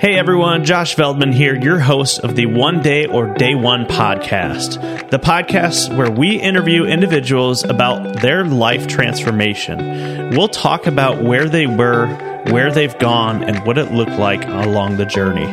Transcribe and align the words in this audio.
Hey 0.00 0.16
everyone, 0.16 0.64
Josh 0.64 0.96
Veldman 0.96 1.34
here, 1.34 1.54
your 1.54 1.78
host 1.78 2.20
of 2.20 2.34
the 2.34 2.46
One 2.46 2.80
Day 2.80 3.04
or 3.04 3.34
Day 3.34 3.54
One 3.54 3.84
podcast, 3.84 5.10
the 5.10 5.18
podcast 5.18 5.94
where 5.94 6.10
we 6.10 6.40
interview 6.40 6.86
individuals 6.86 7.64
about 7.64 8.22
their 8.22 8.46
life 8.46 8.86
transformation. 8.86 10.30
We'll 10.30 10.48
talk 10.48 10.86
about 10.86 11.22
where 11.22 11.50
they 11.50 11.66
were, 11.66 12.06
where 12.46 12.72
they've 12.72 12.98
gone, 12.98 13.44
and 13.44 13.66
what 13.66 13.76
it 13.76 13.92
looked 13.92 14.18
like 14.18 14.42
along 14.46 14.96
the 14.96 15.04
journey. 15.04 15.52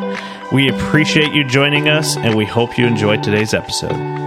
We 0.54 0.70
appreciate 0.70 1.34
you 1.34 1.44
joining 1.44 1.90
us, 1.90 2.16
and 2.16 2.34
we 2.36 2.46
hope 2.46 2.78
you 2.78 2.86
enjoyed 2.88 3.24
today's 3.24 3.54
episode. 3.54 4.27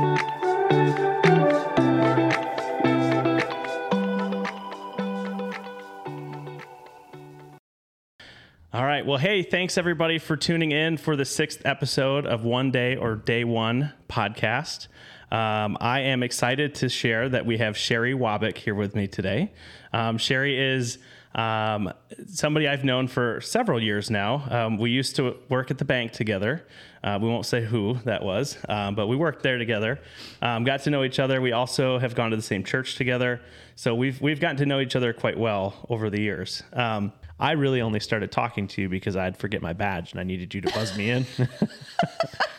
Well, 9.11 9.19
hey, 9.19 9.43
thanks 9.43 9.77
everybody 9.77 10.21
for 10.21 10.37
tuning 10.37 10.71
in 10.71 10.97
for 10.97 11.17
the 11.17 11.25
sixth 11.25 11.63
episode 11.65 12.27
of 12.27 12.45
One 12.45 12.71
Day 12.71 12.95
or 12.95 13.17
Day 13.17 13.43
One 13.43 13.93
podcast. 14.09 14.87
Um, 15.33 15.77
I 15.81 16.03
am 16.03 16.23
excited 16.23 16.77
to 16.77 16.89
share 16.89 17.29
that 17.29 17.45
we 17.45 17.59
have 17.59 17.77
Sherri 17.77 18.15
Wabick 18.15 18.57
here 18.57 18.77
with 18.77 18.95
me 18.95 19.09
today. 19.09 19.53
Um, 19.93 20.17
Sherri 20.17 20.57
is 20.57 20.99
um, 21.35 21.93
somebody 22.29 22.69
I've 22.69 22.85
known 22.85 23.09
for 23.09 23.41
several 23.41 23.83
years 23.83 24.13
now. 24.13 24.45
Um, 24.49 24.79
we 24.79 24.93
used 24.93 25.17
to 25.17 25.37
work 25.49 25.73
at 25.73 25.79
the 25.79 25.85
bank 25.85 26.13
together. 26.13 26.65
Uh, 27.03 27.19
we 27.21 27.29
won't 27.29 27.47
say 27.47 27.65
who 27.65 27.99
that 28.05 28.23
was, 28.23 28.59
um, 28.69 28.95
but 28.95 29.09
we 29.09 29.17
worked 29.17 29.43
there 29.43 29.59
together. 29.59 29.99
Um, 30.41 30.63
got 30.63 30.83
to 30.83 30.91
know 30.91 31.03
each 31.03 31.19
other. 31.19 31.41
We 31.41 31.51
also 31.51 31.99
have 31.99 32.15
gone 32.15 32.31
to 32.31 32.37
the 32.37 32.43
same 32.43 32.63
church 32.63 32.95
together, 32.95 33.41
so 33.75 33.93
we've 33.93 34.21
we've 34.21 34.39
gotten 34.39 34.59
to 34.59 34.67
know 34.67 34.79
each 34.79 34.95
other 34.95 35.13
quite 35.13 35.37
well 35.37 35.75
over 35.89 36.11
the 36.11 36.21
years. 36.21 36.63
Um, 36.73 37.13
I 37.41 37.53
really 37.53 37.81
only 37.81 38.01
started 38.01 38.31
talking 38.31 38.69
to 38.69 38.83
you 38.83 38.89
because 38.89 39.17
I'd 39.17 39.37
forget 39.37 39.63
my 39.63 39.73
badge 39.73 40.13
and 40.13 40.21
I 40.21 40.25
needed 40.25 40.55
you 40.55 40.61
to 40.61 40.73
buzz 40.73 40.97
me 40.97 41.11
in. 41.11 41.27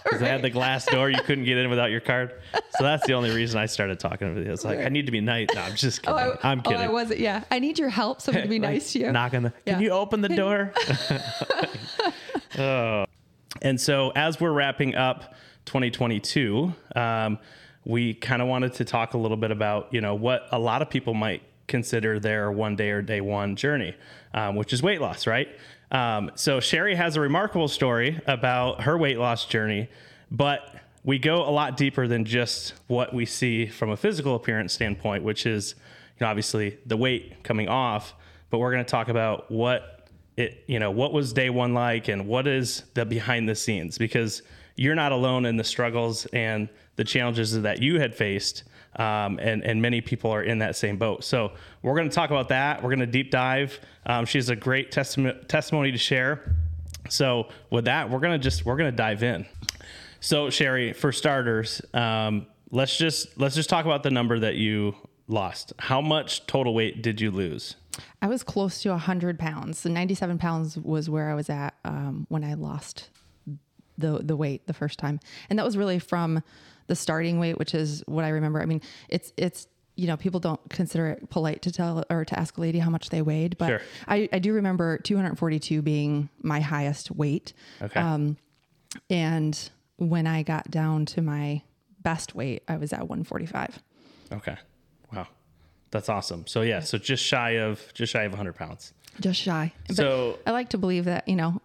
Because 0.04 0.24
I 0.24 0.28
had 0.28 0.42
the 0.42 0.50
glass 0.50 0.86
door, 0.88 1.10
you 1.10 1.22
couldn't 1.22 1.46
get 1.46 1.58
in 1.58 1.70
without 1.70 1.90
your 1.90 2.02
card. 2.02 2.34
So 2.72 2.84
that's 2.84 3.06
the 3.08 3.14
only 3.14 3.34
reason 3.34 3.60
I 3.60 3.66
started 3.66 3.98
talking 3.98 4.36
to 4.36 4.42
you. 4.42 4.52
It's 4.52 4.66
like 4.66 4.80
I 4.80 4.90
need 4.90 5.06
to 5.06 5.12
be 5.12 5.22
nice. 5.22 5.48
No, 5.56 5.62
I'm 5.62 5.76
just 5.76 6.02
kidding. 6.02 6.20
Oh, 6.20 6.38
I, 6.44 6.52
I'm 6.52 6.62
kidding. 6.62 6.80
Oh, 6.80 6.84
I 6.84 6.90
wasn't. 6.90 7.22
Yeah, 7.22 7.44
I 7.50 7.60
need 7.60 7.80
your 7.80 7.88
help, 7.88 8.20
so 8.20 8.32
I'm 8.32 8.40
gonna 8.40 8.50
be 8.50 8.60
Like, 8.60 8.72
nice 8.72 8.92
to 8.94 9.00
you. 9.00 9.12
Knock 9.12 9.34
on 9.36 9.44
the. 9.44 9.54
Can 9.66 9.80
you 9.82 9.92
open 9.92 10.20
the 10.20 10.30
door? 10.30 10.74
oh. 12.58 13.06
And 13.62 13.80
so, 13.80 14.12
as 14.16 14.40
we're 14.40 14.54
wrapping 14.54 14.96
up 14.96 15.36
2022, 15.66 16.74
um, 16.96 17.38
we 17.86 18.14
kind 18.16 18.42
of 18.42 18.48
wanted 18.48 18.74
to 18.76 18.86
talk 18.86 19.14
a 19.14 19.18
little 19.18 19.38
bit 19.38 19.52
about 19.52 19.94
you 19.94 20.02
know 20.02 20.16
what 20.16 20.48
a 20.52 20.58
lot 20.58 20.82
of 20.82 20.90
people 20.90 21.14
might 21.14 21.44
consider 21.68 22.20
their 22.20 22.52
one 22.52 22.76
day 22.76 22.90
or 22.90 23.02
day 23.02 23.22
one 23.22 23.56
journey, 23.56 23.96
um, 24.34 24.56
which 24.56 24.74
is 24.74 24.82
weight 24.82 25.02
loss, 25.02 25.28
right? 25.28 25.48
Um, 25.92 26.32
so 26.36 26.60
Sherri 26.60 26.96
has 26.96 27.16
a 27.16 27.22
remarkable 27.22 27.68
story 27.68 28.20
about 28.26 28.82
her 28.82 28.98
weight 28.98 29.18
loss 29.18 29.46
journey, 29.46 29.90
but 30.30 30.76
we 31.04 31.20
go 31.20 31.48
a 31.48 31.52
lot 31.52 31.78
deeper 31.78 32.08
than 32.08 32.26
just 32.26 32.74
what 32.88 33.14
we 33.14 33.26
see 33.26 33.68
from 33.68 33.90
a 33.90 33.98
physical 33.98 34.36
appearance 34.36 34.74
standpoint, 34.74 35.24
which 35.24 35.46
is 35.46 35.76
you 36.20 36.26
know 36.26 36.30
obviously 36.30 36.78
the 36.86 36.98
weight 36.98 37.44
coming 37.44 37.68
off, 37.68 38.14
but 38.50 38.60
we're 38.60 38.72
going 38.72 38.86
to 38.86 38.90
talk 38.90 39.10
about 39.10 39.52
what 39.52 40.08
it 40.38 40.64
you 40.68 40.80
know 40.80 40.92
what 40.92 41.12
was 41.12 41.34
day 41.34 41.50
one 41.50 41.74
like 41.74 42.08
and 42.08 42.28
what 42.28 42.48
is 42.48 42.84
the 42.94 43.06
behind 43.06 43.50
the 43.50 43.56
scenes 43.56 43.98
because 43.98 44.42
you're 44.76 44.96
not 44.96 45.12
alone 45.12 45.46
in 45.46 45.58
the 45.58 45.64
struggles 45.64 46.26
and 46.28 46.70
the 46.96 47.04
challenges 47.04 47.62
that 47.62 47.82
you 47.82 48.00
had 48.00 48.16
faced 48.16 48.64
um, 48.96 49.40
and 49.40 49.64
and 49.64 49.82
many 49.82 50.02
people 50.02 50.32
are 50.32 50.44
in 50.44 50.60
that 50.60 50.76
same 50.76 50.98
boat. 50.98 51.24
So 51.24 51.54
we're 51.82 51.96
going 51.96 52.10
to 52.10 52.16
talk 52.16 52.30
about 52.30 52.50
that. 52.50 52.84
We're 52.84 52.90
going 52.90 53.00
to 53.00 53.06
deep 53.06 53.32
dive. 53.32 53.80
Um, 54.06 54.26
she 54.26 54.38
has 54.38 54.50
a 54.50 54.56
great 54.56 54.92
testimony 54.92 55.92
to 55.92 55.98
share. 55.98 56.56
So 57.10 57.50
with 57.70 57.86
that 57.86 58.10
we're 58.10 58.20
going 58.20 58.40
to 58.40 58.44
just 58.44 58.66
we're 58.66 58.78
going 58.78 58.92
to 58.92 58.96
dive 58.96 59.24
in. 59.24 59.46
So 60.20 60.50
Sherri 60.50 60.94
for 60.94 61.12
starters 61.12 61.82
um, 61.94 62.48
let's 62.72 62.98
just 62.98 63.38
let's 63.38 63.56
just 63.56 63.70
talk 63.70 63.86
about 63.86 64.04
the 64.04 64.12
number 64.12 64.40
that 64.40 64.56
you 64.56 64.96
lost. 65.28 65.74
How 65.78 66.02
much 66.02 66.46
total 66.48 66.74
weight 66.74 67.02
did 67.02 67.22
you 67.22 67.32
lose? 67.32 67.76
I 68.22 68.28
was 68.28 68.44
close 68.44 68.82
to 68.84 68.90
100 68.90 69.38
pounds. 69.38 69.84
The 69.84 69.90
97 69.90 70.38
pounds 70.38 70.78
was 70.78 71.10
where 71.10 71.30
I 71.30 71.34
was 71.34 71.50
at 71.50 71.76
um, 71.84 72.26
when 72.30 72.44
I 72.44 72.54
lost 72.54 73.10
the 73.98 74.20
the 74.20 74.36
weight 74.36 74.66
the 74.68 74.74
first 74.74 74.98
time, 74.98 75.20
and 75.50 75.60
that 75.60 75.66
was 75.66 75.78
really 75.78 76.00
from 76.00 76.42
the 76.92 76.96
starting 76.96 77.40
weight, 77.40 77.58
which 77.58 77.74
is 77.74 78.04
what 78.06 78.26
I 78.26 78.30
remember. 78.30 78.62
I 78.62 78.66
mean, 78.66 78.82
it's 79.08 79.32
it's 79.38 79.68
you 79.96 80.08
know 80.08 80.18
people 80.18 80.40
don't 80.42 80.60
consider 80.70 81.08
it 81.08 81.30
polite 81.30 81.62
to 81.62 81.72
tell 81.72 82.04
or 82.10 82.26
to 82.26 82.38
ask 82.38 82.58
a 82.58 82.62
lady 82.62 82.80
how 82.80 82.90
much 82.90 83.10
they 83.10 83.22
weighed, 83.22 83.58
but 83.58 83.68
Sure. 83.68 83.82
I, 84.10 84.28
I 84.34 84.40
do 84.40 84.52
remember 84.54 84.98
242 84.98 85.82
being 85.82 86.28
my 86.42 86.60
highest 86.60 87.12
weight. 87.12 87.54
okay 87.82 88.00
Um, 88.00 88.36
And 89.10 89.54
when 89.98 90.28
I 90.28 90.44
got 90.44 90.70
down 90.70 91.06
to 91.08 91.22
my 91.22 91.62
best 92.02 92.36
weight, 92.36 92.64
I 92.68 92.76
was 92.78 92.92
at 92.94 93.00
145. 93.08 93.80
Okay. 94.34 94.56
Wow. 95.14 95.28
That's 95.92 96.10
awesome. 96.10 96.46
So 96.48 96.62
yeah, 96.62 96.80
so 96.82 96.98
just 96.98 97.24
shy 97.24 97.52
of 97.60 97.94
just 97.94 98.12
shy 98.12 98.24
of 98.24 98.32
100 98.32 98.54
pounds. 98.54 98.94
just 99.20 99.40
shy. 99.40 99.72
But 99.88 99.96
So- 99.98 100.40
I 100.46 100.52
like 100.52 100.70
to 100.70 100.78
believe 100.78 101.06
that 101.06 101.28
you 101.28 101.36
know, 101.38 101.62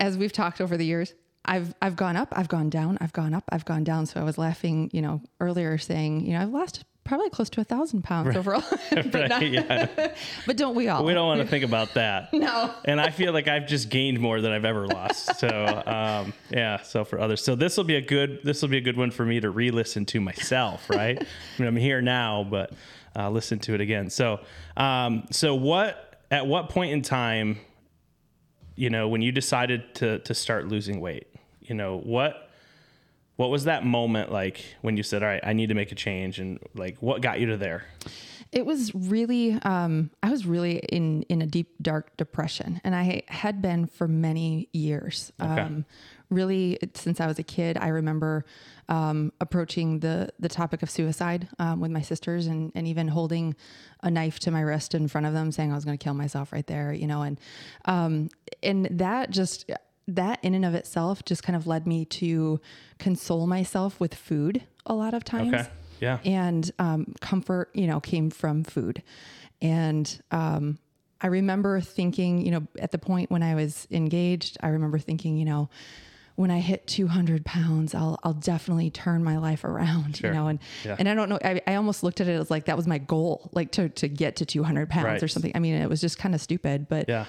as 0.00 0.18
we've 0.18 0.32
talked 0.32 0.60
over 0.60 0.76
the 0.76 0.84
years, 0.86 1.14
I've 1.44 1.74
I've 1.82 1.96
gone 1.96 2.16
up, 2.16 2.28
I've 2.32 2.48
gone 2.48 2.70
down, 2.70 2.98
I've 3.00 3.12
gone 3.12 3.34
up, 3.34 3.44
I've 3.50 3.64
gone 3.64 3.84
down. 3.84 4.06
So 4.06 4.20
I 4.20 4.24
was 4.24 4.38
laughing, 4.38 4.90
you 4.92 5.02
know, 5.02 5.20
earlier 5.40 5.78
saying, 5.78 6.26
you 6.26 6.32
know, 6.32 6.40
I've 6.42 6.50
lost 6.50 6.84
probably 7.04 7.28
close 7.28 7.50
to 7.50 7.60
a 7.60 7.64
thousand 7.64 8.02
pounds 8.02 8.34
overall, 8.34 8.64
but, 8.90 9.14
not, 9.28 9.46
yeah. 9.46 9.88
but 10.46 10.56
don't 10.56 10.74
we 10.74 10.88
all? 10.88 11.04
We 11.04 11.12
don't 11.12 11.26
want 11.26 11.40
to 11.40 11.46
think 11.46 11.64
about 11.64 11.94
that. 11.94 12.32
No. 12.32 12.74
And 12.86 13.00
I 13.00 13.10
feel 13.10 13.32
like 13.32 13.46
I've 13.46 13.66
just 13.66 13.90
gained 13.90 14.18
more 14.18 14.40
than 14.40 14.52
I've 14.52 14.64
ever 14.64 14.86
lost. 14.86 15.38
So 15.38 15.82
um, 15.86 16.32
yeah. 16.50 16.82
So 16.82 17.04
for 17.04 17.20
others, 17.20 17.44
so 17.44 17.54
this 17.54 17.76
will 17.76 17.84
be 17.84 17.96
a 17.96 18.02
good 18.02 18.40
this 18.42 18.62
will 18.62 18.70
be 18.70 18.78
a 18.78 18.82
good 18.82 18.96
one 18.96 19.10
for 19.10 19.24
me 19.24 19.40
to 19.40 19.50
re-listen 19.50 20.06
to 20.06 20.20
myself. 20.20 20.88
Right. 20.88 21.20
I 21.20 21.62
mean, 21.62 21.68
I'm 21.68 21.76
here 21.76 22.00
now, 22.00 22.44
but 22.44 22.72
uh, 23.16 23.30
listen 23.30 23.58
to 23.60 23.74
it 23.74 23.80
again. 23.80 24.10
So 24.10 24.40
um, 24.76 25.24
so 25.30 25.54
what 25.54 26.24
at 26.30 26.46
what 26.46 26.70
point 26.70 26.92
in 26.92 27.02
time, 27.02 27.58
you 28.76 28.90
know, 28.90 29.08
when 29.08 29.22
you 29.22 29.32
decided 29.32 29.94
to 29.96 30.18
to 30.20 30.34
start 30.34 30.68
losing 30.68 31.00
weight, 31.00 31.28
you 31.60 31.74
know 31.74 31.98
what 31.98 32.50
what 33.36 33.50
was 33.50 33.64
that 33.64 33.84
moment 33.84 34.30
like 34.30 34.64
when 34.82 34.96
you 34.96 35.02
said, 35.02 35.22
"All 35.22 35.28
right, 35.28 35.40
I 35.42 35.52
need 35.52 35.68
to 35.68 35.74
make 35.74 35.92
a 35.92 35.94
change," 35.96 36.38
and 36.38 36.58
like 36.74 36.98
what 37.00 37.20
got 37.20 37.40
you 37.40 37.46
to 37.46 37.56
there? 37.56 37.84
It 38.52 38.64
was 38.64 38.94
really, 38.94 39.58
um, 39.62 40.10
I 40.22 40.30
was 40.30 40.46
really 40.46 40.76
in 40.78 41.22
in 41.22 41.42
a 41.42 41.46
deep 41.46 41.74
dark 41.82 42.16
depression, 42.16 42.80
and 42.84 42.94
I 42.94 43.22
had 43.26 43.60
been 43.60 43.86
for 43.86 44.06
many 44.06 44.68
years. 44.72 45.32
Um, 45.40 45.84
really, 46.30 46.78
since 46.94 47.20
I 47.20 47.26
was 47.26 47.38
a 47.38 47.42
kid, 47.42 47.76
I 47.76 47.88
remember 47.88 48.44
um, 48.88 49.32
approaching 49.40 49.98
the 49.98 50.28
the 50.38 50.48
topic 50.48 50.84
of 50.84 50.90
suicide 50.90 51.48
um, 51.58 51.80
with 51.80 51.90
my 51.90 52.02
sisters, 52.02 52.46
and 52.46 52.70
and 52.76 52.86
even 52.86 53.08
holding 53.08 53.56
a 54.04 54.10
knife 54.10 54.38
to 54.40 54.52
my 54.52 54.60
wrist 54.60 54.94
in 54.94 55.08
front 55.08 55.26
of 55.26 55.32
them, 55.32 55.50
saying 55.50 55.72
I 55.72 55.74
was 55.74 55.84
going 55.84 55.98
to 55.98 56.02
kill 56.02 56.14
myself 56.14 56.52
right 56.52 56.66
there, 56.66 56.92
you 56.92 57.08
know, 57.08 57.22
and 57.22 57.40
um, 57.86 58.28
and 58.62 58.86
that 58.92 59.30
just 59.30 59.68
that 60.06 60.38
in 60.42 60.54
and 60.54 60.64
of 60.64 60.74
itself 60.74 61.24
just 61.24 61.42
kind 61.42 61.56
of 61.56 61.66
led 61.66 61.86
me 61.86 62.04
to 62.04 62.60
console 62.98 63.46
myself 63.46 63.98
with 64.00 64.14
food 64.14 64.62
a 64.86 64.94
lot 64.94 65.14
of 65.14 65.24
times 65.24 65.54
Okay. 65.54 65.66
Yeah. 66.00 66.18
and 66.24 66.70
um, 66.78 67.14
comfort 67.20 67.70
you 67.74 67.86
know 67.86 68.00
came 68.00 68.28
from 68.30 68.64
food 68.64 69.02
and 69.62 70.20
um, 70.30 70.78
i 71.20 71.26
remember 71.28 71.80
thinking 71.80 72.44
you 72.44 72.50
know 72.50 72.66
at 72.78 72.90
the 72.90 72.98
point 72.98 73.30
when 73.30 73.42
i 73.42 73.54
was 73.54 73.86
engaged 73.90 74.58
i 74.62 74.68
remember 74.68 74.98
thinking 74.98 75.36
you 75.38 75.44
know 75.46 75.70
when 76.36 76.50
i 76.50 76.58
hit 76.58 76.86
200 76.86 77.44
pounds 77.46 77.94
i'll, 77.94 78.18
I'll 78.24 78.32
definitely 78.34 78.90
turn 78.90 79.22
my 79.24 79.38
life 79.38 79.64
around 79.64 80.16
Sure. 80.16 80.30
you 80.30 80.36
know 80.36 80.48
and 80.48 80.58
Yeah. 80.84 80.96
and 80.98 81.08
i 81.08 81.14
don't 81.14 81.28
know 81.30 81.38
I, 81.42 81.62
I 81.66 81.76
almost 81.76 82.02
looked 82.02 82.20
at 82.20 82.28
it 82.28 82.32
as 82.38 82.50
like 82.50 82.66
that 82.66 82.76
was 82.76 82.86
my 82.86 82.98
goal 82.98 83.48
like 83.54 83.70
to 83.72 83.88
to 83.88 84.08
get 84.08 84.36
to 84.36 84.44
200 84.44 84.90
pounds 84.90 85.04
Right. 85.06 85.22
or 85.22 85.28
something 85.28 85.52
i 85.54 85.60
mean 85.60 85.74
it 85.76 85.88
was 85.88 86.00
just 86.02 86.18
kind 86.18 86.34
of 86.34 86.40
stupid 86.42 86.88
but 86.88 87.08
Yeah. 87.08 87.24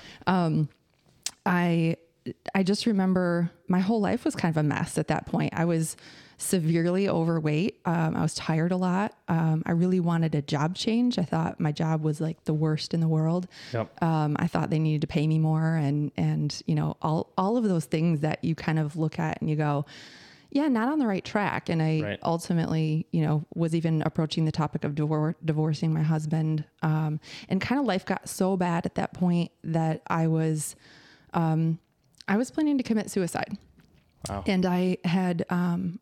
I 1.46 1.98
I 2.54 2.64
just 2.64 2.86
remember 2.86 3.52
my 3.68 3.80
whole 3.80 4.02
life 4.02 4.26
was 4.26 4.36
kind 4.36 4.52
of 4.52 4.58
a 4.58 4.64
mess 4.64 4.98
at 4.98 5.08
that 5.10 5.26
point. 5.26 5.54
I 5.56 5.66
was 5.66 5.96
severely 6.38 7.08
overweight. 7.08 7.80
Um, 7.86 8.16
I 8.16 8.22
was 8.22 8.34
tired 8.34 8.72
a 8.72 8.78
lot. 8.78 9.14
Um, 9.28 9.64
I 9.66 9.72
really 9.72 10.00
wanted 10.00 10.36
a 10.36 10.42
job 10.42 10.76
change. 10.76 11.18
I 11.18 11.24
thought 11.24 11.60
my 11.60 11.72
job 11.72 12.04
was 12.04 12.20
like 12.20 12.44
the 12.44 12.54
worst 12.54 12.94
in 12.94 13.00
the 13.00 13.08
world. 13.08 13.48
Yep. 13.74 14.04
Um, 14.04 14.36
I 14.40 14.48
thought 14.48 14.70
they 14.70 14.80
needed 14.80 15.02
to 15.02 15.08
pay 15.08 15.28
me 15.28 15.40
more, 15.40 15.76
and 15.76 16.12
and 16.18 16.62
you 16.66 16.76
know 16.76 16.98
all 17.02 17.32
all 17.38 17.58
of 17.58 17.64
those 17.64 17.86
things 17.86 18.22
that 18.22 18.44
you 18.44 18.56
kind 18.56 18.80
of 18.80 18.98
look 18.98 19.18
at 19.18 19.40
and 19.40 19.50
you 19.50 19.56
go, 19.56 19.86
yeah, 20.52 20.68
not 20.68 20.90
on 20.90 21.00
the 21.00 21.08
right 21.08 21.24
track. 21.24 21.70
And 21.70 21.82
I 21.82 22.02
Right. 22.02 22.20
ultimately, 22.24 23.08
you 23.12 23.22
know, 23.22 23.46
was 23.54 23.74
even 23.76 24.02
approaching 24.02 24.46
the 24.46 24.52
topic 24.52 24.84
of 24.84 24.94
divor- 24.94 25.36
divorcing 25.44 25.94
my 25.94 26.04
husband. 26.04 26.66
Um, 26.82 27.20
and 27.50 27.62
kind 27.62 27.80
of 27.80 27.86
life 27.86 28.06
got 28.06 28.28
so 28.28 28.58
bad 28.58 28.86
at 28.86 28.96
that 28.96 29.14
point 29.14 29.52
that 29.64 30.02
I 30.08 30.28
was, 30.28 30.76
um, 31.34 31.80
I 32.28 32.38
was 32.38 32.52
planning 32.52 32.78
to 32.78 32.84
commit 32.84 33.10
suicide. 33.10 33.58
Wow. 34.30 34.44
And 34.48 34.66
I 34.66 34.98
had 35.06 35.46
um, 35.50 36.00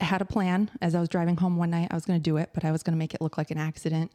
had 0.00 0.22
a 0.22 0.24
plan 0.24 0.70
as 0.80 0.94
I 0.94 1.00
was 1.00 1.08
driving 1.08 1.36
home 1.36 1.56
one 1.56 1.70
night. 1.70 1.88
I 1.90 1.94
was 1.94 2.06
going 2.06 2.18
to 2.18 2.22
do 2.22 2.38
it, 2.38 2.50
but 2.54 2.64
I 2.64 2.72
was 2.72 2.82
going 2.82 2.94
to 2.94 2.98
make 2.98 3.14
it 3.14 3.20
look 3.20 3.36
like 3.36 3.50
an 3.50 3.58
accident. 3.58 4.12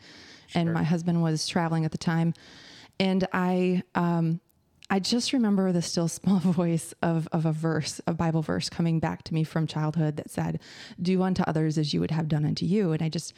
And 0.54 0.74
my 0.74 0.84
husband 0.84 1.22
was 1.22 1.48
traveling 1.48 1.86
at 1.86 1.92
the 1.92 1.98
time, 1.98 2.34
and 3.00 3.28
I 3.34 3.84
um, 3.96 4.40
I 4.90 5.00
just 5.00 5.34
remember 5.34 5.72
the 5.72 5.82
still 5.82 6.08
small 6.08 6.40
voice 6.40 6.94
of, 7.02 7.28
of 7.32 7.46
a 7.46 7.52
verse, 7.52 8.00
a 8.06 8.14
Bible 8.14 8.42
verse 8.42 8.70
coming 8.70 9.00
back 9.00 9.24
to 9.24 9.34
me 9.34 9.44
from 9.44 9.68
childhood 9.68 10.18
that 10.18 10.30
said, 10.30 10.60
Do 11.02 11.24
unto 11.24 11.44
others 11.44 11.78
as 11.78 11.94
you 11.94 12.00
would 12.02 12.12
have 12.12 12.28
done 12.28 12.46
unto 12.46 12.66
you. 12.66 12.92
And 12.92 13.02
I 13.02 13.10
just, 13.10 13.34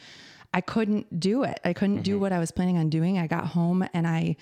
I 0.54 0.60
couldn't 0.60 1.20
do 1.20 1.44
it. 1.44 1.60
I 1.64 1.72
couldn't 1.72 2.02
do 2.02 2.18
what 2.18 2.32
I 2.32 2.38
was 2.38 2.50
planning 2.50 2.78
on 2.78 2.88
doing. 2.88 3.18
I 3.18 3.26
got 3.26 3.46
home 3.48 3.86
and 3.92 4.06
I 4.06 4.36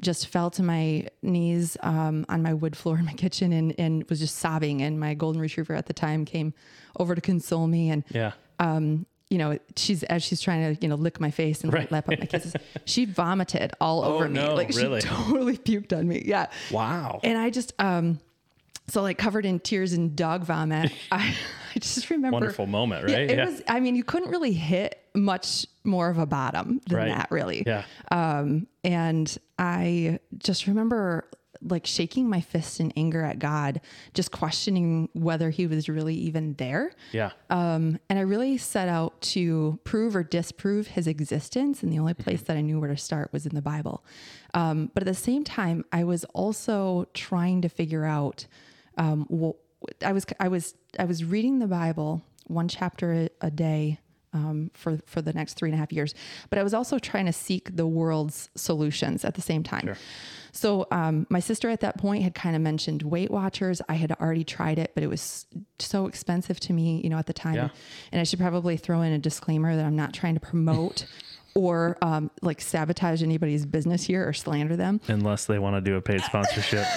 just 0.00 0.26
fell 0.26 0.50
to 0.50 0.62
my 0.62 1.06
knees 1.22 1.76
um, 1.82 2.26
on 2.28 2.42
my 2.42 2.52
wood 2.54 2.76
floor 2.76 2.98
in 2.98 3.04
my 3.04 3.12
kitchen 3.24 3.52
and, 3.52 3.74
and 3.78 4.04
was 4.10 4.18
just 4.18 4.36
sobbing. 4.36 4.82
And 4.82 4.98
my 4.98 5.14
golden 5.14 5.40
retriever 5.40 5.74
at 5.74 5.86
the 5.86 5.92
time 5.92 6.24
came 6.24 6.52
over 6.98 7.14
to 7.14 7.20
console 7.20 7.66
me. 7.68 7.90
And 7.90 8.02
Yeah. 8.10 8.32
you 9.30 9.38
know, 9.38 9.56
she's 9.76 10.02
as 10.04 10.22
she's 10.24 10.40
trying 10.40 10.74
to, 10.74 10.82
you 10.82 10.88
know, 10.88 10.96
lick 10.96 11.20
my 11.20 11.30
face 11.30 11.62
and 11.62 11.72
Right. 11.72 11.90
lap 11.92 12.08
up 12.08 12.18
my 12.18 12.26
kisses, 12.26 12.54
she 12.84 13.04
vomited 13.22 13.72
all 13.80 14.02
over 14.04 14.28
me. 14.28 14.34
no, 14.40 14.54
like 14.54 14.68
really? 14.70 15.00
she 15.00 15.06
totally 15.06 15.56
puked 15.56 15.96
on 15.96 16.06
me. 16.08 16.22
Yeah. 16.26 16.48
Wow. 16.72 17.20
And 17.22 17.38
I 17.38 17.50
just 17.50 17.72
um 17.78 18.18
so 18.88 19.00
like 19.00 19.16
covered 19.16 19.46
in 19.46 19.60
tears 19.60 19.92
and 19.92 20.16
dog 20.16 20.42
vomit. 20.44 20.92
I, 21.12 21.34
I 21.74 21.78
just 21.78 22.10
remember 22.10 22.34
Wonderful 22.34 22.66
moment, 22.66 23.08
Yeah, 23.08 23.18
right? 23.18 23.30
it 23.30 23.38
was 23.46 23.62
I 23.68 23.78
mean, 23.80 23.94
you 23.94 24.02
couldn't 24.04 24.30
really 24.30 24.52
hit 24.52 24.98
much 25.14 25.66
more 25.84 26.08
of 26.08 26.18
a 26.18 26.26
bottom 26.26 26.80
than 26.88 26.98
Right. 26.98 27.08
that 27.08 27.28
really. 27.30 27.62
Yeah. 27.66 27.84
Um 28.10 28.66
and 28.84 29.36
I 29.58 30.18
just 30.38 30.66
remember 30.66 31.28
like 31.64 31.86
shaking 31.86 32.28
my 32.28 32.40
fist 32.40 32.80
in 32.80 32.92
anger 32.96 33.22
at 33.22 33.38
God, 33.38 33.80
just 34.14 34.32
questioning 34.32 35.08
whether 35.12 35.50
he 35.50 35.68
was 35.68 35.88
really 35.88 36.14
even 36.16 36.54
there. 36.54 36.90
Yeah. 37.12 37.30
Um, 37.50 38.00
and 38.10 38.18
I 38.18 38.22
really 38.22 38.58
set 38.58 38.88
out 38.88 39.20
to 39.20 39.78
prove 39.84 40.16
or 40.16 40.24
disprove 40.24 40.88
his 40.88 41.06
existence. 41.06 41.84
And 41.84 41.92
the 41.92 42.00
only 42.00 42.14
place 42.14 42.42
that 42.42 42.56
I 42.56 42.62
knew 42.62 42.80
where 42.80 42.88
to 42.88 42.96
start 42.96 43.32
was 43.32 43.46
in 43.46 43.54
the 43.54 43.62
Bible. 43.62 44.04
Um, 44.54 44.90
but 44.92 45.04
at 45.04 45.06
the 45.06 45.14
same 45.14 45.44
time, 45.44 45.84
I 45.92 46.02
was 46.02 46.24
also 46.34 47.06
trying 47.14 47.62
to 47.62 47.68
figure 47.68 48.04
out. 48.04 48.46
Um, 48.98 49.26
wh- 49.30 49.84
I 50.04 50.10
was 50.12 50.26
I 50.40 50.48
was 50.48 50.74
I 50.98 51.04
was 51.04 51.24
reading 51.24 51.60
the 51.60 51.68
Bible 51.68 52.22
one 52.48 52.66
chapter 52.66 53.28
a 53.40 53.50
day 53.52 54.00
um, 54.32 54.70
for 54.74 54.98
for 55.06 55.22
the 55.22 55.32
next 55.32 55.54
three 55.54 55.68
and 55.68 55.74
a 55.74 55.78
half 55.78 55.92
years, 55.92 56.14
but 56.50 56.58
I 56.58 56.62
was 56.62 56.74
also 56.74 56.98
trying 56.98 57.26
to 57.26 57.32
seek 57.32 57.76
the 57.76 57.86
world's 57.86 58.50
solutions 58.54 59.24
at 59.24 59.34
the 59.34 59.42
same 59.42 59.62
time. 59.62 59.86
So 60.52 60.86
um, 60.90 61.26
my 61.30 61.40
sister 61.40 61.70
at 61.70 61.80
that 61.80 61.96
point 61.96 62.22
had 62.22 62.34
kind 62.34 62.54
of 62.54 62.60
mentioned 62.60 63.02
Weight 63.02 63.30
Watchers. 63.30 63.80
I 63.88 63.94
had 63.94 64.12
already 64.12 64.44
tried 64.44 64.78
it, 64.78 64.92
but 64.94 65.02
it 65.02 65.06
was 65.08 65.46
so 65.78 66.06
expensive 66.06 66.60
to 66.60 66.74
me, 66.74 67.00
you 67.02 67.08
know, 67.08 67.18
at 67.18 67.26
the 67.26 67.32
time. 67.32 67.54
Yeah. 67.54 67.68
And 68.12 68.20
I 68.20 68.24
should 68.24 68.38
probably 68.38 68.76
throw 68.76 69.00
in 69.00 69.12
a 69.12 69.18
disclaimer 69.18 69.74
that 69.74 69.84
I'm 69.84 69.96
not 69.96 70.12
trying 70.12 70.34
to 70.34 70.40
promote 70.40 71.06
or 71.54 71.96
um, 72.02 72.30
like 72.42 72.60
sabotage 72.60 73.22
anybody's 73.22 73.64
business 73.64 74.04
here 74.04 74.28
or 74.28 74.34
slander 74.34 74.76
them. 74.76 75.00
Unless 75.08 75.46
they 75.46 75.58
want 75.58 75.76
to 75.76 75.80
do 75.80 75.96
a 75.96 76.02
paid 76.02 76.20
sponsorship. 76.20 76.86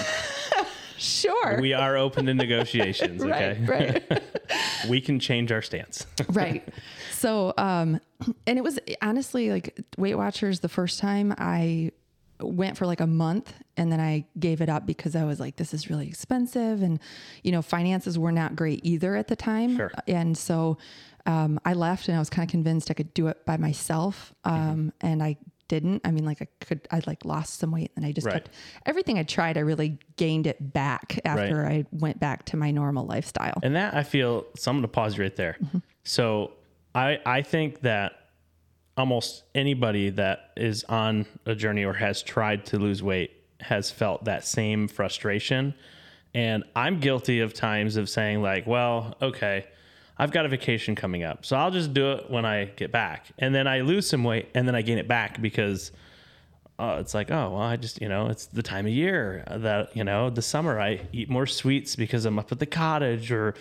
Sure. 0.98 1.60
we 1.60 1.72
are 1.72 1.96
open 1.96 2.26
to 2.26 2.34
negotiations. 2.34 3.22
Okay. 3.26 3.58
right, 3.66 4.04
right. 4.10 4.22
we 4.88 5.00
can 5.00 5.18
change 5.18 5.50
our 5.50 5.62
stance. 5.62 6.06
right. 6.28 6.66
So, 7.12 7.52
um, 7.58 8.00
and 8.46 8.58
it 8.58 8.62
was 8.62 8.78
honestly 9.02 9.50
like 9.50 9.78
Weight 9.98 10.14
Watchers 10.14 10.60
the 10.60 10.68
first 10.68 11.00
time 11.00 11.34
I 11.36 11.92
went 12.40 12.76
for 12.76 12.86
like 12.86 13.00
a 13.00 13.06
month 13.06 13.52
and 13.76 13.90
then 13.90 14.00
I 14.00 14.26
gave 14.38 14.60
it 14.60 14.68
up 14.68 14.86
because 14.86 15.16
I 15.16 15.24
was 15.24 15.40
like, 15.40 15.56
this 15.56 15.74
is 15.74 15.90
really 15.90 16.06
expensive. 16.06 16.82
And, 16.82 17.00
you 17.42 17.50
know, 17.50 17.62
finances 17.62 18.18
were 18.18 18.32
not 18.32 18.54
great 18.54 18.80
either 18.84 19.16
at 19.16 19.28
the 19.28 19.36
time. 19.36 19.76
Sure. 19.76 19.90
And 20.06 20.36
so, 20.36 20.78
um, 21.24 21.58
I 21.64 21.72
left 21.72 22.08
and 22.08 22.16
I 22.16 22.20
was 22.20 22.30
kind 22.30 22.46
of 22.46 22.50
convinced 22.50 22.90
I 22.90 22.94
could 22.94 23.12
do 23.12 23.26
it 23.26 23.44
by 23.44 23.56
myself. 23.56 24.32
Um, 24.44 24.92
and 25.00 25.22
I 25.22 25.36
didn't. 25.68 26.02
I 26.04 26.10
mean, 26.10 26.24
like 26.24 26.42
I 26.42 26.48
could, 26.60 26.86
I 26.90 27.02
like 27.06 27.24
lost 27.24 27.58
some 27.58 27.70
weight 27.72 27.92
and 27.96 28.04
I 28.04 28.12
just 28.12 28.26
Right. 28.26 28.34
kept 28.34 28.50
everything 28.84 29.18
I 29.18 29.22
tried. 29.22 29.56
I 29.56 29.60
really 29.60 29.98
gained 30.16 30.46
it 30.46 30.72
back 30.72 31.18
after 31.24 31.66
I 31.66 31.84
went 31.90 32.20
back 32.20 32.44
to 32.46 32.56
my 32.56 32.70
normal 32.70 33.06
lifestyle. 33.06 33.58
And 33.62 33.74
that 33.76 33.94
I 33.94 34.02
feel, 34.02 34.46
so 34.56 34.70
I'm 34.70 34.76
going 34.76 34.82
to 34.82 34.88
pause 34.88 35.16
you 35.16 35.22
right 35.24 35.36
there. 35.36 35.56
Mm-hmm. 35.62 35.78
So 36.04 36.52
I, 36.94 37.18
I 37.26 37.42
think 37.42 37.80
that 37.82 38.12
almost 38.96 39.44
anybody 39.54 40.10
that 40.10 40.50
is 40.56 40.84
on 40.84 41.26
a 41.44 41.54
journey 41.54 41.84
or 41.84 41.92
has 41.92 42.22
tried 42.22 42.64
to 42.66 42.78
lose 42.78 43.02
weight 43.02 43.32
has 43.60 43.90
felt 43.90 44.24
that 44.24 44.46
same 44.46 44.88
frustration. 44.88 45.74
And 46.34 46.64
I'm 46.74 47.00
guilty 47.00 47.40
of 47.40 47.54
times 47.54 47.96
of 47.96 48.08
saying, 48.08 48.42
like, 48.42 48.66
well, 48.66 49.16
okay, 49.22 49.66
I've 50.18 50.30
got 50.30 50.46
a 50.46 50.48
vacation 50.48 50.94
coming 50.94 51.24
up. 51.24 51.44
So 51.44 51.56
I'll 51.56 51.70
just 51.70 51.92
do 51.92 52.12
it 52.12 52.30
when 52.30 52.44
I 52.44 52.66
get 52.66 52.90
back. 52.90 53.26
And 53.38 53.54
then 53.54 53.66
I 53.66 53.80
lose 53.80 54.08
some 54.08 54.24
weight 54.24 54.48
and 54.54 54.66
then 54.66 54.74
I 54.74 54.82
gain 54.82 54.98
it 54.98 55.06
back 55.06 55.42
because 55.42 55.92
uh, 56.78 56.98
it's 57.00 57.14
like, 57.14 57.30
oh, 57.30 57.50
well, 57.50 57.62
I 57.62 57.76
just, 57.76 58.00
you 58.00 58.08
know, 58.08 58.28
it's 58.28 58.46
the 58.46 58.62
time 58.62 58.86
of 58.86 58.92
year 58.92 59.44
that, 59.50 59.94
you 59.96 60.04
know, 60.04 60.30
the 60.30 60.42
summer 60.42 60.80
I 60.80 61.00
eat 61.12 61.28
more 61.28 61.46
sweets 61.46 61.96
because 61.96 62.24
I'm 62.24 62.38
up 62.38 62.50
at 62.52 62.58
the 62.58 62.66
cottage 62.66 63.30
or, 63.30 63.54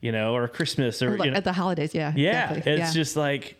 you 0.00 0.12
know, 0.12 0.34
or 0.34 0.46
Christmas 0.48 1.02
or, 1.02 1.16
you 1.16 1.30
know, 1.30 1.36
At 1.36 1.44
the 1.44 1.52
holidays, 1.52 1.94
yeah. 1.94 2.12
yeah, 2.14 2.50
exactly. 2.50 2.72
it's 2.72 2.80
yeah. 2.80 2.92
just 2.92 3.16
like 3.16 3.56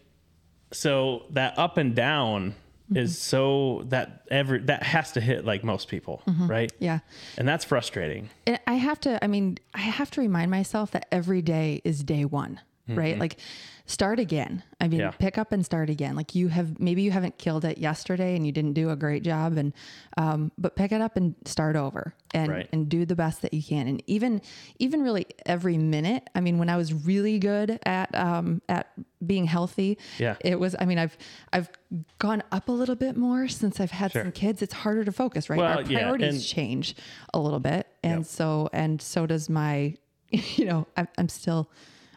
so 0.73 1.25
that 1.31 1.59
up 1.59 1.77
and 1.77 1.95
down 1.95 2.55
Mm-hmm. 2.87 2.99
is 2.99 3.19
so 3.21 3.83
that 3.87 4.23
every 4.31 4.61
that 4.61 4.85
has 4.85 5.11
to 5.13 5.21
hit 5.21 5.45
like 5.45 5.65
most 5.65 5.89
people, 5.89 6.23
right? 6.27 6.73
Mm-hmm. 6.73 6.85
yeah. 6.85 6.99
And 7.37 7.49
that's 7.49 7.65
frustrating. 7.65 8.31
And 8.47 8.61
I 8.69 8.75
have 8.75 9.01
to, 9.01 9.23
I 9.25 9.27
mean, 9.27 9.59
I 9.75 9.81
have 9.81 10.09
to 10.13 10.21
remind 10.21 10.53
myself 10.53 10.93
that 10.93 11.09
every 11.11 11.43
day 11.43 11.81
is 11.83 12.05
day 12.05 12.25
one, 12.25 12.61
right? 12.87 13.19
Like 13.19 13.39
start 13.87 14.19
again. 14.19 14.63
I 14.81 14.89
mean. 14.89 15.01
Yeah. 15.01 15.11
pick 15.11 15.39
up 15.39 15.53
and 15.53 15.65
start 15.65 15.89
again. 15.91 16.17
Like 16.17 16.35
you 16.35 16.49
have, 16.49 16.79
maybe 16.79 17.03
you 17.03 17.11
haven't 17.11 17.39
killed 17.39 17.65
it 17.65 17.79
yesterday 17.79 18.37
and 18.37 18.45
you 18.47 18.53
didn't 18.53 18.75
do 18.75 18.91
a 18.91 18.97
great 18.97 19.23
job 19.23 19.57
and, 19.57 19.73
um, 20.19 20.53
but 20.59 20.77
pick 20.77 20.93
it 20.93 21.01
up 21.01 21.17
and 21.17 21.35
start 21.45 21.77
over 21.77 22.13
and, 22.35 22.51
Right. 22.51 22.69
and 22.73 22.89
do 22.89 23.07
the 23.07 23.17
best 23.17 23.43
that 23.43 23.55
you 23.55 23.63
can. 23.63 23.87
And 23.89 24.03
even, 24.07 24.43
even 24.79 25.03
really 25.03 25.27
every 25.47 25.79
minute, 25.79 26.29
I 26.35 26.41
mean, 26.41 26.59
when 26.59 26.69
I 26.69 26.77
was 26.77 26.93
really 26.93 27.39
good 27.39 27.79
at, 27.87 28.15
um, 28.15 28.61
at 28.69 28.93
being 29.25 29.47
healthy, 29.47 29.99
Yeah. 30.19 30.37
it 30.41 30.61
was, 30.61 30.77
I 30.79 30.85
mean, 30.85 30.99
I've, 30.99 31.17
I've 31.53 31.71
gone 32.19 32.43
up 32.53 32.69
a 32.69 32.73
little 32.73 32.97
bit 32.97 33.17
more 33.17 33.49
since 33.49 33.81
I've 33.81 33.93
had 33.93 34.13
some 34.13 34.33
kids. 34.33 34.61
It's 34.63 34.75
harder 34.75 35.05
to 35.05 35.13
focus, 35.13 35.49
right? 35.49 35.59
Well, 35.59 35.79
Our 35.79 35.83
yeah, 35.85 36.01
priorities 36.01 36.35
and- 36.35 36.43
change 36.45 36.97
a 37.33 37.39
little 37.39 37.61
bit 37.61 37.87
and 38.03 38.27
so 38.27 38.69
and 38.73 39.01
so 39.03 39.27
does 39.27 39.49
my 39.49 39.95
you 40.31 40.65
know 40.65 40.87
I'm, 40.97 41.09
I'm 41.19 41.29
still 41.29 41.71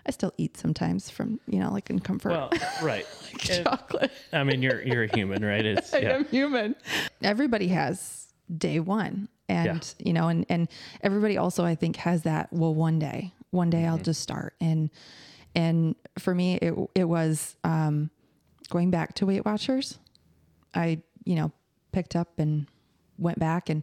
i 0.05 0.11
still 0.11 0.33
eat 0.37 0.57
sometimes 0.57 1.09
from 1.09 1.39
you 1.47 1.59
know 1.59 1.71
like 1.71 1.89
in 1.89 1.99
comfort 1.99 2.29
Well, 2.31 2.51
right. 2.81 3.05
And, 3.49 3.63
chocolate 3.63 4.11
I 4.33 4.43
mean, 4.43 4.61
you're 4.61 4.81
you're 4.81 5.03
a 5.03 5.15
human, 5.15 5.43
right? 5.45 5.65
It's 5.65 5.93
i 5.93 5.99
yeah. 5.99 6.15
am 6.15 6.25
human 6.25 6.75
everybody 7.21 7.67
has 7.69 8.31
day 8.57 8.79
one 8.79 9.27
and 9.47 9.93
you 9.99 10.13
know 10.13 10.27
and 10.27 10.45
and 10.49 10.67
everybody 11.01 11.37
also 11.37 11.63
i 11.65 11.75
think 11.75 11.95
has 11.97 12.23
that 12.23 12.51
well 12.51 12.73
one 12.73 12.97
day 12.99 13.33
one 13.51 13.69
day 13.69 13.85
i'll 13.85 13.95
Mm-hmm. 13.95 14.03
just 14.03 14.21
start 14.21 14.55
and 14.61 14.89
and 15.55 15.95
for 16.17 16.33
me 16.35 16.55
it 16.55 16.73
it 16.95 17.03
was 17.05 17.55
um 17.63 18.09
going 18.69 18.91
back 18.91 19.13
to 19.15 19.25
weight 19.25 19.45
watchers 19.45 19.97
I, 20.75 21.01
you 21.25 21.33
know, 21.33 21.51
picked 21.91 22.15
up 22.15 22.37
and 22.37 22.67
went 23.17 23.39
back. 23.39 23.69
And 23.69 23.81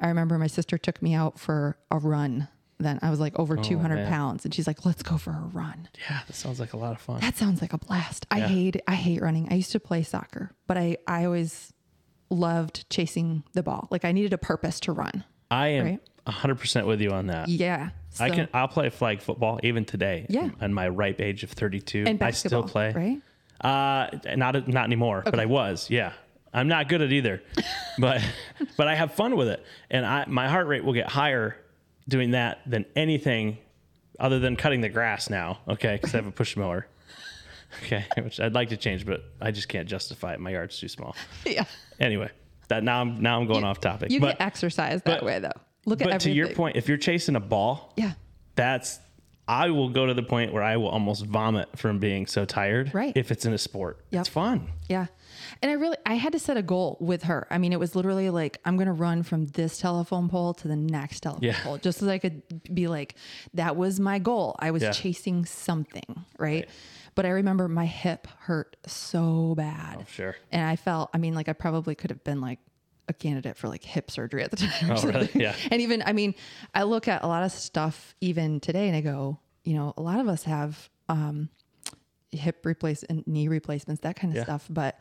I 0.00 0.08
remember 0.08 0.38
my 0.38 0.46
sister 0.46 0.78
took 0.78 1.02
me 1.02 1.12
out 1.12 1.38
for 1.38 1.76
a 1.90 1.98
run. 1.98 2.48
Then 2.78 2.98
I 3.02 3.10
was 3.10 3.20
like 3.20 3.38
over 3.38 3.56
200 3.56 3.94
Oh, 3.94 3.96
man. 4.02 4.08
pounds, 4.10 4.44
and 4.44 4.52
she's 4.52 4.66
like, 4.66 4.84
"Let's 4.84 5.02
go 5.02 5.16
for 5.18 5.30
a 5.30 5.48
run." 5.52 5.88
Yeah, 6.08 6.20
that 6.26 6.32
sounds 6.34 6.58
like 6.58 6.72
a 6.72 6.76
lot 6.76 6.92
of 6.92 7.00
fun. 7.00 7.20
That 7.20 7.36
sounds 7.36 7.60
like 7.62 7.72
a 7.72 7.78
blast. 7.78 8.26
I 8.30 8.40
hate 8.40 8.80
I 8.88 8.94
hate 8.94 9.22
running. 9.22 9.48
I 9.52 9.54
used 9.54 9.72
to 9.72 9.80
play 9.80 10.02
soccer, 10.02 10.50
but 10.66 10.76
I 10.76 10.96
I 11.06 11.24
always 11.24 11.72
loved 12.30 12.88
chasing 12.90 13.44
the 13.52 13.62
ball. 13.62 13.88
Like 13.90 14.04
I 14.04 14.12
needed 14.12 14.32
a 14.32 14.38
purpose 14.38 14.80
to 14.80 14.92
run. 14.92 15.22
I 15.50 15.68
am 15.68 15.84
right. 15.84 16.00
hundred 16.26 16.56
percent 16.58 16.86
with 16.86 17.00
you 17.00 17.10
on 17.10 17.26
that. 17.28 17.48
Yeah. 17.48 17.90
I 18.18 18.30
can 18.30 18.48
I'll 18.52 18.68
play 18.68 18.88
flag 18.90 19.20
football 19.22 19.60
even 19.62 19.84
today. 19.84 20.26
Yeah. 20.28 20.50
In 20.60 20.74
my 20.74 20.88
ripe 20.88 21.20
age 21.20 21.44
of 21.44 21.50
thirty 21.50 21.80
two. 21.80 22.04
and 22.06 22.22
I 22.22 22.30
still 22.32 22.62
play. 22.64 22.92
right? 22.92 23.20
Uh, 23.60 24.18
not 24.36 24.66
not 24.66 24.84
anymore, 24.84 25.22
but 25.24 25.38
I 25.38 25.46
was. 25.46 25.88
Yeah, 25.88 26.12
I'm 26.52 26.66
not 26.68 26.88
good 26.88 27.00
at 27.00 27.12
either, 27.12 27.42
but 27.98 28.20
but 28.76 28.88
I 28.88 28.94
have 28.96 29.14
fun 29.14 29.36
with 29.36 29.48
it, 29.48 29.64
and 29.90 30.04
I 30.04 30.24
my 30.26 30.48
heart 30.48 30.66
rate 30.66 30.84
will 30.84 30.94
get 30.94 31.08
higher 31.08 31.56
doing 32.08 32.32
that 32.32 32.60
than 32.66 32.84
anything 32.96 33.58
other 34.20 34.38
than 34.38 34.56
cutting 34.56 34.80
the 34.80 34.88
grass 34.88 35.30
now. 35.30 35.58
Okay, 35.68 35.96
because 35.96 36.14
I 36.14 36.18
have 36.18 36.26
a 36.26 36.32
push 36.32 36.56
mower. 36.56 36.86
Okay, 37.84 38.04
which 38.22 38.38
I'd 38.38 38.52
like 38.52 38.68
to 38.68 38.76
change, 38.76 39.06
but 39.06 39.24
I 39.40 39.50
just 39.50 39.66
can't 39.66 39.88
justify 39.88 40.34
it. 40.34 40.40
My 40.40 40.50
yard's 40.50 40.78
too 40.78 40.88
small. 40.88 41.16
Yeah. 41.46 41.64
Anyway, 41.98 42.28
that 42.68 42.82
now 42.84 43.00
I'm 43.00 43.22
now 43.22 43.40
I'm 43.40 43.46
going 43.46 43.64
off 43.64 43.80
topic. 43.80 44.10
You 44.10 44.20
but 44.20 44.36
can 44.36 44.46
exercise 44.46 45.00
that 45.04 45.20
but- 45.20 45.24
way 45.24 45.38
though. 45.38 45.52
Look 45.86 46.02
at 46.02 46.08
but 46.10 46.20
to 46.20 46.30
your 46.30 46.48
point, 46.50 46.76
if 46.76 46.86
you're 46.86 46.98
chasing 46.98 47.34
a 47.34 47.40
ball, 47.40 47.94
Yeah. 47.96 48.12
that's 48.56 49.00
I 49.48 49.70
will 49.70 49.88
go 49.88 50.04
to 50.04 50.12
the 50.14 50.22
point 50.22 50.52
where 50.52 50.62
I 50.62 50.76
will 50.76 50.88
almost 50.90 51.24
vomit 51.24 51.76
from 51.78 51.98
being 51.98 52.26
so 52.26 52.44
tired. 52.44 52.92
Right. 52.94 53.16
If 53.16 53.30
it's 53.32 53.46
in 53.46 53.54
a 53.54 53.58
sport, 53.58 54.04
Yep. 54.10 54.20
it's 54.20 54.28
fun. 54.28 54.68
Yeah. 54.88 55.06
And 55.62 55.70
I 55.70 55.74
really 55.74 55.96
I 56.04 56.14
had 56.14 56.32
to 56.32 56.38
set 56.40 56.56
a 56.56 56.62
goal 56.62 56.96
with 57.00 57.22
her. 57.24 57.46
I 57.50 57.58
mean, 57.58 57.72
it 57.72 57.78
was 57.78 57.94
literally 57.94 58.30
like 58.30 58.58
I'm 58.64 58.76
going 58.76 58.88
to 58.88 58.92
run 58.92 59.22
from 59.22 59.46
this 59.46 59.78
telephone 59.78 60.28
pole 60.28 60.54
to 60.54 60.68
the 60.68 60.74
next 60.76 61.20
telephone 61.20 61.44
Yeah. 61.44 61.62
pole 61.62 61.78
just 61.78 62.00
so 62.00 62.08
I 62.08 62.18
could 62.18 62.42
be 62.74 62.88
like 62.88 63.14
that 63.54 63.76
was 63.76 64.00
my 64.00 64.18
goal. 64.18 64.56
I 64.58 64.72
was 64.72 64.82
Yeah. 64.82 64.90
chasing 64.90 65.44
something, 65.46 66.24
right? 66.38 66.68
But 67.14 67.26
I 67.26 67.28
remember 67.30 67.68
my 67.68 67.86
hip 67.86 68.26
hurt 68.40 68.76
so 68.86 69.54
bad. 69.56 70.06
Sure. 70.08 70.34
And 70.50 70.66
I 70.66 70.76
felt, 70.76 71.10
I 71.14 71.18
mean, 71.18 71.34
like 71.34 71.48
I 71.48 71.52
probably 71.52 71.94
could 71.94 72.10
have 72.10 72.24
been 72.24 72.40
like 72.40 72.58
a 73.08 73.12
candidate 73.12 73.56
for 73.56 73.68
like 73.68 73.84
hip 73.84 74.10
surgery 74.10 74.42
at 74.42 74.50
the 74.50 74.56
time. 74.66 74.90
Oh, 74.90 75.02
really? 75.06 75.28
Yeah. 75.34 75.54
And 75.70 75.80
even, 75.82 76.02
I 76.06 76.12
mean, 76.12 76.34
I 76.74 76.84
look 76.84 77.08
at 77.08 77.22
a 77.22 77.26
lot 77.26 77.44
of 77.44 77.52
stuff 77.52 78.14
even 78.20 78.60
today 78.60 78.88
and 78.88 78.96
I 78.96 79.00
go, 79.02 79.38
you 79.64 79.74
know, 79.74 79.92
a 79.96 80.02
lot 80.02 80.18
of 80.20 80.26
us 80.28 80.44
have 80.44 80.88
um, 81.08 81.50
hip 82.30 82.64
replace 82.64 83.02
and 83.02 83.26
knee 83.26 83.46
replacements, 83.48 84.00
that 84.02 84.16
kind 84.16 84.32
of 84.32 84.38
Yeah. 84.38 84.44
stuff. 84.44 84.66
But 84.70 84.98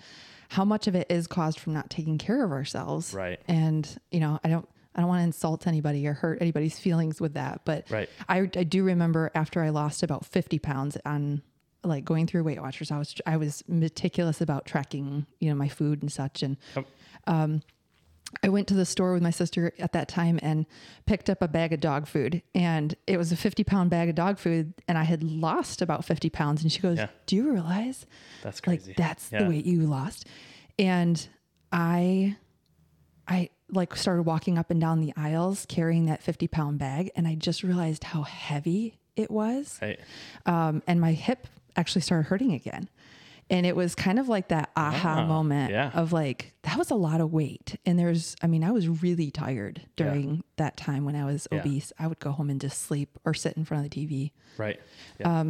how 0.51 0.65
much 0.65 0.85
of 0.87 0.95
it 0.95 1.07
is 1.09 1.27
caused 1.27 1.61
from 1.61 1.71
not 1.71 1.89
taking 1.89 2.17
care 2.17 2.43
of 2.43 2.51
ourselves? 2.51 3.13
Right. 3.13 3.39
And, 3.47 3.87
you 4.11 4.19
know, 4.19 4.37
I 4.43 4.49
don't, 4.49 4.67
I 4.93 4.99
don't 4.99 5.07
want 5.07 5.21
to 5.21 5.23
insult 5.23 5.65
anybody 5.65 6.05
or 6.05 6.13
hurt 6.13 6.41
anybody's 6.41 6.77
feelings 6.87 7.21
with 7.21 7.35
that. 7.35 7.61
But 7.63 7.89
Right. 7.89 8.09
I, 8.27 8.39
I 8.39 8.65
do 8.65 8.83
remember 8.83 9.31
after 9.33 9.61
I 9.63 9.69
lost 9.69 10.03
about 10.03 10.25
50 10.25 10.59
pounds 10.59 10.97
on 11.05 11.41
like 11.85 12.03
going 12.03 12.27
through 12.27 12.43
Weight 12.43 12.61
Watchers, 12.61 12.91
I 12.91 12.97
was, 12.97 13.15
I 13.25 13.37
was 13.37 13.63
meticulous 13.69 14.41
about 14.41 14.65
tracking, 14.65 15.25
you 15.39 15.49
know, 15.49 15.55
my 15.55 15.69
food 15.69 16.01
and 16.01 16.11
such. 16.11 16.43
And, 16.43 16.57
Yep. 16.75 16.85
Um, 17.27 17.61
I 18.43 18.49
went 18.49 18.67
to 18.69 18.73
the 18.73 18.85
store 18.85 19.13
with 19.13 19.21
my 19.21 19.29
sister 19.29 19.73
at 19.77 19.91
that 19.93 20.07
time 20.07 20.39
and 20.41 20.65
picked 21.05 21.29
up 21.29 21.41
a 21.41 21.47
bag 21.47 21.73
of 21.73 21.79
dog 21.79 22.07
food. 22.07 22.41
And 22.55 22.95
it 23.05 23.17
was 23.17 23.31
a 23.31 23.35
50 23.35 23.63
pound 23.63 23.89
bag 23.89 24.09
of 24.09 24.15
dog 24.15 24.39
food. 24.39 24.73
And 24.87 24.97
I 24.97 25.03
had 25.03 25.21
lost 25.23 25.81
about 25.81 26.05
50 26.05 26.29
pounds. 26.29 26.63
And 26.63 26.71
she 26.71 26.79
goes, 26.79 26.97
Yeah. 26.97 27.07
Do 27.25 27.35
you 27.35 27.51
realize 27.51 28.05
That's 28.41 28.61
crazy. 28.61 28.91
like 28.91 28.97
that's 28.97 29.31
Yeah. 29.31 29.43
the 29.43 29.49
weight 29.49 29.65
you 29.65 29.81
lost? 29.81 30.25
And 30.79 31.27
I, 31.71 32.37
I 33.27 33.49
like 33.69 33.95
started 33.95 34.23
walking 34.23 34.57
up 34.57 34.71
and 34.71 34.81
down 34.81 35.01
the 35.01 35.13
aisles 35.15 35.65
carrying 35.69 36.05
that 36.05 36.23
50 36.23 36.47
pound 36.47 36.79
bag. 36.79 37.11
And 37.15 37.27
I 37.27 37.35
just 37.35 37.63
realized 37.63 38.03
how 38.05 38.23
heavy 38.23 38.97
it 39.15 39.29
was 39.29 39.77
Right. 39.81 39.99
um, 40.45 40.81
and 40.87 40.99
my 41.01 41.11
hip 41.13 41.47
actually 41.75 42.01
started 42.01 42.27
hurting 42.27 42.53
again. 42.53 42.89
And 43.51 43.65
it 43.65 43.75
was 43.75 43.93
kind 43.95 44.17
of 44.17 44.29
like 44.29 44.47
that 44.47 44.71
aha 44.75 45.17
Ah, 45.19 45.25
moment 45.27 45.71
yeah. 45.71 45.91
of 45.93 46.13
like, 46.13 46.53
that 46.63 46.77
was 46.77 46.89
a 46.89 46.95
lot 46.95 47.19
of 47.21 47.31
weight. 47.33 47.75
And 47.85 47.99
there's, 47.99 48.35
I 48.41 48.47
mean, 48.47 48.63
I 48.63 48.71
was 48.71 48.87
really 48.87 49.29
tired 49.29 49.81
during 49.97 50.43
that 50.55 50.77
time 50.77 51.03
when 51.05 51.15
I 51.17 51.25
was 51.25 51.47
Yeah. 51.51 51.59
obese. 51.59 51.91
I 51.99 52.07
would 52.07 52.19
go 52.19 52.31
home 52.31 52.49
and 52.49 52.61
just 52.61 52.81
sleep 52.81 53.19
or 53.25 53.33
sit 53.33 53.57
in 53.57 53.65
front 53.65 53.83
of 53.85 53.91
the 53.91 54.07
TV. 54.07 54.31
Right. 54.57 54.79
Yeah. 55.19 55.43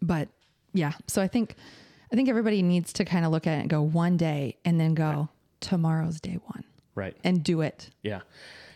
But 0.00 0.28
yeah, 0.72 0.92
so 1.06 1.20
I 1.20 1.28
think, 1.28 1.56
I 2.12 2.16
think 2.16 2.28
everybody 2.28 2.62
needs 2.62 2.92
to 2.94 3.04
kind 3.04 3.24
of 3.24 3.32
look 3.32 3.46
at 3.46 3.58
it 3.58 3.60
and 3.62 3.70
go 3.70 3.82
one 3.82 4.16
day 4.16 4.56
and 4.64 4.80
then 4.80 4.94
go, 4.94 5.28
tomorrow's 5.60 6.20
day 6.20 6.38
one 6.46 6.64
right. 6.94 7.16
and 7.24 7.42
do 7.42 7.60
it 7.62 7.90
Yeah. 8.02 8.20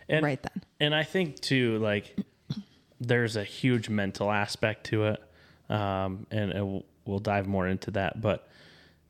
And, 0.09 0.23
right 0.25 0.43
then. 0.43 0.63
And 0.81 0.95
I 0.95 1.05
think 1.05 1.41
too, 1.41 1.79
like, 1.79 2.17
there's 3.01 3.37
a 3.37 3.45
huge 3.45 3.89
mental 3.89 4.31
aspect 4.31 4.85
to 4.87 5.05
it, 5.07 5.23
um, 5.71 6.27
and, 6.31 6.51
and 6.53 6.83
we'll, 7.05 7.19
dive 7.19 7.47
more 7.47 7.67
into 7.67 7.91
that. 7.93 8.21
But 8.21 8.49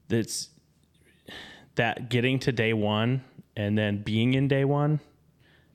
it's 0.09 0.49
that 1.77 2.11
getting 2.11 2.39
to 2.41 2.53
day 2.53 2.73
one 2.73 3.23
and 3.57 3.77
then 3.77 4.03
being 4.03 4.35
in 4.35 4.49
day 4.49 4.65
one 4.65 5.01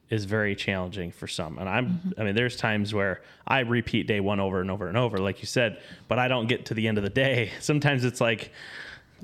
is 0.09 0.25
very 0.25 0.55
challenging 0.55 1.11
for 1.11 1.27
some. 1.27 1.57
And 1.57 1.67
I'm, 1.67 2.13
I 2.17 2.23
mean, 2.23 2.35
there's 2.35 2.55
times 2.55 2.93
where 2.93 3.21
I 3.45 3.59
repeat 3.59 4.07
day 4.07 4.19
one 4.19 4.39
over 4.39 4.61
and 4.61 4.71
over 4.71 4.87
and 4.87 4.97
over, 4.97 5.17
like 5.17 5.41
you 5.41 5.47
said, 5.47 5.81
but 6.07 6.17
I 6.17 6.27
don't 6.27 6.47
get 6.47 6.67
to 6.67 6.73
the 6.73 6.87
end 6.87 6.97
of 6.97 7.03
the 7.03 7.09
day. 7.09 7.51
Sometimes 7.59 8.05
it's 8.05 8.21
like 8.21 8.51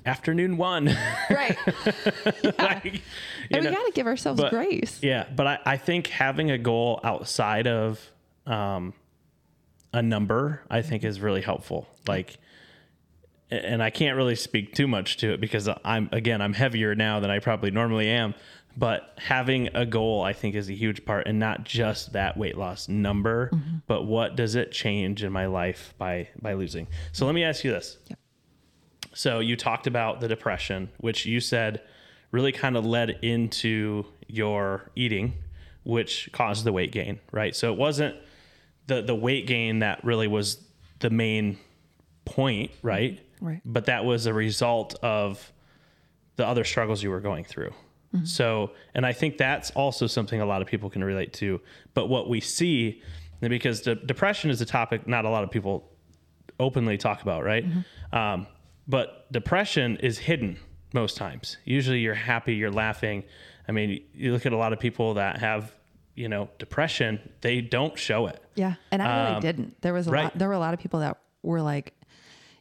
afternoon 0.05 0.57
one. 0.57 0.95
Right. 1.29 1.57
like, 2.57 3.01
and 3.51 3.63
know. 3.63 3.69
we 3.69 3.75
got 3.75 3.85
to 3.85 3.91
give 3.93 4.07
ourselves 4.07 4.41
but- 4.41 4.51
grace. 4.51 4.99
Yeah, 5.01 5.25
but 5.33 5.47
I, 5.47 5.59
I 5.65 5.77
think 5.77 6.07
having 6.07 6.51
a 6.51 6.57
goal 6.57 6.99
outside 7.03 7.67
of 7.67 8.01
um, 8.45 8.93
a 9.93 10.01
number, 10.01 10.61
I 10.69 10.81
think, 10.81 11.03
is 11.05 11.21
really 11.21 11.41
helpful. 11.41 11.87
Like, 12.07 12.37
and 13.53 13.83
I 13.83 13.89
can't 13.89 14.17
really 14.17 14.35
speak 14.35 14.73
too 14.73 14.87
much 14.87 15.17
to 15.17 15.33
it 15.33 15.41
because 15.41 15.69
I'm 15.83 16.09
again 16.11 16.41
I'm 16.41 16.53
heavier 16.53 16.95
now 16.95 17.19
than 17.19 17.29
I 17.29 17.39
probably 17.39 17.71
normally 17.71 18.09
am. 18.09 18.33
But 18.75 19.13
having 19.17 19.69
a 19.75 19.85
goal, 19.85 20.23
I 20.23 20.33
think, 20.33 20.55
is 20.55 20.67
a 20.67 20.73
huge 20.73 21.05
part, 21.05 21.27
and 21.27 21.37
not 21.37 21.63
just 21.63 22.13
that 22.13 22.37
weight 22.37 22.57
loss 22.57 22.89
number, 22.89 23.51
mm-hmm. 23.53 23.77
but 23.85 24.05
what 24.05 24.35
does 24.35 24.55
it 24.55 24.71
change 24.71 25.23
in 25.23 25.31
my 25.31 25.45
life 25.45 25.93
by 25.97 26.29
by 26.41 26.53
losing? 26.53 26.87
So 27.11 27.25
let 27.25 27.35
me 27.35 27.43
ask 27.43 27.63
you 27.63 27.71
this: 27.71 27.97
Yep. 28.07 28.19
so 29.13 29.39
you 29.39 29.55
talked 29.55 29.85
about 29.85 30.21
the 30.21 30.27
depression, 30.27 30.89
which 30.97 31.25
you 31.25 31.39
said 31.39 31.81
really 32.31 32.51
kind 32.51 32.75
of 32.75 32.83
led 32.83 33.11
into 33.21 34.05
your 34.27 34.89
eating, 34.95 35.33
which 35.83 36.29
caused 36.31 36.63
the 36.63 36.73
weight 36.73 36.91
gain, 36.91 37.19
right? 37.31 37.55
So 37.55 37.71
it 37.71 37.77
wasn't 37.77 38.15
the 38.87 39.03
the 39.03 39.15
weight 39.15 39.45
gain 39.45 39.79
that 39.79 40.03
really 40.03 40.27
was 40.27 40.63
the 40.99 41.11
main 41.11 41.59
point, 42.25 42.71
right? 42.81 43.19
Right. 43.43 43.61
But 43.65 43.85
that 43.85 44.05
was 44.05 44.25
a 44.25 44.33
result 44.33 44.95
of 45.03 45.51
the 46.37 46.47
other 46.47 46.63
struggles 46.63 47.03
you 47.03 47.11
were 47.11 47.19
going 47.19 47.43
through. 47.43 47.71
So, 48.25 48.69
and 48.93 49.07
I 49.07 49.11
think 49.13 49.39
that's 49.39 49.71
also 49.71 50.05
something 50.05 50.39
a 50.39 50.45
lot 50.45 50.61
of 50.61 50.67
people 50.67 50.87
can 50.91 51.03
relate 51.03 51.33
to. 51.33 51.59
But 51.95 52.09
what 52.09 52.29
we 52.29 52.41
see, 52.41 53.01
because 53.41 53.81
de- 53.81 53.95
depression 53.95 54.51
is 54.51 54.61
a 54.61 54.67
topic 54.67 55.07
not 55.07 55.25
a 55.25 55.29
lot 55.29 55.43
of 55.43 55.49
people 55.49 55.89
openly 56.59 56.95
talk 56.95 57.23
about, 57.23 57.43
right? 57.43 57.65
Um, 58.11 58.45
but 58.87 59.25
depression 59.31 59.97
is 59.97 60.19
hidden 60.19 60.59
most 60.93 61.17
times. 61.17 61.57
Usually 61.65 62.01
you're 62.01 62.13
happy, 62.13 62.53
you're 62.53 62.69
laughing. 62.71 63.23
I 63.67 63.71
mean, 63.71 64.03
you 64.13 64.31
look 64.31 64.45
at 64.45 64.53
a 64.53 64.57
lot 64.57 64.73
of 64.73 64.79
people 64.79 65.15
that 65.15 65.39
have, 65.39 65.73
you 66.13 66.29
know, 66.29 66.49
depression, 66.59 67.19
they 67.41 67.61
don't 67.61 67.97
show 67.97 68.27
it. 68.27 68.39
Yeah, 68.53 68.75
and 68.91 69.01
I 69.01 69.29
really 69.29 69.41
didn't. 69.41 69.81
There 69.81 69.91
was 69.93 70.05
a 70.05 70.11
Um, 70.11 70.13
right. 70.13 70.23
lot. 70.25 70.37
There 70.37 70.47
were 70.49 70.53
a 70.53 70.59
lot 70.59 70.75
of 70.75 70.79
people 70.79 70.99
that 70.99 71.17
were 71.41 71.63
like, 71.63 71.93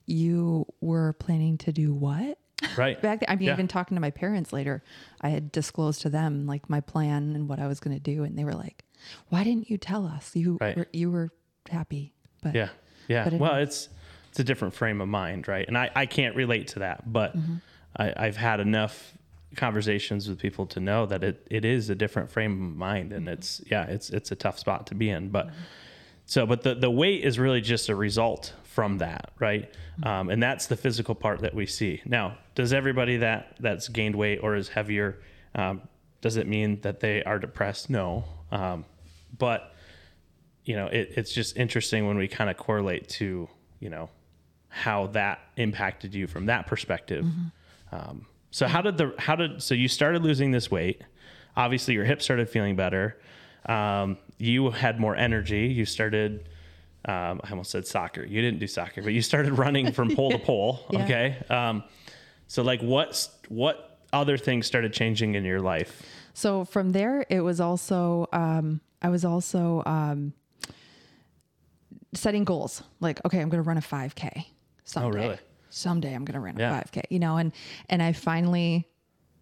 "You 0.06 0.66
were 0.80 1.12
planning 1.14 1.59
to 1.59 1.73
do 1.73 1.92
what?" 1.94 2.38
Right. 2.76 3.00
Back 3.02 3.21
then, 3.21 3.28
I 3.28 3.37
mean, 3.37 3.47
Yeah. 3.49 3.54
even 3.54 3.68
talking 3.68 3.97
to 3.97 4.00
my 4.00 4.11
parents 4.11 4.52
later, 4.52 4.82
I 5.21 5.30
had 5.30 5.50
disclosed 5.52 6.02
to 6.02 6.11
them 6.11 6.47
like 6.47 6.71
my 6.71 6.80
plan 6.80 7.35
and 7.35 7.49
what 7.49 7.59
I 7.59 7.66
was 7.66 7.80
going 7.80 7.97
to 7.97 8.02
do, 8.02 8.23
and 8.25 8.38
they 8.38 8.44
were 8.44 8.54
like, 8.54 8.85
"Why 9.30 9.42
didn't 9.44 9.68
you 9.71 9.78
tell 9.78 10.06
us? 10.06 10.35
You 10.37 10.59
Right. 10.61 10.76
were, 10.76 10.87
you 10.92 11.11
were 11.11 11.30
happy." 11.71 12.12
But 12.42 12.54
Yeah. 12.54 12.68
Yeah. 13.09 13.25
But 13.25 13.32
it- 13.35 13.40
well, 13.40 13.56
it's 13.56 13.88
it's 14.30 14.40
a 14.40 14.44
different 14.44 14.73
frame 14.75 15.00
of 15.02 15.09
mind, 15.09 15.47
right? 15.49 15.66
And 15.68 15.76
I, 15.76 15.90
I 15.94 16.06
can't 16.06 16.35
relate 16.37 16.68
to 16.68 16.78
that, 16.78 17.12
but 17.12 17.37
Mm-hmm. 17.37 17.56
I, 17.97 18.14
I've 18.16 18.37
had 18.38 18.61
enough 18.61 19.12
conversations 19.56 20.26
with 20.28 20.38
people 20.38 20.64
to 20.64 20.80
know 20.80 21.04
that 21.04 21.23
it, 21.23 21.47
it 21.50 21.64
is 21.66 21.90
a 21.90 21.94
different 21.94 22.30
frame 22.30 22.71
of 22.71 22.76
mind 22.76 23.12
and 23.12 23.28
it's 23.28 23.61
yeah, 23.71 23.85
it's 23.85 24.09
it's 24.09 24.32
a 24.32 24.35
tough 24.37 24.59
spot 24.59 24.87
to 24.87 24.94
be 24.94 25.11
in. 25.11 25.28
But 25.28 25.50
so 26.25 26.47
but 26.47 26.62
the, 26.62 26.75
the 26.75 26.90
weight 26.90 27.23
is 27.25 27.38
really 27.38 27.61
just 27.61 27.90
a 27.90 27.94
result 27.94 28.54
from 28.74 28.98
that, 28.98 29.30
right? 29.38 29.72
Um, 30.02 30.30
and 30.30 30.42
that's 30.42 30.66
the 30.66 30.76
physical 30.76 31.14
part 31.14 31.40
that 31.40 31.54
we 31.54 31.66
see. 31.66 32.00
Now, 32.04 32.38
does 32.54 32.72
everybody 32.72 33.18
that 33.18 33.56
that's 33.60 33.88
gained 33.88 34.16
weight 34.16 34.38
or 34.42 34.56
is 34.56 34.68
heavier, 34.68 35.20
um, 35.54 35.82
does 36.20 36.36
it 36.36 36.46
mean 36.46 36.80
that 36.80 37.00
they 37.00 37.22
are 37.24 37.38
depressed? 37.38 37.90
No. 37.90 38.24
Um, 38.50 38.84
but 39.38 39.74
you 40.64 40.76
know, 40.76 40.86
it, 40.86 41.12
it's 41.16 41.32
just 41.32 41.56
interesting 41.56 42.06
when 42.06 42.16
we 42.16 42.28
kind 42.28 42.48
of 42.48 42.56
correlate 42.56 43.08
to, 43.08 43.48
you 43.80 43.90
know, 43.90 44.08
how 44.68 45.08
that 45.08 45.40
impacted 45.56 46.14
you 46.14 46.26
from 46.26 46.46
that 46.46 46.66
perspective. 46.66 47.24
Um, 47.90 48.26
so 48.50 48.66
how 48.68 48.80
did 48.80 48.96
the, 48.96 49.14
how 49.18 49.36
did, 49.36 49.62
so 49.62 49.74
you 49.74 49.88
started 49.88 50.22
losing 50.22 50.52
this 50.52 50.70
weight, 50.70 51.02
obviously 51.56 51.94
your 51.94 52.04
hips 52.04 52.24
started 52.24 52.48
feeling 52.48 52.76
better. 52.76 53.18
Um, 53.66 54.18
you 54.38 54.70
had 54.70 54.98
more 55.00 55.16
energy. 55.16 55.66
You 55.66 55.84
started, 55.84 56.48
um, 57.04 57.40
I 57.42 57.50
almost 57.50 57.71
said 57.71 57.87
soccer. 57.87 58.25
You 58.25 58.40
didn't 58.42 58.61
do 58.61 58.66
soccer, 58.66 59.02
but 59.02 59.12
you 59.12 59.23
started 59.23 59.52
running 59.52 59.92
from 59.92 60.14
pole 60.14 60.30
to 60.30 60.38
pole. 60.50 60.87
Yeah. 60.90 61.04
Okay. 61.04 61.37
Um, 61.50 61.85
so 62.47 62.62
like 62.62 62.80
what's, 62.80 63.30
what 63.49 63.99
other 64.12 64.37
things 64.37 64.66
started 64.66 64.92
changing 64.92 65.35
in 65.35 65.44
your 65.44 65.61
life? 65.61 66.02
So 66.35 66.64
from 66.64 66.92
there, 66.92 67.26
it 67.28 67.40
was 67.40 67.61
also 67.61 68.26
um, 68.32 68.80
I 69.02 69.09
was 69.09 69.25
also 69.25 69.82
um, 69.85 70.32
setting 72.14 72.44
goals. 72.44 72.82
Like, 73.00 73.21
okay, 73.25 73.40
I'm 73.40 73.49
going 73.49 73.62
to 73.62 73.68
run 73.68 73.76
a 73.76 73.82
5K. 73.82 74.47
Someday. 74.85 75.06
Oh, 75.06 75.11
really? 75.11 75.38
Someday 75.71 76.14
I'm 76.14 76.25
going 76.25 76.35
to 76.35 76.40
run 76.40 76.61
a 76.61 76.61
5K. 76.61 77.02
You 77.11 77.18
know, 77.18 77.37
and 77.37 77.52
and 77.88 78.02
I 78.02 78.12
finally 78.12 78.88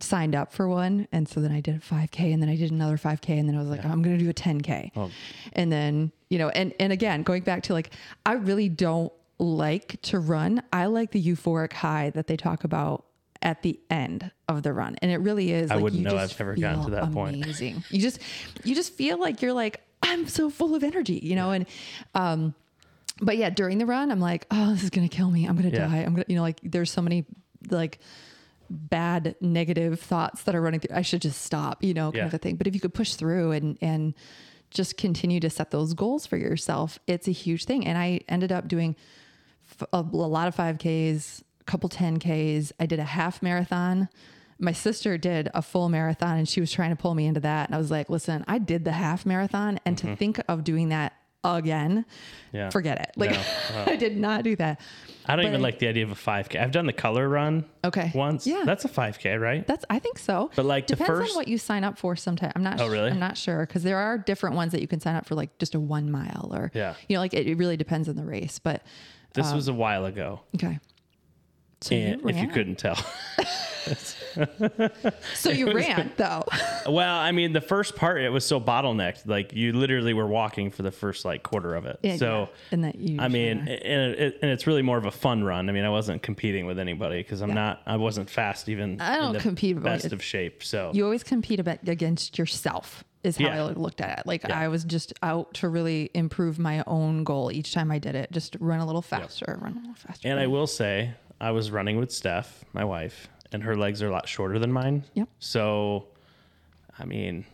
signed 0.01 0.35
up 0.35 0.53
for 0.53 0.67
one, 0.69 1.07
and 1.13 1.29
so 1.29 1.41
then 1.41 1.53
I 1.53 1.61
did 1.61 1.77
a 1.77 1.79
5K, 1.79 2.33
and 2.33 2.43
then 2.43 2.49
I 2.49 2.57
did 2.57 2.71
another 2.71 2.97
5K, 2.97 3.39
and 3.39 3.49
then 3.49 3.57
I 3.57 3.59
was 3.59 3.69
like, 3.69 3.85
I'm 3.85 4.03
going 4.03 4.17
to 4.17 4.25
do 4.25 4.31
a 4.31 4.35
10K. 4.35 4.93
Oh. 4.97 5.11
And 5.53 5.71
then 5.71 6.13
you 6.31 6.39
know, 6.39 6.49
and 6.49 6.73
and 6.81 6.93
again, 6.93 7.23
going 7.23 7.43
back 7.43 7.65
to 7.65 7.75
like, 7.75 7.91
I 8.25 8.33
really 8.35 8.69
don't 8.71 9.13
like 9.39 10.01
to 10.03 10.19
run. 10.19 10.63
I 10.73 10.87
like 10.87 11.11
the 11.11 11.23
euphoric 11.23 11.73
high 11.75 12.11
that 12.11 12.27
they 12.27 12.37
talk 12.39 12.65
about 12.65 13.05
at 13.43 13.63
the 13.63 13.81
end 13.91 14.31
of 14.49 14.63
the 14.63 14.73
run, 14.73 14.97
and 15.03 15.11
it 15.11 15.17
really 15.19 15.51
is. 15.53 15.71
I 15.71 15.75
like, 15.75 15.83
wouldn't 15.85 16.03
you 16.03 16.09
know. 16.09 16.17
I've 16.17 16.39
never 16.39 16.55
gotten 16.57 16.85
to 16.85 16.91
that 16.93 17.13
point. 17.13 17.43
Amazing. 17.43 17.85
You 17.91 18.01
just 18.01 18.21
you 18.65 18.75
just 18.75 18.93
feel 18.95 19.19
like 19.19 19.43
you're 19.43 19.53
like 19.53 19.81
I'm 20.03 20.27
so 20.29 20.49
full 20.51 20.75
of 20.75 20.83
energy, 20.85 21.21
you 21.23 21.35
know, 21.37 21.51
and 21.51 21.67
um 22.15 22.55
but 23.23 23.37
yeah, 23.37 23.51
during 23.51 23.77
the 23.79 23.85
run, 23.87 24.11
I'm 24.11 24.21
like, 24.21 24.47
oh, 24.51 24.73
this 24.73 24.83
is 24.83 24.91
gonna 24.91 25.09
kill 25.09 25.31
me. 25.31 25.47
I'm 25.47 25.57
gonna 25.57 25.69
Yeah. 25.69 25.89
die. 25.89 25.99
I'm 25.99 26.15
gonna, 26.15 26.25
you 26.29 26.37
know, 26.37 26.43
like 26.43 26.61
there's 26.63 26.91
so 26.91 27.03
many 27.03 27.27
like 27.71 27.99
bad 28.69 29.35
negative 29.41 30.01
thoughts 30.01 30.43
that 30.45 30.55
are 30.55 30.61
running 30.63 30.81
through. 30.81 30.97
I 30.97 31.03
should 31.03 31.23
just 31.23 31.43
stop, 31.43 31.83
you 31.83 31.93
know, 31.95 32.07
kind 32.13 32.17
Yeah. 32.17 32.27
of 32.27 32.35
a 32.35 32.39
thing. 32.39 32.57
But 32.57 32.67
if 32.67 32.75
you 32.75 32.81
could 32.81 32.95
push 32.95 33.15
through 33.15 33.53
and 33.53 33.77
and 33.81 34.15
just 34.71 34.97
continue 34.97 35.41
to 35.41 35.51
set 35.51 35.71
those 35.71 35.95
goals 35.95 36.27
for 36.27 36.37
yourself, 36.37 36.99
it's 37.07 37.29
a 37.29 37.33
huge 37.33 37.65
thing. 37.65 37.87
And 37.87 37.99
I 37.99 38.21
ended 38.29 38.53
up 38.53 38.69
doing 38.69 38.97
a 39.93 40.03
lot 40.03 40.49
of 40.49 40.57
5Ks, 40.57 41.43
a 41.61 41.65
couple 41.65 41.89
10Ks. 41.89 42.73
I 42.79 42.87
did 42.87 42.99
a 42.99 43.05
half 43.05 43.43
marathon 43.43 44.09
my 44.61 44.73
sister 44.73 45.17
did 45.17 45.49
a 45.55 45.63
full 45.63 45.89
marathon 45.89 46.37
and 46.39 46.49
she 46.49 46.61
was 46.61 46.71
trying 46.71 46.91
to 46.91 46.97
pull 46.97 47.15
me 47.15 47.27
into 47.27 47.41
that. 47.41 47.69
And 47.69 47.75
I 47.75 47.79
was 47.79 47.91
like, 47.91 48.11
listen, 48.11 48.45
I 48.47 48.59
did 48.59 48.85
the 48.85 48.93
half 48.93 49.25
marathon 49.25 49.81
and 49.85 49.97
to 49.99 50.07
mm-hmm. 50.07 50.17
think 50.17 50.41
of 50.49 50.65
doing 50.65 50.91
that 50.91 51.15
again. 51.45 52.05
Yeah. 52.53 52.71
forget 52.71 53.01
it. 53.01 53.11
Like 53.17 53.31
No. 53.31 53.43
I 53.87 53.97
did 53.97 54.17
not 54.17 54.45
do 54.45 54.57
that. 54.57 54.81
I 55.27 55.37
don't 55.37 55.45
But 55.45 55.49
even 55.51 55.63
like 55.63 55.79
the 55.79 55.87
idea 55.89 56.05
of 56.05 56.11
a 56.11 56.15
5K. 56.17 56.61
I've 56.61 56.73
done 56.73 56.87
the 56.87 56.93
color 56.93 57.29
run 57.29 57.65
Okay. 57.85 58.11
once. 58.15 58.47
Yeah. 58.47 58.63
That's 58.67 58.85
a 58.85 58.89
5K, 58.89 59.41
right? 59.41 59.67
That's 59.67 59.85
I 59.89 59.99
think 60.01 60.19
so. 60.19 60.51
But, 60.57 60.65
like, 60.65 60.87
the 60.87 60.97
depends 60.97 61.21
first- 61.21 61.31
on 61.33 61.37
what 61.37 61.49
you 61.49 61.57
sign 61.59 61.85
up 61.85 61.99
for. 61.99 62.17
Sometimes 62.17 62.53
I'm 62.57 62.63
not. 62.63 62.81
Oh, 62.81 62.89
really? 62.89 63.11
I'm 63.11 63.21
not 63.21 63.37
sure 63.37 63.65
because 63.67 63.83
there 63.83 63.99
are 63.99 64.19
different 64.19 64.57
ones 64.57 64.73
that 64.73 64.81
you 64.81 64.89
can 64.89 64.99
sign 65.01 65.15
up 65.15 65.27
for, 65.27 65.35
like 65.35 65.57
just 65.59 65.75
a 65.75 65.81
one 65.81 66.11
mile 66.11 66.51
or 66.53 66.71
Yeah. 66.75 66.95
You 67.09 67.17
know, 67.17 67.21
like 67.21 67.35
it, 67.35 67.47
it 67.47 67.55
really 67.57 67.77
depends 67.77 68.09
on 68.09 68.17
the 68.17 68.25
race. 68.25 68.59
But 68.59 68.83
This 69.35 69.49
um, 69.49 69.57
was 69.57 69.69
a 69.69 69.75
while 69.75 70.05
ago. 70.07 70.41
okay. 70.57 70.79
So 71.83 71.95
you 71.95 72.21
if 72.27 72.37
you 72.37 72.49
couldn't 72.49 72.77
tell. 72.77 72.99
so 75.35 75.51
you 75.51 75.73
ran 75.75 76.13
though. 76.17 76.45
well, 76.89 77.17
I 77.17 77.33
mean, 77.33 77.53
the 77.53 77.61
first 77.61 77.97
part, 77.97 78.21
it 78.21 78.31
was 78.31 78.45
so 78.45 78.61
bottlenecked. 78.61 79.27
Like 79.27 79.53
you 79.53 79.73
literally 79.73 80.15
were 80.15 80.27
walking 80.27 80.71
for 80.71 80.83
the 80.83 80.91
first 80.91 81.25
like 81.25 81.43
quarter 81.43 81.75
of 81.75 81.87
it. 81.87 81.99
Yeah, 82.03 82.17
so, 82.17 82.49
and 82.71 82.85
that 82.85 82.97
you. 82.97 83.21
I 83.21 83.29
mean, 83.29 83.65
yeah. 83.67 83.73
and, 83.75 84.15
it, 84.15 84.39
and 84.43 84.51
it's 84.51 84.67
really 84.67 84.83
more 84.83 84.99
of 84.99 85.07
a 85.07 85.11
fun 85.11 85.45
run. 85.45 85.69
I 85.69 85.73
mean, 85.73 85.85
I 85.85 85.91
wasn't 85.91 86.23
competing 86.23 86.67
with 86.67 86.79
anybody 86.79 87.19
because 87.23 87.41
I'm 87.41 87.55
not, 87.55 87.83
I 87.87 87.97
wasn't 87.97 88.31
fast 88.31 88.69
even 88.69 89.01
I 89.01 89.17
don't 89.17 89.29
in 89.29 89.33
the 89.35 89.41
compete 89.41 89.77
with 89.77 89.85
best 89.85 90.07
it. 90.07 90.13
of 90.13 90.23
shape. 90.23 90.63
So, 90.63 90.91
you 90.95 91.05
always 91.05 91.23
compete 91.23 91.61
against 91.61 92.39
yourself 92.39 93.05
is 93.23 93.37
how 93.37 93.45
Yeah. 93.45 93.65
I 93.67 93.73
looked 93.73 94.01
at 94.01 94.21
it. 94.21 94.27
Like 94.27 94.45
Yeah. 94.49 94.59
I 94.59 94.69
was 94.69 94.85
just 94.85 95.13
out 95.23 95.53
to 95.55 95.69
really 95.69 96.11
improve 96.15 96.59
my 96.59 96.83
own 96.87 97.23
goal 97.25 97.53
each 97.53 97.75
time 97.75 97.91
I 97.91 97.99
did 97.99 98.15
it. 98.15 98.33
Just 98.33 98.57
run 98.61 98.81
a 98.81 98.87
little 98.87 99.03
faster, 99.03 99.59
run 99.61 99.73
a 99.73 99.81
little 99.81 99.95
faster. 99.95 100.27
and 100.29 100.41
I 100.41 100.47
will 100.47 100.67
say, 100.67 101.13
I 101.41 101.51
was 101.51 101.71
running 101.71 101.99
with 101.99 102.13
Steph, 102.13 102.65
my 102.73 102.85
wife, 102.85 103.29
and 103.53 103.63
her 103.63 103.77
legs 103.77 104.03
are 104.03 104.09
a 104.09 104.13
lot 104.13 104.29
shorter 104.29 104.59
than 104.59 104.73
mine. 104.73 105.05
Yep. 105.15 105.29
So, 105.39 106.07
I 106.99 107.05
mean, 107.05 107.45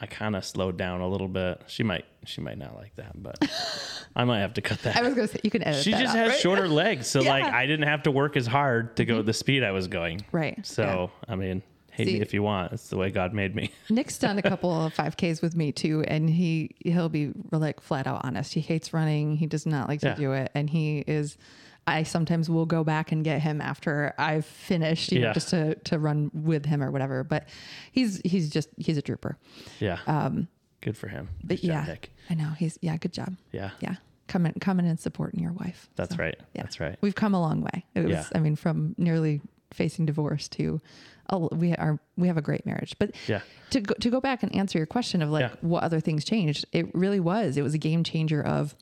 I 0.00 0.06
kind 0.06 0.36
of 0.36 0.44
slowed 0.44 0.76
down 0.76 1.00
a 1.00 1.08
little 1.08 1.28
bit. 1.28 1.62
She 1.66 1.82
might, 1.82 2.04
she 2.24 2.40
might 2.40 2.58
not 2.58 2.74
like 2.76 2.94
that, 2.96 3.12
but 3.22 3.38
I 4.16 4.24
might 4.24 4.40
have 4.40 4.54
to 4.54 4.60
cut 4.60 4.80
that. 4.82 4.96
I 4.96 5.02
was 5.02 5.14
gonna 5.14 5.28
say 5.28 5.40
you 5.42 5.50
can 5.50 5.62
edit. 5.62 5.82
she 5.82 5.92
just 5.92 6.04
out, 6.06 6.16
has 6.16 6.28
right? 6.30 6.38
shorter 6.38 6.68
legs, 6.68 7.06
so 7.06 7.20
like 7.20 7.42
Yeah. 7.42 7.48
Mm-hmm. 7.48 7.56
I 7.56 7.66
didn't 7.66 7.88
have 7.88 8.02
to 8.04 8.10
work 8.10 8.36
as 8.36 8.46
hard 8.46 8.96
to 8.96 9.04
go 9.04 9.22
the 9.22 9.32
speed 9.32 9.62
I 9.64 9.70
was 9.70 9.88
going. 9.88 10.24
Right, 10.32 10.64
So 10.66 11.10
I 11.28 11.34
mean, 11.36 11.62
hate 11.92 12.08
See- 12.08 12.14
me 12.14 12.20
if 12.20 12.34
you 12.34 12.42
want. 12.42 12.72
It's 12.72 12.88
the 12.90 12.98
way 12.98 13.10
God 13.10 13.32
made 13.32 13.54
me. 13.54 13.70
Nick's 13.90 14.18
done 14.18 14.36
a 14.38 14.42
couple 14.42 14.70
of 14.84 14.92
5Ks 14.94 15.40
with 15.40 15.56
me 15.56 15.72
too, 15.72 16.04
and 16.06 16.28
he 16.28 16.72
he'll 16.84 17.08
be 17.08 17.32
like 17.50 17.80
flat 17.80 18.06
out 18.06 18.20
honest. 18.22 18.52
He 18.52 18.60
hates 18.60 18.92
running. 18.92 19.36
He 19.36 19.46
does 19.46 19.64
not 19.64 19.88
like 19.88 20.00
to 20.00 20.08
Yeah. 20.08 20.14
do 20.16 20.32
it, 20.32 20.50
and 20.54 20.68
he 20.68 21.04
is. 21.06 21.38
I 21.86 22.02
sometimes 22.02 22.50
will 22.50 22.66
go 22.66 22.82
back 22.84 23.12
and 23.12 23.22
get 23.24 23.40
him 23.42 23.60
after 23.60 24.12
I've 24.18 24.44
finished, 24.44 25.12
you 25.12 25.20
know, 25.20 25.32
just 25.32 25.50
to 25.50 25.74
to 25.76 25.98
run 25.98 26.30
with 26.34 26.66
him 26.66 26.82
or 26.82 26.90
whatever. 26.90 27.22
But 27.24 27.48
he's 27.92 28.20
he's 28.24 28.50
just 28.50 28.68
he's 28.76 28.96
a 28.98 29.02
trooper. 29.02 29.38
Yeah. 29.80 29.98
Um. 30.06 30.48
Good 30.80 30.96
for 30.96 31.08
him. 31.08 31.28
But 31.42 31.60
Good 31.60 31.68
job, 31.68 31.84
yeah, 31.86 31.92
Nick. 31.92 32.12
I 32.30 32.34
know 32.34 32.50
he's 32.58 32.78
yeah, 32.82 32.96
good 32.96 33.12
job. 33.12 33.36
Yeah. 33.52 33.70
Yeah, 33.80 33.96
coming 34.28 34.52
coming 34.60 34.86
and 34.86 34.98
supporting 35.00 35.40
your 35.40 35.52
wife. 35.52 35.88
That's 35.96 36.14
So, 36.16 36.22
right. 36.22 36.36
yeah. 36.54 36.62
That's 36.62 36.80
right. 36.80 36.96
We've 37.00 37.14
come 37.14 37.34
a 37.34 37.40
long 37.40 37.60
way. 37.62 37.84
It 37.94 38.00
was, 38.00 38.10
Yeah. 38.10 38.24
I 38.34 38.38
mean, 38.40 38.56
from 38.56 38.94
nearly 38.98 39.40
facing 39.72 40.06
divorce 40.06 40.48
to, 40.48 40.80
a, 41.28 41.38
we 41.38 41.72
are 41.74 41.98
we 42.16 42.28
have 42.28 42.36
a 42.36 42.42
great 42.42 42.66
marriage. 42.66 42.94
But 42.98 43.14
Yeah. 43.26 43.40
to 43.70 43.80
go, 43.80 43.94
to 43.94 44.10
go 44.10 44.20
back 44.20 44.42
and 44.42 44.54
answer 44.54 44.78
your 44.78 44.86
question 44.86 45.22
of 45.22 45.30
like 45.30 45.42
Yeah. 45.50 45.56
what 45.60 45.82
other 45.82 45.98
things 46.00 46.24
changed, 46.24 46.66
it 46.72 46.92
really 46.94 47.20
was. 47.20 47.56
It 47.56 47.62
was 47.62 47.74
a 47.74 47.78
game 47.78 48.04
changer 48.04 48.42
of, 48.42 48.76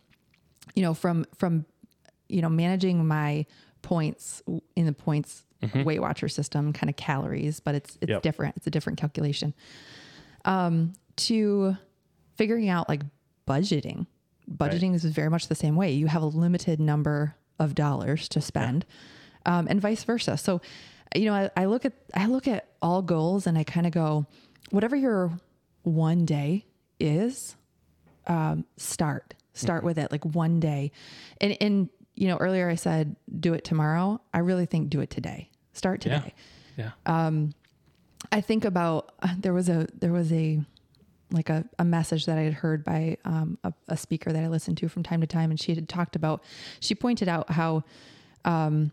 you 0.75 0.83
know, 0.83 0.93
from 0.95 1.27
from, 1.37 1.65
you 2.29 2.43
know, 2.43 2.49
managing 2.49 3.07
my 3.07 3.47
points 3.83 4.43
in 4.77 4.87
the 4.87 4.93
points 4.93 5.45
Weight 5.85 6.01
Watcher 6.01 6.29
system, 6.29 6.75
kind 6.75 6.91
of 6.91 6.97
calories, 6.97 7.61
but 7.61 7.75
it's 7.75 7.91
it's 7.97 8.01
Mm-hmm. 8.03 8.11
Yep. 8.13 8.23
different. 8.23 8.57
It's 8.59 8.67
a 8.67 8.71
different 8.71 8.99
calculation. 8.99 9.55
Um, 10.45 10.93
to 11.17 11.77
figuring 12.37 12.69
out 12.69 12.89
like 12.89 13.01
budgeting. 13.49 14.07
Budgeting 14.51 14.95
is 14.95 15.05
very 15.07 15.31
much 15.31 15.49
the 15.49 15.55
same 15.55 15.75
way. 15.77 15.93
You 15.93 16.07
have 16.07 16.23
a 16.23 16.27
limited 16.27 16.81
number 16.81 17.35
of 17.59 17.75
dollars 17.75 18.29
to 18.31 18.41
spend, 18.43 18.85
um, 19.47 19.67
and 19.71 19.81
vice 19.81 20.05
versa. 20.05 20.37
So, 20.37 20.61
you 21.15 21.25
know, 21.27 21.33
I, 21.35 21.51
I 21.57 21.65
look 21.65 21.87
at 21.87 21.95
I 22.13 22.27
look 22.27 22.47
at 22.47 22.69
all 22.83 23.01
goals 23.01 23.47
and 23.47 23.57
I 23.57 23.65
kind 23.65 23.87
of 23.87 23.93
go, 23.93 24.27
whatever 24.71 24.97
your 24.97 25.33
one 25.83 26.27
day 26.27 26.67
is, 27.01 27.57
um, 28.27 28.67
start 28.77 29.33
start 29.55 29.83
with 29.85 29.97
it 29.99 30.13
like 30.13 30.25
one 30.27 30.61
day, 30.61 30.91
and 31.41 31.57
and 31.61 31.89
you 32.15 32.29
know 32.29 32.37
earlier 32.37 32.69
I 32.71 32.75
said 32.77 33.17
do 33.41 33.55
it 33.55 33.65
tomorrow. 33.65 34.21
I 34.33 34.39
really 34.39 34.67
think 34.67 34.89
do 34.91 35.01
it 35.01 35.11
today. 35.11 35.51
Start 35.73 36.01
today. 36.01 36.35
Yeah. 36.77 36.91
Yeah. 37.07 37.41
I 38.33 38.41
think 38.41 38.65
about 38.65 39.13
uh, 39.23 39.35
there 39.39 39.53
was 39.53 39.69
a 39.69 39.87
there 39.99 40.13
was 40.13 40.33
a 40.33 40.61
like 41.31 41.49
a, 41.51 41.65
a 41.79 41.85
message 41.85 42.27
that 42.27 42.39
I 42.39 42.43
had 42.43 42.53
heard 42.55 42.85
by 42.85 43.17
um, 43.25 43.59
a, 43.65 43.73
a 43.89 43.97
speaker 43.97 44.33
that 44.33 44.43
I 44.45 44.49
listened 44.49 44.77
to 44.79 44.89
from 44.89 45.03
time 45.03 45.21
to 45.21 45.27
time, 45.27 45.51
and 45.51 45.59
she 45.61 45.75
had 45.75 45.89
talked 45.89 46.17
about. 46.17 46.43
She 46.81 46.95
pointed 46.95 47.29
out 47.29 47.51
how 47.51 47.83
um, 48.45 48.93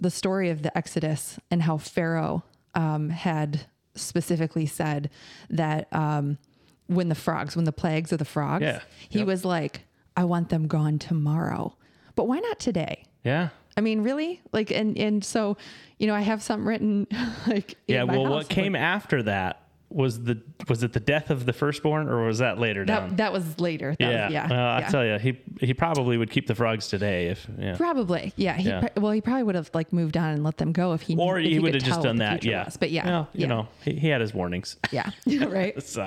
the 0.00 0.10
story 0.10 0.48
of 0.50 0.62
the 0.62 0.76
Exodus 0.76 1.38
and 1.50 1.62
how 1.62 1.76
Pharaoh 1.78 2.44
um, 2.74 3.10
had 3.10 3.66
specifically 3.94 4.64
said 4.66 5.10
that 5.50 5.86
um, 5.92 6.38
when 6.86 7.08
the 7.08 7.14
frogs, 7.14 7.56
when 7.56 7.66
the 7.66 7.72
plagues 7.72 8.10
of 8.12 8.18
the 8.18 8.24
frogs, 8.24 8.62
Yeah. 8.62 8.80
he 9.08 9.18
Yep. 9.20 9.26
was 9.28 9.44
like, 9.44 9.82
"I 10.16 10.24
want 10.24 10.48
them 10.48 10.66
gone 10.66 10.98
tomorrow," 10.98 11.76
but 12.14 12.28
why 12.28 12.38
not 12.38 12.58
today? 12.58 13.04
yeah. 13.24 13.50
I 13.74 13.80
mean, 13.80 14.02
really? 14.02 14.42
Like, 14.52 14.70
and 14.70 14.98
and 14.98 15.24
so, 15.24 15.56
you 15.98 16.06
know, 16.06 16.14
I 16.14 16.20
have 16.20 16.42
something 16.42 16.66
written 16.66 17.06
like. 17.46 17.76
Yeah. 17.86 18.04
Well, 18.04 18.24
house, 18.24 18.30
what 18.30 18.38
like, 18.38 18.48
came 18.48 18.76
after 18.76 19.22
that 19.22 19.62
was 19.94 20.22
the 20.22 20.40
was 20.68 20.82
it 20.82 20.92
the 20.92 21.00
death 21.00 21.30
of 21.30 21.44
the 21.44 21.52
firstborn 21.52 22.08
or 22.08 22.24
was 22.26 22.38
that 22.38 22.58
later 22.58 22.84
down? 22.84 23.10
That, 23.10 23.16
that 23.18 23.32
was 23.32 23.60
later. 23.60 23.94
That 23.98 24.10
yeah. 24.10 24.24
Was, 24.24 24.32
yeah. 24.32 24.48
Well, 24.48 24.66
I 24.66 24.80
yeah. 24.80 24.88
tell 24.88 25.04
you, 25.04 25.18
he 25.18 25.38
he 25.60 25.74
probably 25.74 26.16
would 26.16 26.30
keep 26.30 26.46
the 26.46 26.54
frogs 26.54 26.88
today 26.88 27.28
if 27.28 27.46
yeah. 27.58 27.76
Probably. 27.76 28.32
Yeah. 28.36 28.54
He, 28.54 28.68
Yeah. 28.68 28.88
Well, 28.96 29.12
he 29.12 29.20
probably 29.20 29.42
would 29.42 29.54
have 29.54 29.70
like 29.74 29.92
moved 29.92 30.16
on 30.16 30.30
and 30.30 30.44
let 30.44 30.56
them 30.56 30.72
go 30.72 30.92
if 30.92 31.02
he 31.02 31.16
Or 31.16 31.38
if 31.38 31.46
he 31.46 31.54
could 31.54 31.62
would 31.62 31.74
have 31.74 31.84
just 31.84 32.02
done 32.02 32.16
that. 32.16 32.44
Yeah. 32.44 32.64
was. 32.64 32.76
But 32.76 32.90
yeah. 32.90 33.06
Well, 33.06 33.28
you 33.32 33.42
yeah, 33.42 33.46
know, 33.46 33.68
he, 33.82 33.94
he 33.94 34.08
had 34.08 34.20
his 34.20 34.34
warnings. 34.34 34.76
Yeah. 34.90 35.10
right. 35.46 35.80
So 35.82 36.02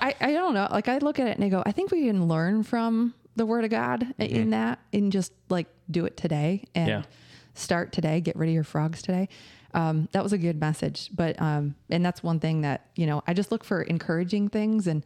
I, 0.00 0.14
I 0.20 0.32
don't 0.32 0.54
know. 0.54 0.68
Like 0.70 0.88
I 0.88 0.98
look 0.98 1.18
at 1.18 1.28
it 1.28 1.36
and 1.36 1.44
I 1.44 1.48
go, 1.48 1.62
I 1.64 1.72
think 1.72 1.90
we 1.90 2.06
can 2.06 2.28
learn 2.28 2.62
from 2.62 3.14
the 3.38 3.46
word 3.46 3.64
of 3.64 3.70
God 3.70 4.06
in 4.18 4.50
that 4.50 4.78
and 4.92 5.10
just 5.10 5.32
like 5.48 5.66
do 5.90 6.04
it 6.04 6.16
today 6.16 6.64
and 6.74 6.88
Mm-hmm. 6.88 7.00
Yeah. 7.00 7.06
start 7.54 7.92
today, 7.92 8.20
get 8.20 8.36
rid 8.36 8.48
of 8.48 8.54
your 8.54 8.64
frogs 8.64 9.00
today. 9.02 9.28
Um, 9.74 10.08
that 10.12 10.22
was 10.22 10.32
a 10.32 10.38
good 10.38 10.60
message. 10.60 11.10
But, 11.14 11.40
um, 11.42 11.74
and 11.90 12.04
that's 12.04 12.22
one 12.22 12.40
thing 12.40 12.60
that, 12.62 12.86
you 12.96 13.06
know, 13.06 13.22
I 13.26 13.34
just 13.34 13.50
look 13.50 13.64
for 13.64 13.82
encouraging 13.82 14.48
things 14.48 14.86
and, 14.86 15.04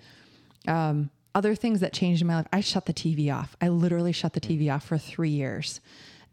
um, 0.69 1.11
other 1.35 1.55
things 1.55 1.81
that 1.81 1.93
changed 1.95 2.21
in 2.21 2.29
my 2.29 2.37
life. 2.37 2.47
I 2.53 2.61
shut 2.61 2.85
the 2.87 2.93
TV 2.93 3.35
off. 3.35 3.57
I 3.61 3.69
literally 3.69 4.13
shut 4.13 4.35
the 4.35 4.41
TV 4.41 4.73
off 4.73 4.85
for 4.85 4.99
three 4.99 5.31
years 5.31 5.81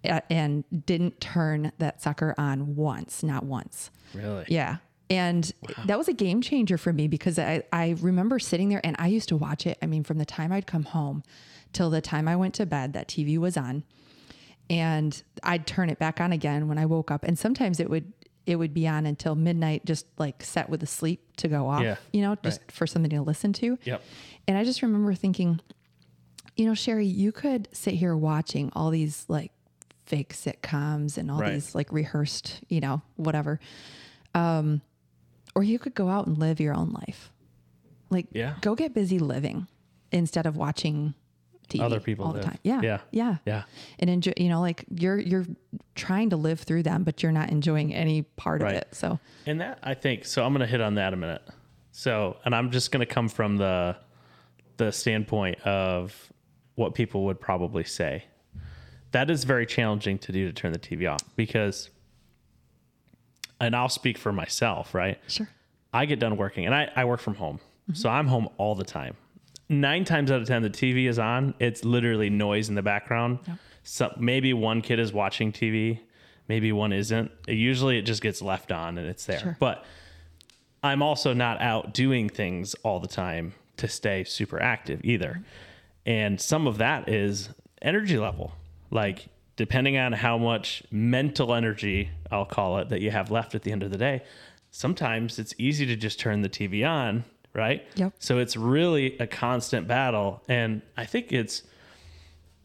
and 0.03 0.63
didn't 0.85 1.19
turn 1.21 1.71
that 1.77 2.01
sucker 2.01 2.35
on 2.37 2.75
once, 2.75 3.23
not 3.23 3.43
once. 3.45 3.91
really. 4.13 4.45
Yeah. 4.49 4.77
And 5.09 5.51
that 5.85 5.97
was 5.97 6.07
a 6.07 6.13
game 6.13 6.41
changer 6.41 6.77
for 6.77 6.93
me 6.93 7.07
because 7.07 7.39
I, 7.39 7.63
I 7.73 7.95
remember 7.99 8.37
sitting 8.39 8.69
there 8.69 8.81
and 8.83 8.95
I 8.99 9.07
used 9.07 9.29
to 9.29 9.37
watch 9.37 9.65
it. 9.65 9.77
I 9.81 9.87
mean, 9.87 10.03
from 10.03 10.17
the 10.19 10.25
time 10.25 10.51
I'd 10.51 10.67
come 10.67 10.83
home 10.83 11.23
till 11.73 11.89
the 11.89 12.01
time 12.01 12.27
I 12.27 12.35
went 12.35 12.53
to 12.55 12.65
bed, 12.65 12.93
that 12.93 13.07
TV 13.07 13.37
was 13.37 13.57
on. 13.57 13.83
And 14.69 15.21
I'd 15.43 15.65
turn 15.65 15.89
it 15.89 15.97
back 15.99 16.21
on 16.21 16.31
again 16.31 16.67
when 16.67 16.77
I 16.77 16.85
woke 16.85 17.09
up. 17.11 17.23
And 17.23 17.37
sometimes 17.37 17.79
it 17.79 17.89
would 17.89 18.13
it 18.45 18.55
would 18.55 18.73
be 18.73 18.87
on 18.87 19.05
until 19.05 19.35
midnight, 19.35 19.85
just 19.85 20.07
like 20.17 20.41
set 20.41 20.69
with 20.69 20.79
the 20.79 20.87
sleep 20.87 21.35
to 21.37 21.47
go 21.47 21.67
off, 21.69 21.83
Yeah. 21.83 21.97
you 22.11 22.21
know, 22.21 22.35
just 22.43 22.71
for 22.71 22.87
something 22.87 23.11
to 23.11 23.21
listen 23.21 23.53
to. 23.53 23.77
Yep. 23.83 24.01
And 24.47 24.57
I 24.57 24.63
just 24.63 24.81
remember 24.81 25.13
thinking, 25.13 25.59
you 26.55 26.65
know, 26.65 26.73
Sherri, 26.73 27.05
you 27.05 27.31
could 27.31 27.67
sit 27.73 27.93
here 27.93 28.15
watching 28.15 28.71
all 28.75 28.89
these 28.89 29.25
like 29.27 29.51
fake 30.07 30.33
sitcoms 30.33 31.15
and 31.19 31.29
all 31.29 31.39
Right. 31.39 31.53
these 31.53 31.75
like 31.75 31.91
rehearsed, 31.91 32.61
you 32.69 32.79
know, 32.79 33.03
whatever. 33.17 33.59
Um, 34.33 34.81
or 35.53 35.61
you 35.63 35.77
could 35.77 35.93
go 35.93 36.09
out 36.09 36.25
and 36.25 36.35
live 36.37 36.59
your 36.59 36.73
own 36.73 36.89
life. 36.91 37.31
Like, 38.09 38.27
Yeah. 38.31 38.55
go 38.61 38.73
get 38.73 38.95
busy 38.95 39.19
living 39.19 39.67
instead 40.11 40.47
of 40.47 40.57
watching 40.57 41.13
TV 41.69 41.81
Other 41.81 41.99
people 41.99 42.25
all 42.25 42.33
the 42.33 42.41
time. 42.41 42.57
Yeah. 42.63 42.81
Yeah. 42.81 42.99
Yeah. 43.11 43.37
Yeah. 43.45 43.63
And 43.99 44.09
enjoy, 44.09 44.33
you 44.37 44.49
know, 44.49 44.61
like 44.61 44.85
you're, 44.95 45.17
you're 45.17 45.45
trying 45.95 46.29
to 46.31 46.35
live 46.37 46.59
through 46.61 46.83
them, 46.83 47.03
but 47.03 47.21
you're 47.23 47.31
not 47.31 47.49
enjoying 47.49 47.93
any 47.93 48.23
part 48.23 48.61
Right. 48.61 48.73
of 48.75 48.81
it. 48.81 48.87
So, 48.95 49.19
And 49.45 49.61
that 49.61 49.79
I 49.83 49.93
think 49.93 50.25
so. 50.25 50.43
I'm 50.45 50.51
going 50.53 50.61
to 50.61 50.67
hit 50.71 50.81
on 50.81 50.95
that 50.95 51.13
a 51.13 51.15
minute. 51.17 51.41
So, 51.91 52.37
and 52.45 52.53
I'm 52.55 52.71
just 52.71 52.91
going 52.91 53.05
to 53.05 53.11
come 53.13 53.29
from 53.29 53.57
the 53.57 53.95
the 54.77 54.91
standpoint 54.91 55.59
of 55.67 56.31
what 56.75 56.93
people 56.95 57.25
would 57.25 57.39
probably 57.41 57.83
say. 57.83 58.23
That 59.11 59.29
is 59.29 59.43
very 59.43 59.65
challenging 59.65 60.17
to 60.19 60.31
do 60.31 60.45
to 60.47 60.53
turn 60.53 60.71
the 60.71 60.79
TV 60.79 61.11
off 61.11 61.19
because, 61.35 61.89
and 63.59 63.75
I'll 63.75 63.89
speak 63.89 64.17
for 64.17 64.31
myself, 64.31 64.93
right? 64.93 65.19
sure. 65.27 65.49
I 65.91 66.05
get 66.05 66.19
done 66.19 66.37
working 66.37 66.65
and 66.65 66.73
I, 66.73 66.89
I 66.95 67.03
work 67.05 67.19
from 67.19 67.35
home. 67.35 67.57
Mm-hmm. 67.57 67.95
So 67.95 68.09
I'm 68.09 68.27
home 68.27 68.47
all 68.57 68.75
the 68.75 68.83
time. 68.85 69.15
Nine 69.69 70.03
times 70.03 70.31
out 70.31 70.41
of 70.41 70.47
10, 70.47 70.63
the 70.63 70.69
TV 70.69 71.07
is 71.07 71.19
on. 71.19 71.53
It's 71.59 71.85
literally 71.85 72.29
noise 72.29 72.69
in 72.69 72.75
the 72.75 72.81
background. 72.81 73.39
So 73.83 74.13
maybe 74.19 74.53
one 74.53 74.81
kid 74.81 74.99
is 74.99 75.13
watching 75.13 75.51
TV, 75.51 75.99
maybe 76.47 76.71
one 76.71 76.91
isn't. 76.91 77.31
Usually 77.47 77.97
it 77.97 78.01
just 78.01 78.21
gets 78.21 78.41
left 78.41 78.71
on 78.71 78.97
and 78.97 79.07
it's 79.07 79.25
there. 79.25 79.39
Sure. 79.39 79.57
But 79.59 79.85
I'm 80.81 81.01
also 81.01 81.33
not 81.33 81.61
out 81.61 81.93
doing 81.93 82.29
things 82.29 82.73
all 82.83 82.99
the 82.99 83.07
time 83.07 83.53
to 83.77 83.87
stay 83.87 84.23
super 84.23 84.61
active 84.61 85.01
either. 85.03 85.43
And 86.05 86.41
some 86.41 86.65
of 86.67 86.79
that 86.79 87.07
is 87.07 87.49
energy 87.81 88.17
level. 88.17 88.53
Like, 88.89 89.27
depending 89.55 89.97
on 89.97 90.13
how 90.13 90.37
much 90.37 90.83
mental 90.89 91.53
energy, 91.53 92.09
I'll 92.31 92.45
call 92.45 92.79
it, 92.79 92.89
that 92.89 93.01
you 93.01 93.11
have 93.11 93.29
left 93.29 93.53
at 93.55 93.61
the 93.63 93.71
end 93.71 93.83
of 93.83 93.91
the 93.91 93.97
day, 93.97 94.23
sometimes 94.71 95.37
it's 95.37 95.53
easy 95.57 95.85
to 95.85 95.95
just 95.95 96.19
turn 96.19 96.41
the 96.41 96.49
TV 96.49 96.87
on, 96.87 97.23
right? 97.59 97.85
Yep. 97.95 98.13
So 98.19 98.39
it's 98.39 98.55
really 98.57 99.17
a 99.19 99.27
constant 99.27 99.87
battle. 99.87 100.41
And 100.47 100.81
I 100.97 101.05
think 101.05 101.31
it's, 101.31 101.61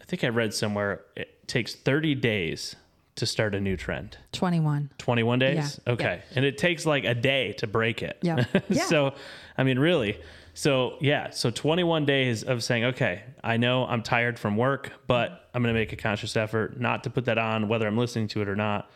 I 0.01 0.05
think 0.05 0.25
I 0.25 0.29
read 0.29 0.55
somewhere 0.55 1.03
it 1.17 1.47
takes 1.49 1.75
30 1.75 2.15
days 2.15 2.77
to 3.17 3.27
start 3.27 3.55
a 3.55 3.61
new 3.61 3.77
trend. 3.77 4.17
21. 4.33 4.91
21 4.99 5.39
days? 5.39 5.81
Yeah. 5.87 5.93
Okay. 5.93 6.23
And 6.35 6.45
it 6.45 6.59
takes 6.59 6.85
like 6.87 7.05
a 7.05 7.15
day 7.15 7.53
to 7.55 7.67
break 7.67 8.03
it. 8.03 8.19
Yeah. 8.23 8.45
Yeah. 8.69 8.85
so, 8.87 9.15
I 9.59 9.63
mean, 9.65 9.79
really. 9.79 10.19
So, 10.55 10.97
yeah. 11.01 11.31
So 11.31 11.51
21 11.51 12.07
days 12.07 12.43
of 12.43 12.63
saying, 12.65 12.85
okay, 12.87 13.23
I 13.43 13.57
know 13.57 13.87
I'm 13.87 14.03
tired 14.03 14.39
from 14.39 14.57
work, 14.57 14.93
but 15.07 15.49
I'm 15.55 15.63
going 15.63 15.73
to 15.75 15.79
make 15.79 15.93
a 15.93 15.97
conscious 15.97 16.37
effort 16.37 16.81
not 16.81 17.05
to 17.05 17.11
put 17.11 17.25
that 17.27 17.39
on, 17.39 17.69
whether 17.69 17.87
I'm 17.87 17.99
listening 17.99 18.29
to 18.29 18.43
it 18.43 18.49
or 18.49 18.57
not, 18.57 18.91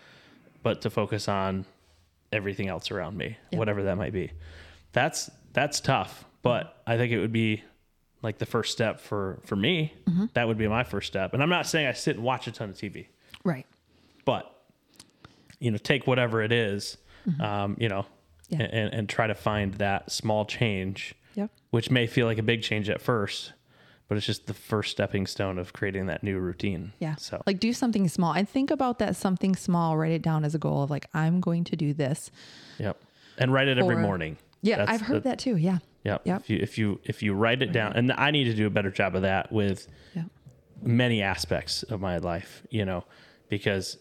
but 0.62 0.82
to 0.82 0.90
focus 0.90 1.28
on 1.28 1.64
everything 2.32 2.68
else 2.68 2.90
around 2.90 3.16
me, 3.16 3.36
Yeah. 3.50 3.58
whatever 3.58 3.84
that 3.84 3.96
might 3.96 4.12
be. 4.12 4.32
That's, 4.92 5.30
that's 5.58 5.80
tough, 5.80 6.24
but 6.42 6.80
I 6.86 6.96
think 6.96 7.12
it 7.12 7.18
would 7.18 7.32
be 7.32 7.62
like 8.22 8.38
the 8.38 8.46
first 8.46 8.72
step 8.72 9.00
for, 9.00 9.40
for 9.44 9.56
me. 9.56 9.92
Mm-hmm. 10.06 10.26
That 10.34 10.46
would 10.48 10.58
be 10.58 10.68
my 10.68 10.84
first 10.84 11.06
step. 11.08 11.34
And 11.34 11.42
I'm 11.42 11.48
not 11.48 11.66
saying 11.66 11.86
I 11.86 11.92
sit 11.92 12.16
and 12.16 12.24
watch 12.24 12.46
a 12.46 12.52
ton 12.52 12.70
of 12.70 12.76
TV 12.76 13.06
Right. 13.44 13.66
but 14.24 14.44
you 15.58 15.70
know 15.70 15.78
take 15.78 16.06
whatever 16.06 16.42
it 16.42 16.52
is, 16.52 16.96
um, 17.40 17.76
you 17.78 17.88
know 17.88 18.06
Mm-hmm. 18.50 18.60
Yeah. 18.62 18.68
and, 18.72 18.94
and 18.94 19.08
try 19.10 19.26
to 19.26 19.34
find 19.34 19.74
that 19.74 20.10
small 20.10 20.46
change 20.46 21.14
Yep. 21.34 21.50
which 21.70 21.90
may 21.90 22.06
feel 22.06 22.24
like 22.26 22.38
a 22.38 22.42
big 22.42 22.62
change 22.62 22.88
at 22.88 23.00
first 23.02 23.52
but 24.08 24.16
it's 24.16 24.24
just 24.24 24.46
the 24.46 24.54
first 24.54 24.90
stepping 24.90 25.26
stone 25.26 25.58
of 25.58 25.74
creating 25.74 26.06
that 26.06 26.22
new 26.22 26.38
routine 26.38 26.92
Yeah. 26.98 27.16
so 27.16 27.42
like 27.46 27.60
do 27.60 27.74
something 27.74 28.08
small 28.08 28.32
and 28.32 28.48
think 28.48 28.70
about 28.70 29.00
that 29.00 29.16
something 29.16 29.54
small, 29.54 29.98
write 29.98 30.12
it 30.12 30.22
down 30.22 30.44
as 30.46 30.54
a 30.54 30.58
goal 30.58 30.82
of 30.82 30.88
like, 30.90 31.08
I'm 31.12 31.40
going 31.40 31.64
to 31.64 31.76
do 31.76 31.92
this. 31.92 32.30
yep 32.78 32.96
and 33.36 33.52
write 33.52 33.68
it 33.68 33.76
every 33.78 33.96
morning 33.96 34.38
Yeah. 34.62 34.78
That's 34.78 34.90
I've 34.90 35.00
heard 35.02 35.22
the- 35.24 35.30
that 35.30 35.38
too. 35.38 35.56
Yeah. 35.56 35.78
Yeah. 36.04 36.18
Yep. 36.24 36.40
If 36.42 36.50
you 36.50 36.58
if 36.62 36.78
you 36.78 37.00
if 37.04 37.22
you 37.22 37.34
write 37.34 37.62
it 37.62 37.72
down, 37.72 37.92
and 37.94 38.12
I 38.12 38.30
need 38.30 38.44
to 38.44 38.54
do 38.54 38.66
a 38.66 38.70
better 38.70 38.90
job 38.90 39.14
of 39.14 39.22
that 39.22 39.52
with 39.52 39.86
Yeah. 40.14 40.24
many 40.82 41.22
aspects 41.22 41.82
of 41.82 42.00
my 42.00 42.18
life, 42.18 42.62
you 42.70 42.84
know, 42.84 43.04
because 43.48 43.98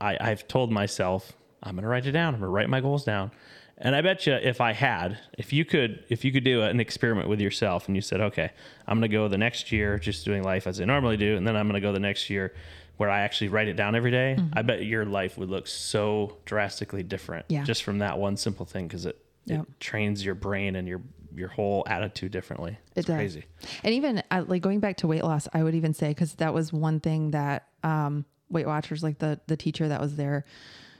I, 0.00 0.16
I've 0.20 0.46
told 0.48 0.70
myself 0.72 1.32
I'm 1.62 1.74
going 1.74 1.82
to 1.82 1.88
write 1.88 2.06
it 2.06 2.12
down. 2.12 2.34
I'm 2.34 2.40
going 2.40 2.48
to 2.48 2.52
write 2.52 2.68
my 2.68 2.80
goals 2.80 3.04
down. 3.04 3.30
And 3.78 3.96
I 3.96 4.00
bet 4.00 4.26
you 4.26 4.34
if 4.34 4.60
I 4.60 4.72
had, 4.72 5.18
if 5.38 5.52
you 5.52 5.64
could, 5.64 6.04
if 6.08 6.24
you 6.24 6.30
could 6.32 6.44
do 6.44 6.62
an 6.62 6.78
experiment 6.78 7.28
with 7.28 7.40
yourself 7.40 7.86
and 7.88 7.96
you 7.96 8.00
said, 8.02 8.20
okay, 8.20 8.50
I'm 8.86 8.98
going 8.98 9.10
to 9.10 9.14
go 9.16 9.26
the 9.28 9.38
next 9.38 9.72
year 9.72 9.98
just 9.98 10.24
doing 10.24 10.42
life 10.44 10.66
as 10.68 10.80
I 10.80 10.84
normally 10.84 11.16
do. 11.16 11.36
And 11.36 11.46
then 11.46 11.56
I'm 11.56 11.66
going 11.66 11.80
to 11.80 11.86
go 11.86 11.92
the 11.92 11.98
next 12.00 12.30
year 12.30 12.54
where 12.98 13.10
I 13.10 13.20
actually 13.22 13.48
write 13.48 13.66
it 13.68 13.74
down 13.74 13.94
every 13.96 14.10
day, 14.12 14.36
mm-hmm. 14.38 14.56
I 14.56 14.62
bet 14.62 14.84
your 14.84 15.04
life 15.04 15.36
would 15.38 15.50
look 15.50 15.66
so 15.66 16.36
drastically 16.44 17.02
different 17.02 17.46
Yeah. 17.48 17.64
just 17.64 17.82
from 17.82 17.98
that 17.98 18.18
one 18.18 18.36
simple 18.36 18.66
thing. 18.66 18.88
Cause 18.88 19.06
it, 19.06 19.18
It 19.46 19.80
trains 19.80 20.24
your 20.24 20.34
brain 20.34 20.76
and 20.76 20.86
your, 20.86 21.02
your 21.34 21.48
whole 21.48 21.84
attitude 21.86 22.32
differently. 22.32 22.78
It's 22.94 23.06
does. 23.06 23.16
crazy. 23.16 23.44
And 23.82 23.94
even 23.94 24.22
uh, 24.30 24.44
like 24.46 24.62
going 24.62 24.80
back 24.80 24.98
to 24.98 25.06
weight 25.06 25.24
loss, 25.24 25.48
I 25.52 25.62
would 25.62 25.74
even 25.74 25.94
say 25.94 26.08
because 26.08 26.34
that 26.34 26.54
was 26.54 26.72
one 26.72 27.00
thing 27.00 27.32
that 27.32 27.68
um, 27.82 28.24
Weight 28.50 28.66
Watchers, 28.66 29.02
like 29.02 29.18
the 29.18 29.40
the 29.46 29.56
teacher 29.56 29.88
that 29.88 30.00
was 30.00 30.16
there, 30.16 30.44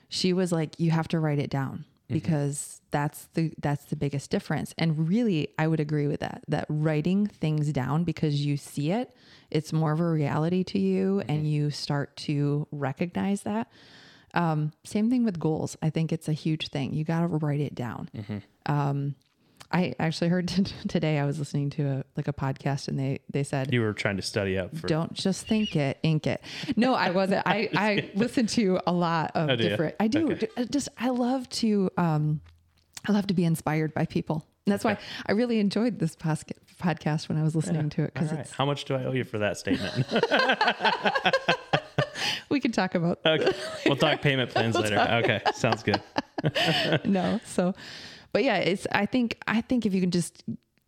she 0.08 0.32
was 0.32 0.52
like, 0.52 0.78
you 0.78 0.90
have 0.90 1.08
to 1.08 1.20
write 1.20 1.38
it 1.38 1.50
down 1.50 1.84
because 2.12 2.80
that's 2.90 3.28
the 3.34 3.52
that's 3.58 3.86
the 3.86 3.96
biggest 3.96 4.30
difference. 4.30 4.74
And 4.78 5.08
really, 5.08 5.48
I 5.58 5.66
would 5.66 5.80
agree 5.80 6.06
with 6.06 6.20
that. 6.20 6.42
That 6.48 6.66
writing 6.68 7.26
things 7.26 7.72
down 7.72 8.04
because 8.04 8.44
you 8.44 8.56
see 8.56 8.90
it, 8.90 9.14
it's 9.50 9.72
more 9.72 9.92
of 9.92 10.00
a 10.00 10.10
reality 10.10 10.62
to 10.64 10.78
you, 10.78 11.22
and 11.28 11.50
you 11.50 11.70
start 11.70 12.16
to 12.18 12.66
recognize 12.70 13.42
that. 13.42 13.70
Um, 14.34 14.72
same 14.84 15.10
thing 15.10 15.24
with 15.24 15.38
goals. 15.38 15.76
I 15.82 15.90
think 15.90 16.12
it's 16.12 16.28
a 16.28 16.32
huge 16.32 16.68
thing. 16.68 16.94
You 16.94 17.04
got 17.04 17.20
to 17.20 17.26
write 17.26 17.60
it 17.60 17.74
down. 17.74 18.08
Um, 18.66 19.14
I 19.70 19.94
actually 19.98 20.28
heard 20.28 20.48
today. 20.88 21.18
I 21.18 21.24
was 21.24 21.38
listening 21.38 21.70
to 21.70 21.82
a 21.88 22.04
like 22.16 22.28
a 22.28 22.32
podcast, 22.32 22.88
and 22.88 22.98
they 22.98 23.20
they 23.32 23.42
said, 23.42 23.72
You 23.72 23.80
were 23.80 23.94
trying 23.94 24.16
to 24.16 24.22
study 24.22 24.58
up 24.58 24.76
for, 24.76 24.86
"Don't 24.86 25.14
just 25.14 25.46
think 25.46 25.76
it, 25.76 25.98
ink 26.02 26.26
it." 26.26 26.42
No, 26.76 26.94
I 26.94 27.10
wasn't. 27.10 27.46
I 27.46 27.70
I 27.74 28.10
listen 28.14 28.46
to 28.48 28.80
a 28.86 28.92
lot 28.92 29.32
of 29.34 29.48
Oh, 29.50 29.56
different. 29.56 29.96
I 29.98 30.08
do. 30.08 30.32
Okay. 30.32 30.48
I 30.56 30.64
Just 30.64 30.88
I 30.98 31.08
love 31.08 31.48
to 31.50 31.90
um, 31.96 32.40
I 33.08 33.12
love 33.12 33.26
to 33.28 33.34
be 33.34 33.44
inspired 33.44 33.94
by 33.94 34.04
people. 34.06 34.46
And 34.66 34.72
that's 34.72 34.84
why 34.84 34.96
I 35.26 35.32
really 35.32 35.58
enjoyed 35.58 35.98
this 35.98 36.14
pos- 36.14 36.44
podcast 36.80 37.28
when 37.28 37.36
I 37.38 37.42
was 37.42 37.56
listening 37.56 37.90
to 37.90 38.04
it 38.04 38.14
because 38.14 38.30
right. 38.32 38.48
How 38.50 38.64
much 38.64 38.84
do 38.84 38.94
I 38.94 39.04
owe 39.04 39.12
you 39.12 39.24
for 39.24 39.38
that 39.38 39.56
statement? 39.56 40.06
we 42.48 42.60
can 42.60 42.72
talk 42.72 42.94
about 42.94 43.20
okay. 43.24 43.52
We'll 43.86 43.96
talk 43.96 44.20
payment 44.20 44.50
plans 44.50 44.76
later. 44.76 44.98
Okay. 44.98 45.40
Sounds 45.54 45.82
good. 45.82 46.00
no. 47.04 47.40
So, 47.44 47.74
but 48.32 48.44
yeah, 48.44 48.56
it's, 48.56 48.86
I 48.92 49.06
think, 49.06 49.38
I 49.46 49.60
think 49.60 49.86
if 49.86 49.94
you 49.94 50.00
can 50.00 50.10
just 50.10 50.44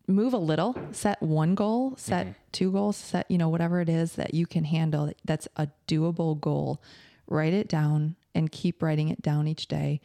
move 0.07 0.33
a 0.33 0.37
little, 0.37 0.75
set 0.91 1.21
one 1.21 1.55
goal, 1.55 1.95
set 1.97 2.25
mm-hmm. 2.25 2.33
two 2.51 2.71
goals, 2.71 2.97
set, 2.97 3.29
you 3.29 3.37
know, 3.37 3.49
whatever 3.49 3.81
it 3.81 3.89
is 3.89 4.13
that 4.13 4.33
you 4.33 4.45
can 4.45 4.63
handle, 4.63 5.11
that's 5.23 5.47
a 5.57 5.69
doable 5.87 6.39
goal, 6.39 6.81
write 7.27 7.53
it 7.53 7.67
down 7.67 8.15
and 8.33 8.51
keep 8.51 8.81
writing 8.81 9.09
it 9.09 9.21
down 9.21 9.47
each 9.47 9.67
day 9.67 10.01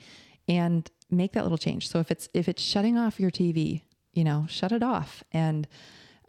and 0.48 0.90
make 1.10 1.32
that 1.32 1.42
little 1.42 1.58
change. 1.58 1.88
So 1.88 1.98
if 1.98 2.10
it's, 2.10 2.28
if 2.34 2.48
it's 2.48 2.62
shutting 2.62 2.96
off 2.96 3.20
your 3.20 3.30
TV, 3.30 3.82
you 4.12 4.24
know, 4.24 4.46
shut 4.48 4.72
it 4.72 4.82
off 4.82 5.22
and, 5.32 5.66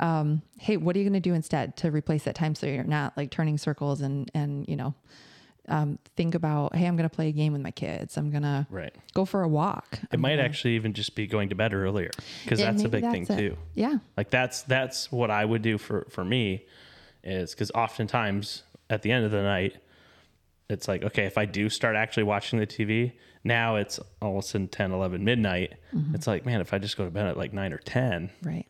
um, 0.02 0.42
hey, 0.60 0.76
what 0.78 0.96
are 0.96 1.00
you 1.00 1.06
going 1.06 1.14
to 1.22 1.30
do 1.30 1.34
instead 1.34 1.78
to 1.78 1.92
replace 1.92 2.24
that 2.26 2.36
time 2.36 2.56
so 2.56 2.68
you're 2.68 2.84
not 2.84 3.16
like 3.16 3.32
turning 3.32 3.58
circles 3.58 4.02
and 4.02 4.30
and 4.34 4.68
you 4.68 4.76
know, 4.76 4.94
um, 5.70 6.00
think 6.18 6.34
about 6.36 6.76
hey, 6.76 6.88
I'm 6.88 6.98
going 6.98 7.08
to 7.10 7.16
play 7.16 7.28
a 7.30 7.32
game 7.32 7.54
with 7.54 7.62
my 7.62 7.72
kids. 7.72 8.18
I'm 8.18 8.32
going 8.32 8.44
to 8.44 8.66
Right. 8.70 8.94
go 9.14 9.26
for 9.26 9.44
a 9.44 9.48
walk. 9.48 10.00
It 10.12 10.20
might 10.20 10.40
actually 10.40 10.76
even 10.76 10.94
just 10.94 11.16
be 11.16 11.28
going 11.28 11.50
to 11.50 11.56
bed 11.56 11.74
earlier 11.74 12.10
because 12.44 12.60
that's 12.60 12.84
a 12.84 12.90
big 12.90 13.04
thing 13.12 13.28
it. 13.30 13.38
too. 13.38 13.58
Yeah, 13.76 14.00
Like 14.18 14.30
that's 14.32 14.64
that's 14.64 15.12
what 15.12 15.30
I 15.32 15.46
would 15.46 15.62
do 15.62 15.78
for 15.78 16.08
for 16.10 16.26
me 16.26 16.66
is 17.24 17.52
because 17.54 17.70
oftentimes 17.76 18.64
at 18.90 19.04
the 19.04 19.12
end 19.12 19.24
of 19.26 19.32
the 19.32 19.44
night 19.44 19.78
it's 20.70 20.88
like 20.88 21.04
okay 21.04 21.26
if 21.26 21.38
I 21.38 21.46
do 21.46 21.70
start 21.70 21.96
actually 21.96 22.24
watching 22.24 22.58
the 22.58 22.66
TV 22.66 23.12
now 23.44 23.76
it's 23.76 24.00
all 24.22 24.38
of 24.40 24.44
a 24.44 24.48
sudden 24.48 24.68
10 24.68 24.92
11 24.92 25.24
midnight 25.24 25.74
Mm-hmm. 25.94 26.16
it's 26.16 26.26
like 26.26 26.46
man 26.46 26.62
if 26.62 26.74
I 26.74 26.80
just 26.80 26.98
go 26.98 27.06
to 27.06 27.12
bed 27.12 27.28
at 27.28 27.38
like 27.38 27.54
9 27.54 27.74
or 27.74 27.78
10 27.78 28.32
right. 28.44 28.66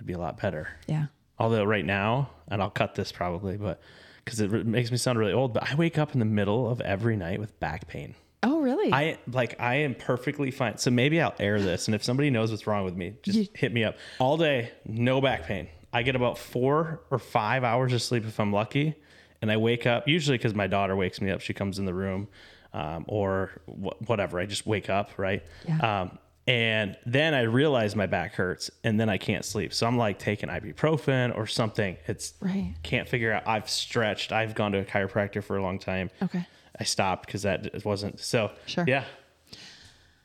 That'd 0.00 0.06
be 0.06 0.14
a 0.14 0.18
lot 0.18 0.40
better 0.40 0.68
Yeah. 0.86 1.06
Although 1.38 1.64
right 1.64 1.84
now, 1.86 2.28
and 2.48 2.60
I'll 2.60 2.68
cut 2.70 2.94
this 2.94 3.12
probably, 3.12 3.56
but 3.56 3.80
because 4.24 4.40
it 4.40 4.50
makes 4.66 4.90
me 4.90 4.98
sound 4.98 5.18
really 5.18 5.32
old, 5.32 5.54
but 5.54 5.70
I 5.70 5.74
wake 5.74 5.96
up 5.96 6.12
in 6.12 6.18
the 6.18 6.26
middle 6.26 6.68
of 6.70 6.82
every 6.82 7.16
night 7.16 7.40
with 7.40 7.58
back 7.60 7.86
pain. 7.88 8.14
Oh, 8.42 8.60
really? 8.60 8.92
I 8.92 9.16
like 9.32 9.58
I 9.58 9.76
am 9.76 9.94
perfectly 9.94 10.50
fine. 10.50 10.76
So 10.76 10.90
maybe 10.90 11.18
I'll 11.18 11.34
air 11.38 11.58
this, 11.58 11.88
and 11.88 11.94
if 11.94 12.04
somebody 12.04 12.28
knows 12.28 12.50
what's 12.50 12.66
wrong 12.66 12.84
with 12.84 12.94
me, 12.94 13.14
just 13.22 13.38
You- 13.38 13.46
hit 13.54 13.72
me 13.72 13.84
up. 13.84 13.96
All 14.18 14.36
day, 14.36 14.70
no 14.86 15.22
back 15.22 15.44
pain. 15.44 15.68
I 15.94 16.02
get 16.02 16.14
about 16.14 16.36
four 16.36 17.00
or 17.10 17.18
five 17.18 17.64
hours 17.64 17.94
of 17.94 18.02
sleep 18.02 18.24
if 18.26 18.38
I'm 18.38 18.52
lucky, 18.52 18.94
and 19.40 19.50
I 19.50 19.56
wake 19.56 19.86
up 19.86 20.06
usually 20.06 20.36
because 20.36 20.54
my 20.54 20.66
daughter 20.66 20.94
wakes 20.94 21.22
me 21.22 21.30
up. 21.30 21.40
She 21.40 21.54
comes 21.54 21.78
in 21.78 21.86
the 21.86 21.94
room, 21.94 22.28
um, 22.74 23.06
or 23.08 23.50
wh- 23.66 23.96
whatever. 24.10 24.38
I 24.38 24.44
just 24.44 24.66
wake 24.66 24.90
up, 24.90 25.12
right? 25.16 25.42
Yeah. 25.66 26.00
Um, 26.02 26.18
and 26.46 26.96
then 27.06 27.34
I 27.34 27.42
realize 27.42 27.94
my 27.94 28.06
back 28.06 28.34
hurts, 28.34 28.70
and 28.84 28.98
then 28.98 29.08
I 29.08 29.18
can't 29.18 29.44
sleep. 29.44 29.72
So 29.72 29.86
I'm 29.86 29.96
like 29.98 30.18
taking 30.18 30.48
ibuprofen 30.48 31.36
or 31.36 31.46
something. 31.46 31.96
It's 32.06 32.34
Right. 32.40 32.74
Can't 32.82 33.08
figure 33.08 33.32
out. 33.32 33.46
I've 33.46 33.68
stretched. 33.70 34.32
I've 34.32 34.54
gone 34.54 34.72
to 34.72 34.78
a 34.78 34.84
chiropractor 34.84 35.42
for 35.44 35.56
a 35.56 35.62
long 35.62 35.78
time. 35.78 36.10
Okay. 36.22 36.46
I 36.78 36.84
stopped 36.84 37.26
because 37.26 37.42
that 37.42 37.84
wasn't 37.84 38.20
so. 38.20 38.50
Sure. 38.66 38.84
Yeah. 38.88 39.04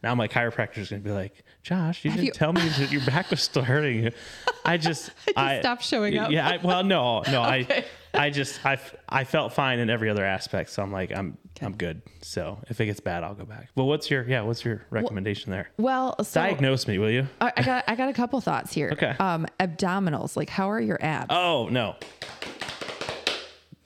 Now 0.03 0.13
my 0.15 0.27
chiropractor 0.27 0.77
is 0.77 0.89
going 0.89 1.01
to 1.01 1.07
be 1.09 1.13
like, 1.13 1.43
Josh, 1.63 2.05
you 2.05 2.11
didn't 2.11 2.25
you- 2.25 2.31
tell 2.31 2.53
me 2.53 2.61
that 2.77 2.91
your 2.91 3.03
back 3.05 3.29
was 3.31 3.41
still 3.41 3.63
hurting 3.63 4.03
you. 4.03 4.11
I 4.65 4.77
just, 4.77 5.11
I 5.35 5.59
stopped 5.59 5.83
showing 5.83 6.17
up. 6.17 6.31
Yeah. 6.31 6.47
I, 6.47 6.57
well, 6.57 6.83
no, 6.83 7.21
no. 7.27 7.43
Okay. 7.43 7.77
I, 7.79 7.85
I 8.15 8.29
just, 8.29 8.65
I, 8.65 8.77
I 9.09 9.23
felt 9.23 9.53
fine 9.53 9.79
in 9.79 9.89
every 9.89 10.09
other 10.09 10.23
aspect. 10.25 10.69
So 10.71 10.81
I'm 10.83 10.91
like, 10.91 11.11
I'm, 11.11 11.37
I'm 11.61 11.75
good. 11.75 12.01
So 12.21 12.59
if 12.69 12.79
it 12.81 12.85
gets 12.87 12.99
bad, 12.99 13.23
I'll 13.23 13.35
go 13.35 13.45
back. 13.45 13.69
Well, 13.75 13.87
what's 13.87 14.09
your, 14.09 14.27
yeah, 14.27 14.41
what's 14.41 14.63
your 14.65 14.85
recommendation 14.89 15.51
there? 15.51 15.69
well, 15.77 16.15
so 16.23 16.41
Diagnose 16.41 16.87
me, 16.87 16.97
will 16.97 17.11
you? 17.11 17.27
I 17.41 17.51
I 17.57 17.61
got 17.61 17.83
I 17.87 17.95
got 17.95 18.09
a 18.09 18.13
couple 18.13 18.39
thoughts 18.41 18.73
here. 18.73 18.89
Okay. 18.93 19.15
Um, 19.19 19.45
abdominals. 19.59 20.35
Like, 20.35 20.49
how 20.49 20.69
are 20.69 20.79
your 20.81 20.97
abs? 21.03 21.27
Oh 21.29 21.67
no, 21.69 21.95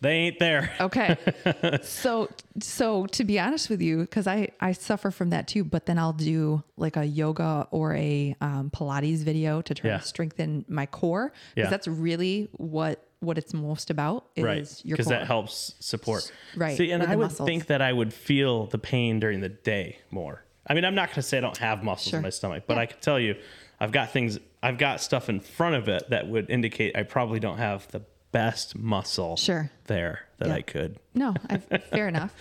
they 0.01 0.11
ain't 0.11 0.39
there. 0.39 0.71
Okay. 0.79 1.17
so 1.83 2.29
so 2.61 3.05
to 3.07 3.23
be 3.25 3.37
honest 3.39 3.69
with 3.69 3.81
you, 3.81 3.97
because 3.99 4.27
I 4.27 4.49
I 4.61 4.71
suffer 4.71 5.11
from 5.11 5.31
that 5.31 5.47
too, 5.47 5.63
but 5.65 5.85
then 5.85 5.99
I'll 5.99 6.13
do 6.13 6.63
like 6.77 6.95
a 6.95 7.05
yoga 7.05 7.67
or 7.71 7.95
a 7.95 8.35
um, 8.39 8.69
Pilates 8.73 9.19
video 9.23 9.61
to 9.61 9.73
try 9.73 9.89
Yeah. 9.91 9.97
to 9.97 10.03
strengthen 10.05 10.63
my 10.69 10.85
core. 10.85 11.33
Because 11.53 11.65
Yeah. 11.67 11.69
that's 11.69 11.87
really 11.87 12.47
what 12.53 13.03
what 13.21 13.37
it's 13.37 13.53
most 13.53 13.89
about 13.89 14.25
is 14.35 14.43
right 14.43 14.81
your 14.85 14.95
because 14.95 15.07
that 15.07 15.27
helps 15.27 15.75
support 15.79 16.31
Right, 16.55 16.77
see 16.77 16.91
and 16.91 17.03
i 17.03 17.15
would 17.15 17.23
muscles. 17.25 17.47
think 17.47 17.67
that 17.67 17.81
i 17.81 17.91
would 17.91 18.13
feel 18.13 18.65
the 18.67 18.77
pain 18.77 19.19
during 19.19 19.41
the 19.41 19.49
day 19.49 19.99
more 20.11 20.43
I 20.67 20.75
mean, 20.75 20.85
I'm 20.85 20.93
not 20.93 21.07
going 21.07 21.15
to 21.15 21.21
say 21.23 21.39
I 21.39 21.41
don't 21.41 21.57
have 21.57 21.83
muscles 21.83 22.11
Sure. 22.11 22.19
in 22.19 22.23
my 22.23 22.29
stomach, 22.29 22.65
but 22.67 22.75
Yeah. 22.75 22.81
I 22.81 22.85
can 22.85 22.99
tell 22.99 23.19
you, 23.19 23.35
I've 23.79 23.91
got 23.91 24.11
things, 24.11 24.37
I've 24.61 24.77
got 24.77 25.01
stuff 25.01 25.27
in 25.27 25.39
front 25.39 25.73
of 25.73 25.87
it 25.89 26.07
that 26.11 26.27
would 26.27 26.47
indicate 26.51 26.95
I 26.95 27.01
probably 27.01 27.39
don't 27.39 27.57
have 27.57 27.87
the 27.87 28.01
best 28.31 28.77
muscle 28.77 29.35
Sure. 29.35 29.71
there 29.87 30.27
that 30.37 30.49
Yeah. 30.49 30.53
I 30.55 30.61
could. 30.61 30.99
No, 31.15 31.33
I, 31.49 31.57
fair 31.57 32.07
enough. 32.13 32.35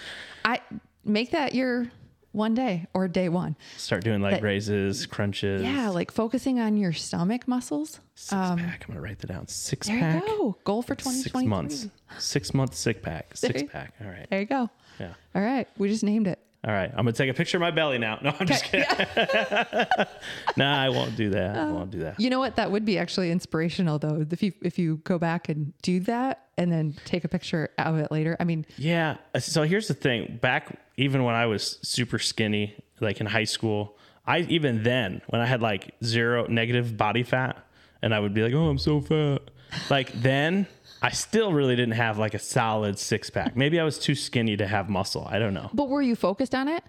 I 0.44 0.60
make 1.06 1.30
that 1.30 1.54
your 1.54 1.90
one 2.38 2.54
day 2.54 2.86
or 2.94 3.06
day 3.08 3.28
one. 3.28 3.54
Start 3.76 4.02
doing 4.04 4.22
like 4.22 4.36
That- 4.36 4.42
raises, 4.42 5.04
crunches. 5.04 5.62
Yeah, 5.62 5.90
like 5.90 6.10
focusing 6.10 6.58
on 6.58 6.78
your 6.78 6.94
stomach 6.94 7.46
muscles. 7.46 8.00
Six 8.14 8.30
pack. 8.30 8.50
Um, 8.52 8.58
I'm 8.60 8.78
gonna 8.88 9.00
write 9.02 9.18
that 9.18 9.26
down. 9.26 9.46
Six 9.48 9.86
There 9.88 9.98
pack. 9.98 10.22
you 10.22 10.28
go. 10.28 10.56
Goal 10.64 10.80
for 10.82 10.96
Six 10.98 11.34
months. 11.44 11.86
Six 12.18 12.54
month 12.54 12.74
six 12.74 13.00
pack. 13.02 13.36
Six 13.36 13.62
pack. 13.70 13.92
All 14.00 14.08
right. 14.08 14.26
There 14.30 14.40
you 14.40 14.46
go. 14.46 14.70
Yeah. 14.98 15.12
All 15.34 15.42
right. 15.42 15.68
We 15.76 15.88
just 15.88 16.02
named 16.02 16.26
it. 16.26 16.38
All 16.66 16.72
right. 16.72 16.90
I'm 16.90 16.96
gonna 16.96 17.12
take 17.12 17.30
a 17.30 17.34
picture 17.34 17.56
of 17.56 17.60
my 17.60 17.70
belly 17.70 17.98
now. 17.98 18.18
No, 18.22 18.34
I'm 18.38 18.46
just 18.46 18.64
kidding. 18.64 18.84
nah, 20.56 20.82
I 20.82 20.88
won't 20.88 21.16
do 21.16 21.30
that. 21.30 21.56
I 21.56 21.70
won't 21.70 21.90
do 21.90 22.00
that. 22.00 22.18
You 22.18 22.30
know 22.30 22.40
what? 22.40 22.56
That 22.56 22.70
would 22.70 22.84
be 22.84 22.98
actually 22.98 23.30
inspirational 23.30 23.98
though. 23.98 24.26
If 24.30 24.42
you 24.42 24.52
if 24.62 24.78
you 24.78 24.96
go 25.04 25.18
back 25.18 25.48
and 25.48 25.72
do 25.82 26.00
that 26.00 26.46
and 26.56 26.72
then 26.72 26.96
take 27.04 27.24
a 27.24 27.28
picture 27.28 27.70
of 27.78 27.96
it 27.98 28.10
later. 28.10 28.36
I 28.40 28.44
mean, 28.44 28.66
Yeah. 28.76 29.16
Uh, 29.34 29.40
so 29.40 29.62
here's 29.62 29.86
the 29.88 29.94
thing. 29.94 30.38
Back 30.42 30.80
even 30.96 31.22
when 31.24 31.34
I 31.36 31.46
was 31.46 31.78
super 31.82 32.18
skinny, 32.18 32.74
like 33.00 33.20
in 33.20 33.26
high 33.26 33.44
school, 33.44 33.96
I 34.26 34.40
even 34.40 34.82
then 34.82 35.22
when 35.28 35.40
I 35.40 35.46
had 35.46 35.62
like 35.62 35.94
zero 36.02 36.46
negative 36.48 36.96
body 36.96 37.22
fat, 37.22 37.64
and 38.02 38.12
I 38.12 38.18
would 38.18 38.34
be 38.34 38.42
like, 38.42 38.52
"Oh, 38.52 38.66
I'm 38.68 38.78
so 38.78 39.00
fat," 39.00 39.42
like 39.90 40.12
then 40.12 40.66
I 41.02 41.10
still 41.10 41.52
really 41.52 41.76
didn't 41.76 41.94
have 41.94 42.18
like 42.18 42.34
a 42.34 42.38
solid 42.38 42.98
six 42.98 43.30
pack. 43.30 43.56
Maybe 43.56 43.78
I 43.78 43.84
was 43.84 43.98
too 43.98 44.14
skinny 44.14 44.56
to 44.56 44.66
have 44.66 44.88
muscle. 44.88 45.26
I 45.30 45.38
don't 45.38 45.54
know. 45.54 45.70
but 45.72 45.88
were 45.88 46.02
you 46.02 46.16
focused 46.16 46.54
on 46.54 46.68
it? 46.68 46.82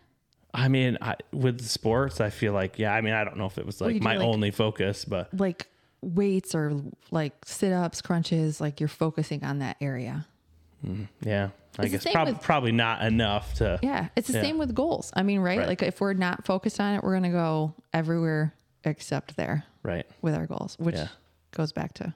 I 0.53 0.67
mean, 0.67 0.97
I, 1.01 1.15
with 1.31 1.61
sports, 1.67 2.19
I 2.19 2.29
feel 2.31 2.53
like 2.53 2.79
yeah. 2.79 2.93
I 2.93 3.01
mean, 3.01 3.13
I 3.13 3.23
don't 3.23 3.37
know 3.37 3.45
if 3.45 3.57
it 3.59 3.65
was 3.65 3.79
like 3.81 3.93
do, 3.95 3.99
my 3.99 4.17
like- 4.17 4.27
only 4.27 4.51
focus, 4.51 5.05
but 5.05 5.31
Like 5.37 5.67
weights 6.01 6.55
or 6.55 6.81
like 7.11 7.33
sit 7.45 7.71
ups, 7.73 8.01
crunches, 8.01 8.59
like 8.59 8.79
you're 8.79 8.87
focusing 8.89 9.43
on 9.43 9.59
that 9.59 9.77
area. 9.81 10.25
Mm, 10.83 11.07
yeah, 11.21 11.49
I 11.77 11.83
the 11.83 11.89
guess 11.89 12.05
prob- 12.11 12.29
with- 12.29 12.41
probably 12.41 12.71
not 12.71 13.03
enough 13.03 13.53
to. 13.55 13.79
Yeah. 13.83 14.07
It's 14.15 14.27
the 14.29 14.35
Yeah. 14.37 14.41
same 14.43 14.57
with 14.57 14.73
goals. 14.73 15.11
I 15.13 15.21
mean, 15.23 15.41
right? 15.41 15.59
Right. 15.59 15.67
Like 15.67 15.83
if 15.83 15.99
we're 16.01 16.13
not 16.13 16.45
focused 16.45 16.79
on 16.79 16.95
it, 16.95 17.03
we're 17.03 17.13
gonna 17.13 17.29
go 17.31 17.75
everywhere 17.93 18.53
except 18.85 19.35
there 19.35 19.65
Right. 19.83 20.05
with 20.21 20.33
our 20.35 20.47
goals, 20.47 20.77
which 20.79 20.95
Yeah. 20.95 21.09
goes 21.51 21.73
back 21.73 21.93
to 21.95 22.13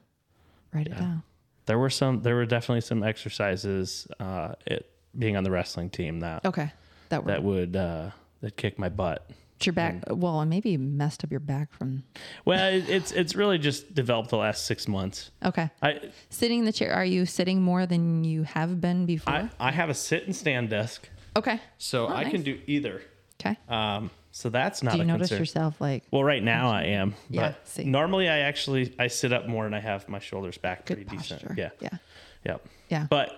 write 0.72 0.86
it 0.88 0.96
down. 0.98 1.22
There 1.66 1.78
were 1.78 1.90
some. 1.90 2.22
There 2.22 2.34
were 2.34 2.46
definitely 2.46 2.82
some 2.82 3.02
exercises. 3.02 4.06
Uh, 4.20 4.54
it 4.66 4.90
being 5.18 5.36
on 5.36 5.44
the 5.44 5.50
wrestling 5.50 5.90
team 5.90 6.20
that 6.20 6.44
Okay. 6.44 6.72
That 7.08 7.24
that 7.26 7.42
would 7.42 7.76
uh, 7.76 8.10
that 8.40 8.56
kick 8.56 8.78
my 8.78 8.88
butt. 8.88 9.30
your 9.62 9.72
back 9.72 10.02
well, 10.08 10.40
and 10.40 10.50
maybe 10.50 10.76
messed 10.76 11.22
up 11.24 11.30
your 11.30 11.40
back 11.40 11.72
from 11.72 12.02
Well, 12.44 12.74
it, 12.74 12.88
it's 12.88 13.12
it's 13.12 13.34
really 13.34 13.58
just 13.58 13.94
developed 13.94 14.30
the 14.30 14.36
last 14.36 14.66
six 14.66 14.88
months. 14.88 15.30
Okay. 15.44 15.70
I 15.80 16.10
Sitting 16.30 16.60
in 16.60 16.64
the 16.64 16.72
chair, 16.72 16.92
are 16.92 17.04
you 17.04 17.24
sitting 17.26 17.62
more 17.62 17.86
than 17.86 18.24
you 18.24 18.42
have 18.42 18.80
been 18.80 19.06
before? 19.06 19.32
I, 19.32 19.50
I 19.60 19.70
have 19.70 19.88
a 19.90 19.94
sit 19.94 20.24
and 20.24 20.34
stand 20.34 20.70
desk, 20.70 21.08
okay. 21.36 21.60
so 21.78 22.06
Oh, 22.08 22.14
I 22.14 22.24
can 22.24 22.42
do 22.42 22.60
either. 22.66 23.02
Okay. 23.40 23.56
Um, 23.68 24.10
so 24.36 24.48
that's 24.50 24.82
not 24.82 24.94
Do 24.94 24.98
you 24.98 25.04
notice 25.04 25.28
concern. 25.28 25.38
yourself 25.38 25.80
like 25.80 26.02
Well, 26.10 26.24
right 26.24 26.42
now 26.42 26.68
I 26.68 26.82
am. 26.86 27.14
Yeah, 27.30 27.54
see. 27.62 27.84
normally 27.84 28.28
I 28.28 28.38
actually 28.40 28.92
I 28.98 29.06
sit 29.06 29.32
up 29.32 29.46
more 29.46 29.64
and 29.64 29.76
I 29.76 29.78
have 29.80 30.08
my 30.08 30.18
shoulders 30.18 30.58
back 30.58 30.86
good 30.86 30.96
pretty 30.96 31.16
posture? 31.16 31.36
decent. 31.36 31.56
Yeah. 31.58 31.70
Yeah. 31.80 31.98
Yep. 32.44 32.66
Yeah. 32.88 33.06
But 33.08 33.30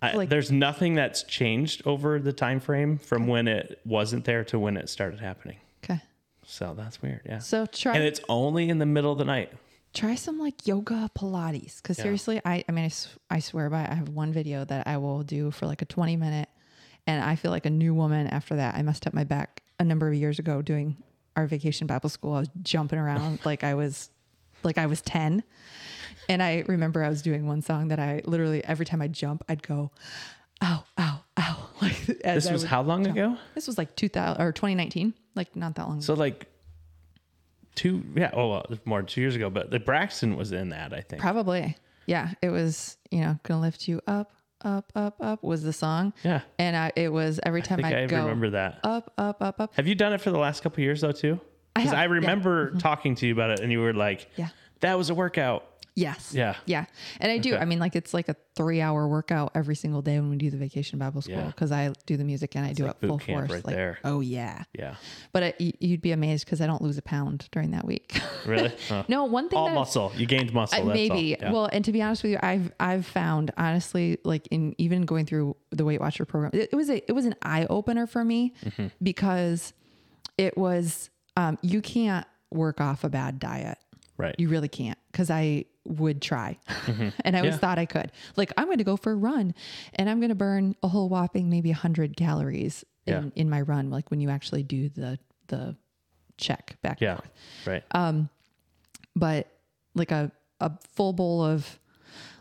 I, 0.00 0.14
Like- 0.14 0.28
there's 0.28 0.52
nothing 0.52 0.94
that's 0.94 1.24
changed 1.24 1.82
over 1.84 2.20
the 2.20 2.32
time 2.32 2.60
frame 2.60 2.96
from 2.98 3.26
when 3.26 3.48
it 3.48 3.80
wasn't 3.84 4.24
there 4.24 4.44
to 4.44 4.58
when 4.58 4.76
it 4.76 4.88
started 4.88 5.18
happening. 5.18 5.56
Okay. 5.84 6.00
So 6.46 6.72
that's 6.76 7.02
weird. 7.02 7.22
Yeah. 7.26 7.38
So 7.40 7.66
try 7.66 7.96
and 7.96 8.04
it's 8.04 8.20
only 8.28 8.68
in 8.68 8.78
the 8.78 8.86
middle 8.86 9.10
of 9.12 9.18
the 9.18 9.24
night. 9.24 9.52
try 9.92 10.14
some 10.14 10.38
like 10.38 10.64
yoga 10.66 11.10
Pilates 11.18 11.82
because 11.82 11.98
Yeah. 11.98 12.04
seriously, 12.04 12.40
I 12.44 12.64
I 12.68 12.72
mean 12.72 12.88
I 13.30 13.38
swear 13.40 13.68
by 13.68 13.80
I 13.80 13.94
have 13.94 14.10
one 14.10 14.32
video 14.32 14.64
that 14.64 14.86
I 14.86 14.96
will 14.98 15.24
do 15.24 15.50
for 15.50 15.66
like 15.66 15.82
a 15.82 15.86
20 15.86 16.16
minute, 16.16 16.48
and 17.10 17.24
I 17.24 17.34
feel 17.34 17.50
like 17.50 17.66
a 17.66 17.70
new 17.70 17.92
woman 17.92 18.26
after 18.28 18.54
that. 18.56 18.76
I 18.76 18.82
messed 18.82 19.06
up 19.06 19.14
my 19.14 19.24
back 19.24 19.62
a 19.80 19.84
number 19.84 20.06
of 20.06 20.14
years 20.14 20.38
ago 20.38 20.62
doing 20.62 20.96
our 21.36 21.46
vacation 21.46 21.86
Bible 21.86 22.08
school. 22.08 22.34
I 22.34 22.40
was 22.40 22.50
jumping 22.62 22.98
around 22.98 23.40
like 23.44 23.64
I 23.64 23.74
was 23.74 24.10
like 24.62 24.78
I 24.78 24.86
was 24.86 25.00
10. 25.02 25.42
And 26.28 26.42
I 26.42 26.64
remember 26.68 27.02
I 27.02 27.08
was 27.08 27.22
doing 27.22 27.46
one 27.46 27.62
song 27.62 27.88
that 27.88 27.98
I 27.98 28.22
literally 28.24 28.64
every 28.64 28.86
time 28.86 29.02
I 29.02 29.08
jump, 29.08 29.42
I'd 29.48 29.62
go, 29.62 29.90
ow, 30.62 30.84
ow, 30.98 31.20
ow. 31.38 31.66
Like 31.82 32.06
This 32.06 32.46
I 32.46 32.52
was 32.52 32.62
how 32.62 32.82
long 32.82 33.04
jump. 33.04 33.16
ago? 33.16 33.36
This 33.54 33.66
was 33.66 33.78
like 33.78 33.96
2000 33.96 34.40
or 34.42 34.52
2019, 34.52 35.14
like 35.34 35.56
not 35.56 35.74
that 35.76 35.82
long. 35.88 35.96
ago. 35.96 36.02
So 36.02 36.14
like 36.14 36.46
two 37.74 38.04
yeah, 38.14 38.30
oh 38.34 38.50
well, 38.50 38.66
more 38.84 38.98
than 38.98 39.06
two 39.06 39.20
years 39.22 39.34
ago, 39.34 39.48
but 39.50 39.70
the 39.70 39.80
Braxton 39.80 40.36
was 40.36 40.52
in 40.52 40.68
that, 40.70 40.92
I 40.92 41.00
think. 41.00 41.22
Probably. 41.22 41.76
Yeah. 42.06 42.30
It 42.42 42.50
was, 42.50 42.98
you 43.10 43.20
know, 43.20 43.38
gonna 43.44 43.60
lift 43.62 43.88
you 43.88 44.00
up, 44.06 44.32
up, 44.64 44.90
up, 44.94 45.16
up 45.20 45.42
was 45.42 45.62
the 45.62 45.72
song. 45.72 46.12
Yeah. 46.24 46.40
And 46.58 46.76
I, 46.76 46.92
it 46.96 47.12
was 47.12 47.40
every 47.44 47.62
I 47.62 47.64
time 47.64 47.76
think 47.82 47.94
I 47.94 48.02
I 48.02 48.06
go 48.06 48.18
remember 48.22 48.50
that. 48.50 48.80
up, 48.84 49.12
up, 49.18 49.40
up, 49.42 49.60
up. 49.60 49.74
Have 49.76 49.86
you 49.86 49.94
done 49.94 50.12
it 50.12 50.20
for 50.20 50.30
the 50.30 50.38
last 50.38 50.62
couple 50.62 50.76
of 50.76 50.84
years 50.84 51.00
though 51.00 51.12
too? 51.12 51.40
I 51.76 51.80
Because 51.80 51.90
have, 51.92 51.98
I, 51.98 52.02
yeah. 52.02 52.04
Mm-hmm. 52.06 52.12
remember 52.14 52.70
talking 52.78 53.14
to 53.16 53.26
you 53.26 53.32
about 53.32 53.50
it 53.50 53.60
and 53.60 53.70
you 53.72 53.80
were 53.80 53.94
like, 53.94 54.28
Yeah. 54.36 54.48
that 54.80 54.98
was 54.98 55.08
a 55.10 55.14
workout. 55.14 55.64
Yes. 56.00 56.32
Yeah. 56.34 56.54
Yeah. 56.66 56.86
And 57.20 57.30
I 57.30 57.38
do. 57.38 57.52
Okay. 57.54 57.62
I 57.62 57.64
mean, 57.64 57.78
like 57.78 57.94
it's 57.96 58.14
like 58.14 58.28
a 58.28 58.36
three 58.56 58.80
hour 58.80 59.06
workout 59.06 59.52
every 59.54 59.74
single 59.76 60.02
day 60.02 60.18
when 60.18 60.30
we 60.30 60.36
do 60.36 60.50
the 60.50 60.56
vacation 60.56 60.98
Bible 60.98 61.22
school 61.22 61.36
Yeah. 61.36 61.46
because 61.46 61.70
I 61.72 61.92
do 62.06 62.16
the 62.16 62.24
music 62.24 62.56
and 62.56 62.64
I 62.66 62.72
do 62.72 62.86
like 62.86 62.96
it 63.02 63.06
full 63.06 63.18
force. 63.18 63.50
right 63.50 63.64
like, 63.64 63.74
there. 63.74 63.98
Oh 64.04 64.20
yeah. 64.20 64.64
Yeah. 64.72 64.94
But 65.32 65.42
I, 65.42 65.54
you'd 65.58 66.00
be 66.02 66.12
amazed 66.12 66.44
because 66.46 66.60
I 66.60 66.66
don't 66.66 66.82
lose 66.82 66.98
a 66.98 67.02
pound 67.02 67.48
during 67.52 67.70
that 67.72 67.84
week. 67.84 68.20
Really? 68.46 68.72
Huh. 68.88 69.04
no, 69.06 69.24
one 69.24 69.50
thing 69.50 69.58
All 69.58 69.68
muscle. 69.68 70.12
You 70.16 70.24
gained 70.24 70.52
muscle. 70.54 70.78
I- 70.80 70.82
maybe. 70.94 71.36
Yeah. 71.38 71.52
Well, 71.52 71.68
and 71.70 71.84
to 71.84 71.92
be 71.92 72.00
honest 72.00 72.22
with 72.22 72.32
you, 72.32 72.38
I've 72.42 72.72
I've 72.80 73.04
found 73.04 73.50
honestly, 73.58 74.16
like 74.24 74.46
in 74.50 74.74
even 74.78 75.02
going 75.02 75.26
through 75.26 75.56
the 75.70 75.84
Weight 75.84 76.00
Watcher 76.00 76.24
program, 76.24 76.50
it, 76.54 76.70
it 76.72 76.76
was 76.76 76.88
a 76.88 76.96
it 77.06 77.12
was 77.12 77.26
an 77.26 77.34
eye 77.42 77.66
opener 77.68 78.06
for 78.06 78.24
me 78.24 78.54
Mm-hmm. 78.64 78.86
because 79.02 79.74
it 80.38 80.56
was 80.56 81.10
um, 81.36 81.58
you 81.62 81.82
can't 81.82 82.26
work 82.50 82.80
off 82.80 83.04
a 83.04 83.08
bad 83.10 83.38
diet. 83.38 83.76
Right. 84.20 84.34
You 84.38 84.48
really 84.48 84.68
can't 84.68 84.98
because 85.10 85.30
I 85.30 85.64
would 85.84 86.20
try, 86.22 86.58
and 87.24 87.36
I 87.36 87.40
always 87.40 87.54
Yeah. 87.54 87.58
thought 87.58 87.78
I 87.78 87.86
could. 87.86 88.12
Like 88.36 88.52
I'm 88.56 88.66
going 88.66 88.78
to 88.78 88.84
go 88.84 88.96
for 88.96 89.12
a 89.12 89.16
run, 89.16 89.54
and 89.94 90.08
I'm 90.10 90.20
going 90.20 90.28
to 90.30 90.34
burn 90.34 90.76
a 90.82 90.88
whole 90.88 91.08
whopping 91.08 91.48
maybe 91.50 91.70
hundred 91.72 92.16
calories 92.16 92.84
in, 93.06 93.14
Yeah. 93.14 93.30
in 93.34 93.50
my 93.50 93.60
run. 93.62 93.90
Like 93.90 94.10
when 94.10 94.20
you 94.20 94.30
actually 94.30 94.62
do 94.62 94.88
the 94.88 95.18
the 95.48 95.76
check 96.36 96.76
back 96.82 97.00
and 97.00 97.06
yeah. 97.08 97.14
forth 97.16 97.30
Right. 97.66 97.82
Um, 97.92 98.28
but 99.16 99.48
like 99.94 100.10
a, 100.12 100.30
a 100.60 100.70
full 100.94 101.12
bowl 101.12 101.42
of 101.44 101.78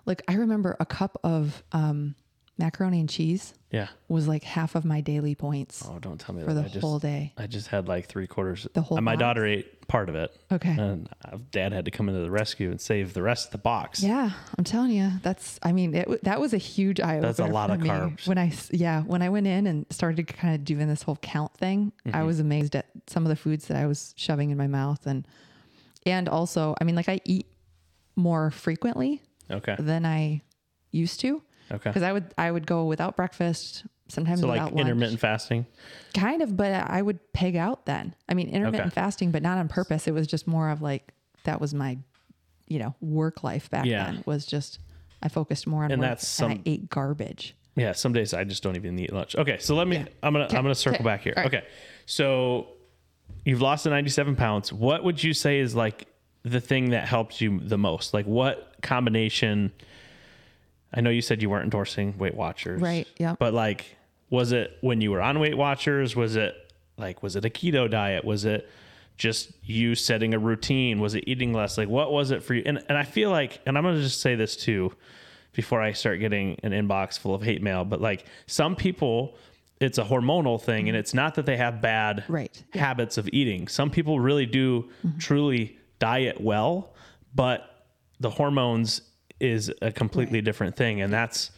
like 0.06 0.22
I 0.28 0.36
remember 0.36 0.78
a 0.80 0.86
cup 0.86 1.18
of 1.24 1.64
um, 1.72 2.16
macaroni 2.60 3.00
and 3.00 3.10
cheese 3.10 3.54
yeah. 3.72 3.88
was 4.10 4.28
like 4.28 4.44
half 4.44 4.76
of 4.76 4.84
my 4.84 5.00
daily 5.02 5.34
points 5.34 5.84
Oh, 5.88 5.98
don't 6.00 6.20
tell 6.20 6.36
me 6.36 6.44
for 6.44 6.54
that. 6.54 6.62
the 6.62 6.66
I 6.70 6.74
just, 6.74 6.82
whole 6.82 7.00
day. 7.00 7.34
I 7.38 7.48
just 7.48 7.68
had 7.68 7.88
like 7.88 8.08
three 8.08 8.28
quarters. 8.28 8.68
The 8.74 8.82
whole 8.82 9.00
My 9.00 9.14
box? 9.14 9.20
daughter 9.22 9.46
ate 9.46 9.88
part 9.88 10.10
of 10.10 10.16
it. 10.16 10.36
Okay. 10.52 10.72
And 10.78 11.10
uh, 11.24 11.38
dad 11.52 11.72
had 11.72 11.86
to 11.86 11.92
come 11.92 12.10
into 12.10 12.22
the 12.22 12.30
rescue 12.30 12.70
and 12.70 12.80
save 12.82 13.14
the 13.14 13.22
rest 13.22 13.46
of 13.48 13.52
the 13.54 13.58
box. 13.60 14.04
Yeah, 14.04 14.32
I'm 14.58 14.64
telling 14.64 14.92
you, 14.92 15.10
that's. 15.24 15.58
I 15.64 15.72
mean, 15.72 15.96
it, 15.96 16.24
that 16.24 16.40
was 16.42 16.54
a 16.54 16.58
huge 16.58 17.00
eye. 17.00 17.20
That's 17.20 17.40
a 17.40 17.46
lot 17.46 17.70
of 17.72 17.80
me. 17.80 17.90
carbs. 17.90 18.28
i 18.38 18.52
yeah, 18.76 19.02
when 19.04 19.22
I 19.22 19.30
went 19.30 19.48
in 19.48 19.66
and 19.68 19.86
started 19.90 20.28
kind 20.28 20.54
of 20.56 20.64
doing 20.66 20.88
this 20.88 21.02
whole 21.04 21.18
count 21.22 21.54
thing, 21.56 21.92
Mm-hmm. 22.06 22.16
I 22.16 22.24
was 22.24 22.40
amazed 22.40 22.76
at 22.76 22.88
some 23.08 23.24
of 23.24 23.30
the 23.30 23.36
foods 23.36 23.68
that 23.68 23.78
I 23.78 23.86
was 23.88 24.14
shoving 24.18 24.50
in 24.52 24.58
my 24.58 24.68
mouth, 24.68 25.08
and 25.08 25.26
and 26.06 26.28
also, 26.28 26.76
I 26.82 26.84
mean, 26.84 26.96
like 26.96 27.10
I 27.10 27.20
eat 27.26 27.48
more 28.16 28.52
frequently 28.52 29.22
Okay. 29.50 29.76
than 29.80 30.06
I 30.06 30.42
used 30.92 31.20
to. 31.22 31.42
Okay. 31.72 31.90
because 31.90 32.04
I 32.04 32.12
would 32.12 32.34
I 32.38 32.52
would 32.52 32.66
go 32.66 32.86
without 32.86 33.16
breakfast, 33.16 33.84
sometimes 34.08 34.42
So 34.42 34.48
without 34.48 34.66
like 34.66 34.74
lunch. 34.74 34.82
intermittent 34.88 35.20
fasting. 35.20 35.66
kind 36.14 36.42
of, 36.42 36.56
but 36.58 36.72
I 36.90 37.02
would 37.02 37.20
peg 37.34 37.56
out 37.56 37.86
then. 37.86 38.16
I 38.28 38.34
mean, 38.34 38.50
intermittent 38.50 38.88
Okay. 38.94 38.96
fasting, 39.02 39.32
but 39.32 39.42
not 39.44 39.58
on 39.58 39.68
purpose. 39.68 40.08
It 40.08 40.14
was 40.14 40.28
just 40.28 40.48
more 40.48 40.70
of 40.70 40.82
like 40.82 41.14
that 41.44 41.62
was 41.62 41.74
my, 41.74 41.98
you 42.68 42.80
know, 42.80 42.96
work 43.02 43.44
life 43.44 43.70
back 43.70 43.86
Yeah. 43.86 44.06
then. 44.06 44.24
Was 44.26 44.46
just 44.46 44.80
I 45.22 45.28
focused 45.28 45.68
more 45.68 45.84
on 45.84 45.92
And 45.92 46.02
work 46.02 46.10
that's 46.12 46.40
and 46.42 46.54
I 46.54 46.62
ate 46.66 46.90
garbage. 46.90 47.56
Yeah, 47.76 47.92
some 47.94 48.12
days 48.14 48.34
I 48.34 48.44
just 48.44 48.64
don't 48.64 48.76
even 48.76 48.98
eat 49.00 49.14
lunch. 49.14 49.36
Okay, 49.36 49.58
so 49.60 49.76
let 49.76 49.88
me. 49.88 49.98
Yeah. 49.98 50.06
I'm 50.24 50.34
gonna. 50.34 50.46
Okay, 50.46 50.58
I'm 50.58 50.64
gonna 50.64 50.76
circle 50.76 50.98
okay, 50.98 51.04
back 51.04 51.22
here. 51.22 51.34
right. 51.38 51.46
Okay, 51.46 51.64
so 52.06 52.68
you've 53.46 53.62
lost 53.62 53.84
the 53.86 53.90
97 53.90 54.36
pounds. 54.36 54.74
What 54.74 55.04
would 55.04 55.24
you 55.24 55.34
say 55.34 55.60
is 55.60 55.76
like 55.76 56.08
the 56.44 56.60
thing 56.60 56.90
that 56.90 57.08
helped 57.08 57.40
you 57.40 57.60
the 57.60 57.78
most? 57.78 58.14
Like 58.14 58.26
what 58.26 58.76
combination? 58.82 59.72
I 60.94 61.02
know 61.02 61.10
you 61.10 61.22
said 61.22 61.42
you 61.42 61.50
weren't 61.50 61.66
endorsing 61.66 62.18
Weight 62.18 62.36
Watchers, 62.36 62.82
Right, 62.82 63.08
yeah. 63.18 63.36
But 63.38 63.54
like, 63.54 63.98
was 64.30 64.52
it 64.52 64.78
when 64.82 65.02
you 65.02 65.12
were 65.12 65.22
on 65.22 65.40
Weight 65.40 65.58
Watchers? 65.58 66.16
Was 66.16 66.36
it 66.36 66.56
like 66.98 67.24
was 67.24 67.36
it 67.36 67.46
a 67.46 67.50
keto 67.50 67.90
diet? 67.90 68.26
Was 68.26 68.46
it 68.46 68.70
just 69.18 69.52
you 69.64 69.96
setting 69.96 70.34
a 70.34 70.40
routine? 70.40 71.00
Was 71.00 71.16
it 71.16 71.26
eating 71.28 71.54
less? 71.54 71.78
Like 71.78 71.90
what 71.90 72.12
was 72.12 72.32
it 72.32 72.44
for 72.44 72.54
you? 72.54 72.64
And 72.66 72.84
and 72.90 72.98
I 72.98 73.04
feel 73.04 73.30
like, 73.32 73.60
and 73.66 73.78
I'm 73.78 73.84
gonna 73.84 74.02
just 74.02 74.22
say 74.22 74.36
this 74.36 74.56
too 74.56 74.94
before 75.54 75.82
I 75.82 75.94
start 75.94 76.20
getting 76.20 76.58
an 76.64 76.72
inbox 76.72 77.18
full 77.18 77.34
of 77.34 77.42
hate 77.42 77.62
mail, 77.62 77.84
but 77.86 78.02
like 78.02 78.26
some 78.48 78.76
people 78.76 79.36
it's 79.80 79.98
a 79.98 80.04
hormonal 80.04 80.62
thing 80.62 80.90
and 80.90 80.98
it's 80.98 81.14
not 81.14 81.36
that 81.36 81.46
they 81.46 81.56
have 81.56 81.82
bad 81.82 82.26
Right. 82.28 82.64
habits 82.74 83.18
of 83.18 83.30
eating. 83.32 83.68
Some 83.68 83.90
people 83.90 84.20
really 84.20 84.46
do 84.46 84.90
mm-hmm. 85.06 85.18
truly 85.20 85.78
diet 86.00 86.42
well, 86.42 86.94
but 87.34 87.86
the 88.20 88.30
hormones 88.30 89.02
is 89.40 89.72
a 89.82 89.92
completely 89.92 90.42
different 90.42 90.76
thing 90.76 91.02
and 91.02 91.12
that's 91.14 91.52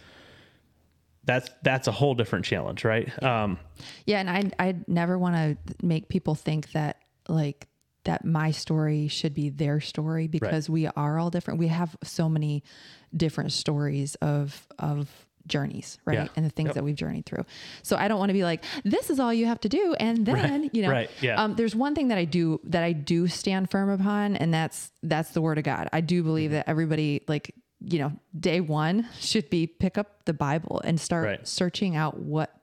that's 1.24 1.50
that's 1.62 1.88
a 1.88 1.92
whole 1.92 2.16
different 2.16 2.46
challenge, 2.46 2.84
right? 2.84 3.08
Um 3.24 3.60
Yeah, 4.06 4.20
and 4.20 4.54
I 4.60 4.70
I 4.70 4.76
never 4.88 5.18
want 5.18 5.36
to 5.36 5.86
make 5.86 6.10
people 6.10 6.36
think 6.36 6.72
that 6.72 6.98
like 7.28 7.68
that 8.06 8.26
my 8.26 8.50
story 8.50 9.08
should 9.08 9.36
be 9.36 9.50
their 9.50 9.80
story 9.80 10.28
because 10.28 10.68
we 10.68 10.88
are 10.88 11.20
all 11.20 11.30
different. 11.30 11.60
We 11.60 11.68
have 11.68 11.96
so 12.04 12.28
many 12.28 12.64
different 13.16 13.52
stories 13.52 14.16
of 14.16 14.68
of 14.80 15.10
journeys, 15.48 16.00
right? 16.06 16.16
Yeah. 16.20 16.28
And 16.36 16.46
the 16.46 16.50
things 16.50 16.68
Yep. 16.70 16.76
that 16.76 16.84
we've 16.84 16.96
journeyed 16.96 17.26
through. 17.28 17.46
So 17.84 17.96
I 17.98 18.08
don't 18.08 18.18
want 18.20 18.30
to 18.30 18.34
be 18.34 18.44
like 18.44 18.64
this 18.84 19.12
is 19.12 19.20
all 19.20 19.32
you 19.34 19.46
have 19.46 19.60
to 19.62 19.70
do 19.70 19.96
and 20.00 20.26
then, 20.26 20.72
you 20.74 20.82
know. 20.82 20.90
Right, 20.90 21.12
yeah. 21.22 21.40
Um 21.44 21.56
there's 21.56 21.76
one 21.76 21.94
thing 21.94 22.08
that 22.08 22.18
I 22.18 22.26
do 22.26 22.60
that 22.64 22.82
I 22.84 22.94
do 22.94 23.28
stand 23.28 23.70
firm 23.70 23.90
upon 23.90 24.36
and 24.38 24.52
that's 24.52 24.92
that's 25.04 25.32
the 25.32 25.42
word 25.42 25.60
of 25.60 25.64
God. 25.64 25.88
I 25.94 26.02
do 26.02 26.24
believe 26.24 26.50
Mm-hmm. 26.50 26.56
that 26.56 26.70
everybody 26.70 27.22
like 27.28 27.54
you 27.84 28.00
know, 28.00 28.12
day 28.40 28.62
one 28.62 29.08
should 29.20 29.50
be 29.50 29.66
pick 29.68 29.98
up 29.98 30.26
the 30.26 30.34
Bible 30.34 30.82
and 30.84 31.00
start 31.00 31.26
Right. 31.26 31.48
searching 31.48 31.96
out 31.96 32.20
what 32.20 32.56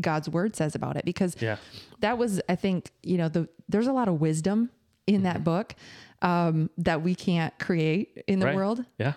God's 0.00 0.28
word 0.28 0.56
says 0.56 0.74
about 0.74 0.96
it 0.96 1.04
because 1.04 1.36
Yeah. 1.40 1.56
that 2.00 2.18
was 2.18 2.40
I 2.48 2.56
think 2.56 2.90
you 3.02 3.16
know 3.16 3.28
the 3.28 3.48
there's 3.68 3.86
a 3.86 3.92
lot 3.92 4.08
of 4.08 4.20
wisdom 4.20 4.70
in 5.06 5.22
that 5.22 5.44
book 5.44 5.74
um, 6.22 6.70
that 6.78 7.02
we 7.02 7.14
can't 7.14 7.56
create 7.58 8.24
in 8.26 8.40
the 8.40 8.46
Right. 8.46 8.56
world 8.56 8.84
Yeah. 8.98 9.12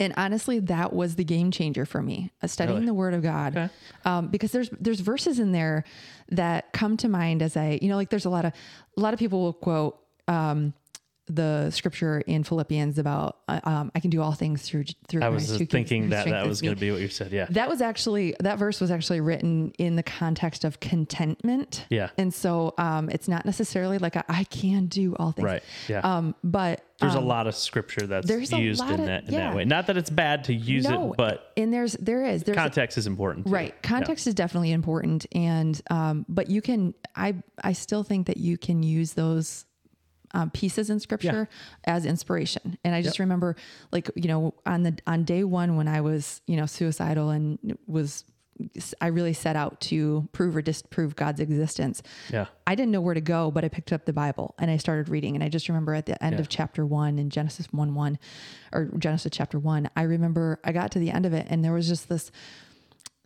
and 0.00 0.12
honestly 0.16 0.58
that 0.58 0.92
was 0.92 1.14
the 1.14 1.24
game 1.24 1.50
changer 1.50 1.84
for 1.86 2.02
me 2.02 2.30
uh, 2.42 2.46
studying 2.46 2.78
Really? 2.78 2.86
the 2.86 2.94
word 2.94 3.14
of 3.14 3.22
God 3.22 3.56
Okay. 3.56 3.68
um, 4.04 4.28
because 4.28 4.50
there's 4.50 4.70
there's 4.80 5.00
verses 5.00 5.38
in 5.38 5.52
there 5.52 5.84
that 6.30 6.72
come 6.72 6.96
to 6.98 7.08
mind 7.08 7.42
as 7.42 7.56
I 7.56 7.78
you 7.80 7.88
know 7.88 7.96
like 7.96 8.10
there's 8.10 8.24
a 8.24 8.30
lot 8.30 8.44
of 8.44 8.52
a 8.96 9.00
lot 9.00 9.12
of 9.14 9.20
people 9.20 9.40
will 9.42 9.52
quote 9.52 10.00
um, 10.26 10.72
the 11.26 11.70
scripture 11.70 12.20
in 12.20 12.44
Philippians 12.44 12.98
about 12.98 13.38
uh, 13.48 13.60
um, 13.64 13.90
I 13.94 14.00
can 14.00 14.10
do 14.10 14.20
all 14.20 14.32
things 14.32 14.62
through 14.62 14.84
through 15.08 15.22
I 15.22 15.30
was 15.30 15.56
can- 15.56 15.66
thinking 15.66 16.10
that 16.10 16.26
that 16.26 16.46
was 16.46 16.60
going 16.60 16.74
to 16.74 16.80
be 16.80 16.90
what 16.90 17.00
you 17.00 17.08
said. 17.08 17.32
Yeah. 17.32 17.46
That 17.50 17.68
was 17.68 17.80
actually 17.80 18.34
that 18.40 18.58
verse 18.58 18.80
was 18.80 18.90
actually 18.90 19.20
written 19.20 19.72
in 19.78 19.96
the 19.96 20.02
context 20.02 20.64
of 20.64 20.80
contentment. 20.80 21.86
Yeah. 21.88 22.10
And 22.18 22.32
so 22.32 22.74
um, 22.76 23.08
it's 23.08 23.28
not 23.28 23.46
necessarily 23.46 23.98
like 23.98 24.16
a, 24.16 24.24
I 24.30 24.44
can 24.44 24.86
do 24.86 25.16
all 25.16 25.32
things. 25.32 25.46
Right. 25.46 25.62
Yeah. 25.88 26.00
Um, 26.00 26.34
but 26.44 26.84
There's 27.00 27.14
a 27.14 27.20
lot 27.20 27.46
of 27.46 27.54
scripture 27.54 28.06
that's 28.06 28.28
used 28.28 28.52
in 28.82 29.00
of- 29.00 29.06
that 29.06 29.24
in 29.24 29.34
yeah. 29.34 29.48
that 29.48 29.56
way. 29.56 29.64
Not 29.64 29.86
that 29.86 29.96
it's 29.96 30.10
bad 30.10 30.44
to 30.44 30.54
use 30.54 30.84
no, 30.84 31.12
it, 31.12 31.16
but 31.16 31.52
and 31.56 31.72
there's 31.72 31.94
there 31.94 32.24
is 32.24 32.42
there's 32.42 32.56
context 32.56 32.98
is 32.98 33.06
important. 33.06 33.46
too. 33.46 33.52
right 33.52 33.82
context 33.82 34.26
is 34.26 34.34
definitely 34.34 34.72
important 34.72 35.26
and 35.32 35.80
um, 35.90 36.26
but 36.28 36.50
you 36.50 36.60
can 36.60 36.94
I 37.16 37.36
I 37.62 37.72
still 37.72 38.02
think 38.02 38.26
that 38.26 38.36
you 38.36 38.58
can 38.58 38.82
use 38.82 39.14
those 39.14 39.64
um, 40.34 40.50
pieces 40.50 40.90
in 40.90 41.00
scripture 41.00 41.48
as 41.84 42.04
inspiration. 42.04 42.76
And 42.84 42.94
I 42.94 43.00
just 43.00 43.18
remember 43.18 43.56
like, 43.92 44.10
you 44.16 44.28
know, 44.28 44.52
on 44.66 44.82
the, 44.82 44.98
on 45.06 45.24
day 45.24 45.44
one, 45.44 45.76
when 45.76 45.88
I 45.88 46.00
was, 46.02 46.42
you 46.46 46.56
know, 46.56 46.66
suicidal 46.66 47.30
and 47.30 47.58
was, 47.86 48.24
I 49.00 49.06
really 49.08 49.32
set 49.32 49.56
out 49.56 49.80
to 49.82 50.28
prove 50.32 50.54
or 50.56 50.62
disprove 50.62 51.16
God's 51.16 51.40
existence. 51.40 52.02
Yeah. 52.30 52.46
I 52.66 52.74
didn't 52.74 52.92
know 52.92 53.00
where 53.00 53.14
to 53.14 53.20
go, 53.20 53.50
but 53.50 53.64
I 53.64 53.68
picked 53.68 53.92
up 53.92 54.04
the 54.04 54.12
Bible 54.12 54.54
and 54.58 54.70
I 54.70 54.76
started 54.76 55.08
reading. 55.08 55.34
And 55.34 55.42
I 55.42 55.48
just 55.48 55.68
remember 55.68 55.94
at 55.94 56.06
the 56.06 56.22
end 56.22 56.34
Yeah. 56.34 56.40
of 56.40 56.48
chapter 56.48 56.84
one 56.84 57.18
in 57.18 57.30
Genesis 57.30 57.66
1 57.72 57.94
1 57.94 58.18
or 58.72 58.84
Genesis 58.98 59.30
chapter 59.32 59.58
one, 59.58 59.88
I 59.96 60.02
remember 60.02 60.60
I 60.64 60.72
got 60.72 60.90
to 60.92 60.98
the 60.98 61.10
end 61.10 61.26
of 61.26 61.32
it 61.32 61.46
and 61.48 61.64
there 61.64 61.72
was 61.72 61.88
just 61.88 62.08
this 62.08 62.30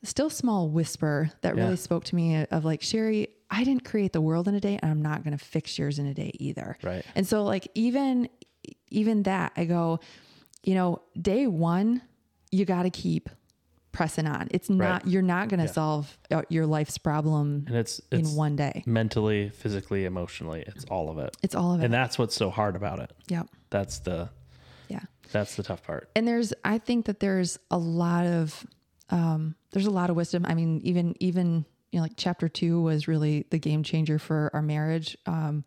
still 0.05 0.31
small 0.31 0.69
whisper 0.69 1.31
that 1.43 1.57
Yeah. 1.57 1.65
really 1.65 1.77
spoke 1.77 2.05
to 2.05 2.15
me 2.15 2.45
of 2.51 2.65
like, 2.65 2.83
Sherri, 2.83 3.29
I 3.51 3.65
didn't 3.65 3.85
create 3.85 4.13
the 4.13 4.21
world 4.21 4.47
in 4.49 4.55
a 4.55 4.61
day 4.61 4.79
and 4.83 4.91
I'm 4.91 5.03
not 5.03 5.25
going 5.25 5.37
to 5.37 5.43
fix 5.45 5.79
yours 5.79 5.99
in 5.99 6.07
a 6.07 6.15
day 6.15 6.33
either. 6.39 6.77
Right. 6.83 7.05
And 7.15 7.27
so 7.27 7.45
like 7.45 7.67
even, 7.75 8.29
even 8.91 9.23
that 9.25 9.53
I 9.57 9.65
go, 9.65 10.01
you 10.63 10.75
know, 10.75 11.01
day 11.21 11.47
one, 11.47 12.03
you 12.51 12.65
got 12.65 12.83
to 12.83 12.91
keep 12.91 13.29
pressing 13.93 14.27
on. 14.27 14.49
It's 14.51 14.69
not, 14.71 15.07
you're 15.07 15.23
not 15.23 15.49
going 15.49 15.61
to 15.61 15.69
solve 15.69 16.17
uh, 16.31 16.43
your 16.51 16.67
life's 16.67 16.99
problem 16.99 17.65
And 17.67 17.77
it's 17.77 18.01
in 18.13 18.27
one 18.35 18.55
day. 18.55 18.83
mentally, 18.87 19.49
physically, 19.49 20.05
emotionally. 20.05 20.63
It's 20.67 20.85
all 20.85 21.09
of 21.11 21.19
it. 21.19 21.37
It's 21.43 21.55
all 21.55 21.75
of 21.75 21.81
it. 21.81 21.85
And 21.87 21.93
that's 21.95 22.19
what's 22.19 22.35
so 22.37 22.51
hard 22.51 22.77
about 22.77 22.99
it. 23.01 23.13
Yep. 23.29 23.49
That's 23.71 23.99
the 24.01 24.29
Yeah. 24.89 25.01
that's 25.33 25.57
the 25.57 25.63
tough 25.63 25.83
part. 25.83 26.11
and 26.17 26.27
there's 26.29 26.53
i 26.65 26.79
think 26.79 27.07
that 27.07 27.21
there's 27.21 27.59
a 27.71 27.77
lot 27.79 28.25
of 28.27 28.67
um 29.11 29.55
there's 29.73 29.85
a 29.87 29.91
lot 29.91 30.09
of 30.11 30.17
wisdom 30.17 30.45
i 30.49 30.55
mean 30.55 30.81
even 30.85 31.15
even 31.21 31.65
you 31.93 31.99
know 31.99 32.03
like 32.03 32.13
chapter 32.17 32.49
two 32.49 32.81
was 32.83 33.09
really 33.09 33.47
the 33.51 33.59
game 33.59 33.83
changer 33.83 34.19
for 34.19 34.51
our 34.53 34.63
marriage 34.63 35.17
um 35.27 35.65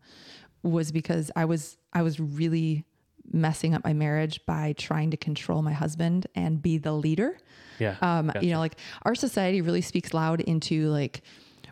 was 0.62 0.92
because 0.92 1.30
i 1.36 1.44
was 1.44 1.76
i 1.92 2.02
was 2.02 2.20
really 2.20 2.84
messing 3.32 3.74
up 3.74 3.82
my 3.84 3.92
marriage 3.92 4.40
by 4.46 4.72
trying 4.76 5.10
to 5.10 5.16
control 5.16 5.62
my 5.62 5.72
husband 5.72 6.26
and 6.34 6.60
be 6.62 6.78
the 6.78 6.92
leader 6.92 7.36
Yeah. 7.78 7.96
um 8.02 8.26
Gotcha. 8.28 8.44
you 8.44 8.52
know 8.52 8.58
like 8.60 8.76
our 9.02 9.14
society 9.14 9.60
really 9.62 9.80
speaks 9.82 10.12
loud 10.14 10.40
into 10.40 10.88
like 10.88 11.22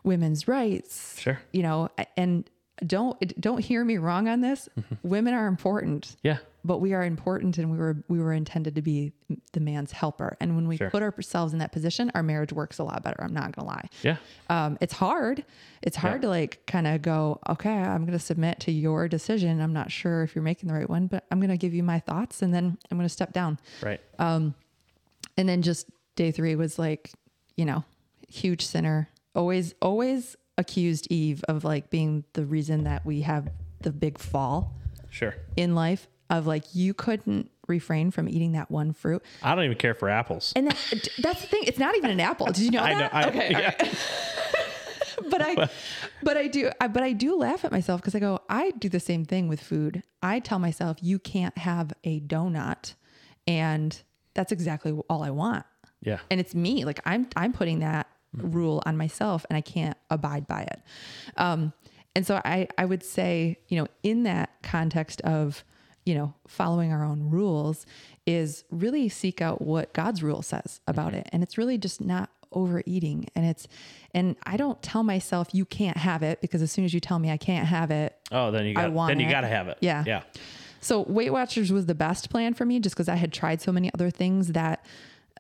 women's 0.04 0.48
rights 0.48 1.18
Sure. 1.20 1.38
you 1.52 1.62
know 1.62 1.88
and 2.16 2.48
don't 2.86 3.40
don't 3.40 3.58
hear 3.58 3.84
me 3.84 3.98
wrong 3.98 4.28
on 4.28 4.40
this. 4.40 4.68
Women 5.02 5.34
are 5.34 5.46
important. 5.46 6.16
Yeah. 6.22 6.38
but 6.64 6.78
we 6.78 6.92
are 6.92 7.04
important 7.04 7.56
and 7.58 7.70
we 7.70 7.78
were 7.78 7.96
we 8.08 8.18
were 8.20 8.32
intended 8.34 8.74
to 8.74 8.82
be 8.82 9.12
the 9.52 9.60
man's 9.60 9.92
helper. 9.92 10.36
And 10.40 10.56
when 10.56 10.68
we 10.68 10.76
Sure. 10.76 10.90
put 10.90 11.02
ourselves 11.02 11.52
in 11.52 11.58
that 11.60 11.72
position 11.72 12.10
our 12.14 12.22
marriage 12.22 12.52
works 12.52 12.78
a 12.78 12.84
lot 12.84 13.02
better. 13.02 13.22
I'm 13.22 13.32
not 13.34 13.54
gonna 13.56 13.68
lie. 13.68 13.88
Yeah. 14.02 14.16
um, 14.48 14.76
it's 14.80 14.92
hard. 14.94 15.44
It's 15.82 15.96
hard 15.96 16.22
to 16.22 16.28
like 16.28 16.66
kind 16.66 16.86
of 16.86 17.00
go 17.02 17.38
okay 17.48 17.70
i'm 17.72 18.04
gonna 18.04 18.18
submit 18.18 18.60
to 18.60 18.72
your 18.72 19.08
decision. 19.08 19.60
I'm 19.60 19.72
not 19.72 19.90
sure 19.90 20.22
if 20.22 20.34
you're 20.34 20.44
making 20.44 20.68
the 20.68 20.74
right 20.74 20.88
one 20.90 21.06
but 21.06 21.24
i'm 21.30 21.40
gonna 21.40 21.56
give 21.56 21.72
you 21.74 21.82
my 21.82 21.98
thoughts 22.00 22.42
and 22.42 22.52
then 22.54 22.76
i'm 22.90 22.98
gonna 22.98 23.08
step 23.08 23.32
down. 23.32 23.58
Right. 23.82 24.00
Um 24.18 24.54
and 25.36 25.48
then 25.48 25.62
just 25.62 25.86
day 26.16 26.30
three 26.32 26.54
was 26.56 26.78
like 26.78 27.10
you 27.56 27.64
know 27.64 27.84
huge 28.28 28.64
sinner. 28.66 29.08
Always 29.34 29.74
always 29.80 30.36
accused 30.58 31.06
eve 31.10 31.44
of 31.48 31.64
like 31.64 31.90
being 31.90 32.24
the 32.34 32.44
reason 32.44 32.84
that 32.84 33.04
we 33.06 33.22
have 33.22 33.48
the 33.80 33.90
big 33.90 34.18
fall 34.18 34.76
sure. 35.08 35.34
in 35.56 35.74
life 35.74 36.08
of 36.28 36.46
like 36.46 36.64
you 36.74 36.94
couldn't 36.94 37.50
refrain 37.66 38.10
from 38.10 38.28
eating 38.28 38.52
that 38.52 38.70
one 38.70 38.92
fruit. 38.92 39.22
I 39.42 39.54
don't 39.54 39.64
even 39.64 39.76
care 39.76 39.94
for 39.94 40.08
apples. 40.08 40.52
And 40.54 40.68
that, 40.68 41.08
that's 41.18 41.40
the 41.40 41.46
thing. 41.46 41.62
It's 41.66 41.78
not 41.78 41.96
even 41.96 42.10
an 42.10 42.20
apple. 42.20 42.46
Did 42.46 42.58
you 42.58 42.70
know 42.70 42.82
I 42.82 42.94
that? 42.94 43.12
know. 43.12 43.18
I, 43.18 43.28
okay. 43.28 43.50
yeah. 43.50 43.74
right. 43.78 43.98
But 45.28 45.42
I, 45.42 45.68
but 46.22 46.38
I 46.38 46.46
do, 46.46 46.70
I, 46.80 46.88
but 46.88 47.02
I 47.02 47.12
do 47.12 47.36
laugh 47.36 47.62
at 47.66 47.70
myself 47.70 48.00
because 48.00 48.14
I 48.14 48.20
go, 48.20 48.40
I 48.48 48.70
do 48.70 48.88
the 48.88 49.00
same 49.00 49.26
thing 49.26 49.48
with 49.48 49.60
food. 49.60 50.02
I 50.22 50.40
tell 50.40 50.58
myself 50.58 50.96
you 51.02 51.18
can't 51.18 51.56
have 51.58 51.92
a 52.04 52.20
donut, 52.20 52.94
and 53.46 54.00
that's 54.32 54.50
exactly 54.50 54.98
all 55.10 55.22
I 55.22 55.28
want. 55.28 55.66
Yeah. 56.00 56.20
And 56.30 56.40
it's 56.40 56.54
me. 56.54 56.86
Like 56.86 57.00
I'm, 57.04 57.28
I'm 57.36 57.52
putting 57.52 57.80
that 57.80 58.08
rule 58.32 58.82
on 58.86 58.96
myself, 58.96 59.44
and 59.50 59.56
I 59.56 59.60
can't 59.60 59.96
abide 60.10 60.46
by 60.46 60.62
it. 60.62 60.80
Um, 61.36 61.72
and 62.14 62.26
so 62.26 62.40
I, 62.44 62.68
I 62.76 62.84
would 62.84 63.02
say, 63.04 63.58
you 63.68 63.80
know, 63.80 63.86
in 64.02 64.24
that 64.24 64.50
context 64.62 65.20
of, 65.22 65.64
you 66.04 66.14
know, 66.14 66.34
following 66.48 66.92
our 66.92 67.04
own 67.04 67.30
rules 67.30 67.86
is 68.26 68.64
really 68.70 69.08
seek 69.08 69.40
out 69.40 69.62
what 69.62 69.92
God's 69.92 70.22
rule 70.22 70.42
says 70.42 70.80
about 70.86 71.14
it. 71.14 71.28
And 71.32 71.42
it's 71.42 71.56
really 71.56 71.78
just 71.78 72.00
not 72.00 72.30
overeating. 72.52 73.26
And 73.36 73.46
it's, 73.46 73.68
and 74.12 74.34
I 74.44 74.56
don't 74.56 74.82
tell 74.82 75.04
myself 75.04 75.48
you 75.52 75.64
can't 75.64 75.96
have 75.98 76.22
it 76.24 76.40
because 76.40 76.62
as 76.62 76.72
soon 76.72 76.84
as 76.84 76.92
you 76.92 76.98
tell 77.00 77.18
me 77.20 77.30
I 77.30 77.36
can't 77.36 77.68
have 77.68 77.90
it, 77.92 78.16
Oh, 78.32 78.50
then 78.50 78.64
you 78.66 78.74
got 78.74 78.90
want 78.92 79.10
then 79.10 79.20
you 79.20 79.30
got 79.30 79.42
to 79.42 79.48
have 79.48 79.68
it. 79.68 79.78
Yeah. 79.80 80.02
Yeah. 80.06 80.22
so 80.80 81.02
Weight 81.02 81.30
Watchers 81.30 81.70
was 81.70 81.86
the 81.86 81.94
best 81.94 82.28
plan 82.28 82.54
for 82.54 82.64
me 82.64 82.80
just 82.80 82.96
because 82.96 83.08
I 83.08 83.16
had 83.16 83.32
tried 83.32 83.60
so 83.60 83.70
many 83.70 83.92
other 83.94 84.10
things 84.10 84.48
that 84.48 84.84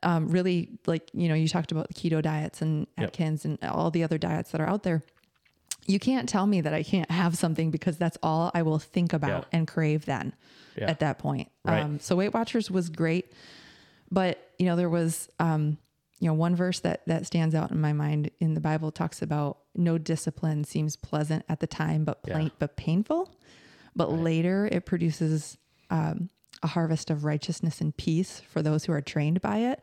um, 0.02 0.28
really, 0.28 0.70
like, 0.86 1.10
you 1.12 1.28
know, 1.28 1.34
you 1.34 1.48
talked 1.48 1.72
about 1.72 1.88
the 1.88 1.94
keto 1.94 2.22
diets 2.22 2.62
and 2.62 2.86
Yep. 2.98 3.08
Atkins 3.08 3.44
and 3.44 3.58
all 3.64 3.90
the 3.90 4.02
other 4.02 4.18
diets 4.18 4.50
that 4.52 4.60
are 4.60 4.68
out 4.68 4.82
there. 4.82 5.02
You 5.86 5.98
can't 5.98 6.28
tell 6.28 6.46
me 6.46 6.60
that 6.60 6.72
I 6.74 6.82
can't 6.82 7.10
have 7.22 7.36
something 7.36 7.70
because 7.70 7.96
that's 7.98 8.16
all 8.22 8.50
I 8.54 8.62
will 8.62 8.78
think 8.78 9.12
about 9.12 9.46
Yeah. 9.52 9.58
and 9.58 9.68
crave 9.68 10.04
then 10.06 10.34
Yeah. 10.76 10.88
at 10.90 11.00
that 11.00 11.18
point. 11.18 11.50
Right. 11.64 11.82
Um, 11.82 12.00
so 12.00 12.16
Weight 12.16 12.32
Watchers 12.34 12.70
was 12.70 12.88
great. 12.88 13.32
But, 14.10 14.50
you 14.58 14.66
know, 14.66 14.76
there 14.76 14.88
was, 14.90 15.28
um, 15.38 15.78
you 16.18 16.26
know, 16.28 16.34
one 16.34 16.54
verse 16.56 16.80
that, 16.80 17.02
that 17.06 17.26
stands 17.26 17.54
out 17.54 17.70
in 17.70 17.80
my 17.80 17.92
mind 17.92 18.30
in 18.40 18.54
the 18.54 18.60
Bible 18.60 18.90
talks 18.90 19.22
about 19.22 19.58
no 19.74 19.98
discipline 19.98 20.64
seems 20.64 20.96
pleasant 20.96 21.44
at 21.48 21.60
the 21.60 21.66
time, 21.66 22.04
but 22.04 22.22
plain, 22.22 22.46
Yeah. 22.46 22.50
but 22.58 22.76
painful. 22.76 23.30
But 23.96 24.12
later 24.12 24.68
it 24.70 24.84
produces 24.86 25.56
um, 25.90 26.28
a 26.62 26.66
harvest 26.68 27.10
of 27.10 27.24
righteousness 27.24 27.80
and 27.80 27.96
peace 27.96 28.40
for 28.40 28.62
those 28.62 28.84
who 28.84 28.92
are 28.92 29.00
trained 29.00 29.40
by 29.40 29.58
it. 29.58 29.80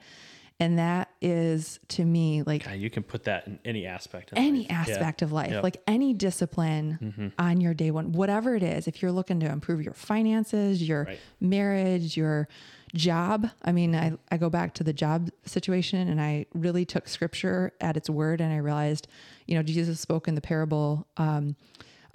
And 0.59 0.80
that 0.80 1.09
is 1.21 1.80
to 1.89 2.03
me 2.03 2.41
like 2.41 2.65
God, 2.65 2.78
you 2.78 2.89
can 2.89 3.03
put 3.03 3.25
that 3.25 3.45
in 3.45 3.59
any 3.63 3.86
aspect. 3.86 4.32
Of 4.32 4.39
any 4.39 4.61
life. 4.61 4.67
Yeah. 4.69 4.80
aspect 4.95 5.21
of 5.21 5.32
life, 5.32 5.51
Yep. 5.51 5.61
like 5.63 5.78
any 5.86 6.13
discipline 6.15 6.97
Mm-hmm. 6.99 7.28
on 7.38 7.61
your 7.61 7.75
day 7.75 7.91
one, 7.91 8.11
whatever 8.11 8.55
it 8.55 8.63
is, 8.63 8.88
if 8.88 9.01
you're 9.03 9.11
looking 9.11 9.39
to 9.41 9.45
improve 9.51 9.84
your 9.84 9.93
finances, 9.93 10.82
your 10.88 11.03
Right. 11.03 11.19
marriage, 11.39 12.17
your 12.17 12.47
job. 12.95 13.49
I 13.63 13.71
mean, 13.71 13.93
I, 13.95 14.13
I 14.32 14.38
go 14.38 14.49
back 14.49 14.73
to 14.75 14.84
the 14.84 14.93
job 14.93 15.30
situation 15.45 16.07
and 16.07 16.19
I 16.19 16.47
really 16.55 16.86
took 16.86 17.07
scripture 17.07 17.73
at 17.80 17.95
its 17.95 18.09
word 18.09 18.41
and 18.41 18.51
I 18.51 18.57
realized, 18.57 19.07
you 19.45 19.53
know, 19.55 19.61
Jesus 19.61 19.99
spoke 19.99 20.28
in 20.28 20.34
the 20.34 20.41
parable 20.41 21.05
um, 21.17 21.55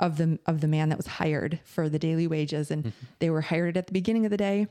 of 0.03 0.19
the 0.19 0.39
of 0.47 0.61
the 0.61 0.69
man 0.69 0.91
that 0.91 0.99
was 0.99 1.07
hired 1.07 1.61
for 1.65 1.89
the 1.89 1.99
daily 1.99 2.27
wages 2.27 2.71
and 2.71 2.83
Mm-hmm. 2.85 3.07
they 3.21 3.31
were 3.31 3.41
hired 3.41 3.77
at 3.79 3.87
the 3.87 3.93
beginning 3.93 4.25
of 4.27 4.31
the 4.31 4.37
day 4.37 4.67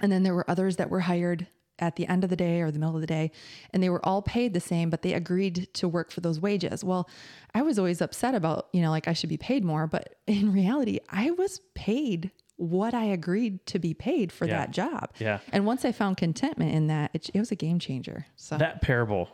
and 0.00 0.12
then 0.12 0.22
there 0.22 0.34
were 0.34 0.48
others 0.48 0.76
that 0.76 0.88
were 0.90 1.00
hired 1.00 1.46
at 1.78 1.96
the 1.96 2.06
end 2.06 2.22
of 2.24 2.30
the 2.30 2.36
day 2.36 2.60
or 2.60 2.70
the 2.70 2.78
middle 2.78 2.94
of 2.94 3.00
the 3.00 3.06
day, 3.06 3.30
and 3.72 3.82
they 3.82 3.88
were 3.88 4.04
all 4.04 4.20
paid 4.20 4.52
the 4.52 4.60
same, 4.60 4.90
but 4.90 5.00
they 5.00 5.14
agreed 5.14 5.66
to 5.72 5.88
work 5.88 6.10
for 6.10 6.20
those 6.20 6.38
wages. 6.38 6.84
Well, 6.84 7.08
I 7.54 7.62
was 7.62 7.78
always 7.78 8.02
upset 8.02 8.34
about, 8.34 8.68
you 8.74 8.82
know, 8.82 8.90
like 8.90 9.08
I 9.08 9.14
should 9.14 9.30
be 9.30 9.38
paid 9.38 9.64
more, 9.64 9.86
but 9.86 10.16
in 10.26 10.52
reality, 10.62 10.98
I 11.08 11.30
was 11.30 11.60
paid 11.74 12.30
what 12.56 12.92
I 12.92 13.04
agreed 13.04 13.64
to 13.66 13.78
be 13.78 13.94
paid 13.94 14.30
for 14.30 14.46
Yeah. 14.46 14.58
that 14.58 14.70
job. 14.72 15.10
Yeah. 15.18 15.38
And 15.52 15.64
once 15.64 15.86
I 15.86 15.92
found 15.92 16.18
contentment 16.18 16.74
in 16.74 16.88
that, 16.88 17.12
it, 17.14 17.30
it 17.32 17.38
was 17.38 17.50
a 17.50 17.56
game 17.56 17.78
changer. 17.78 18.26
So 18.36 18.58
that 18.58 18.82
parable 18.82 19.30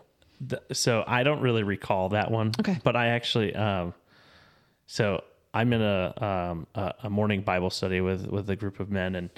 th- 0.49 0.63
so 0.73 1.03
i 1.09 1.23
don't 1.25 1.41
really 1.41 1.63
recall 1.65 2.11
that 2.11 2.31
one 2.31 2.53
Okay. 2.61 2.79
but 2.85 2.95
i 2.95 3.07
actually 3.09 3.55
um 3.57 3.93
so 4.87 5.23
i'm 5.55 5.73
in 5.73 5.83
a 5.83 6.15
um 6.25 6.67
a, 6.75 6.95
a 7.05 7.11
morning 7.11 7.43
bible 7.43 7.71
study 7.71 8.01
with 8.01 8.27
with 8.27 8.49
a 8.51 8.57
group 8.57 8.81
of 8.81 8.91
men 8.91 9.15
and 9.15 9.31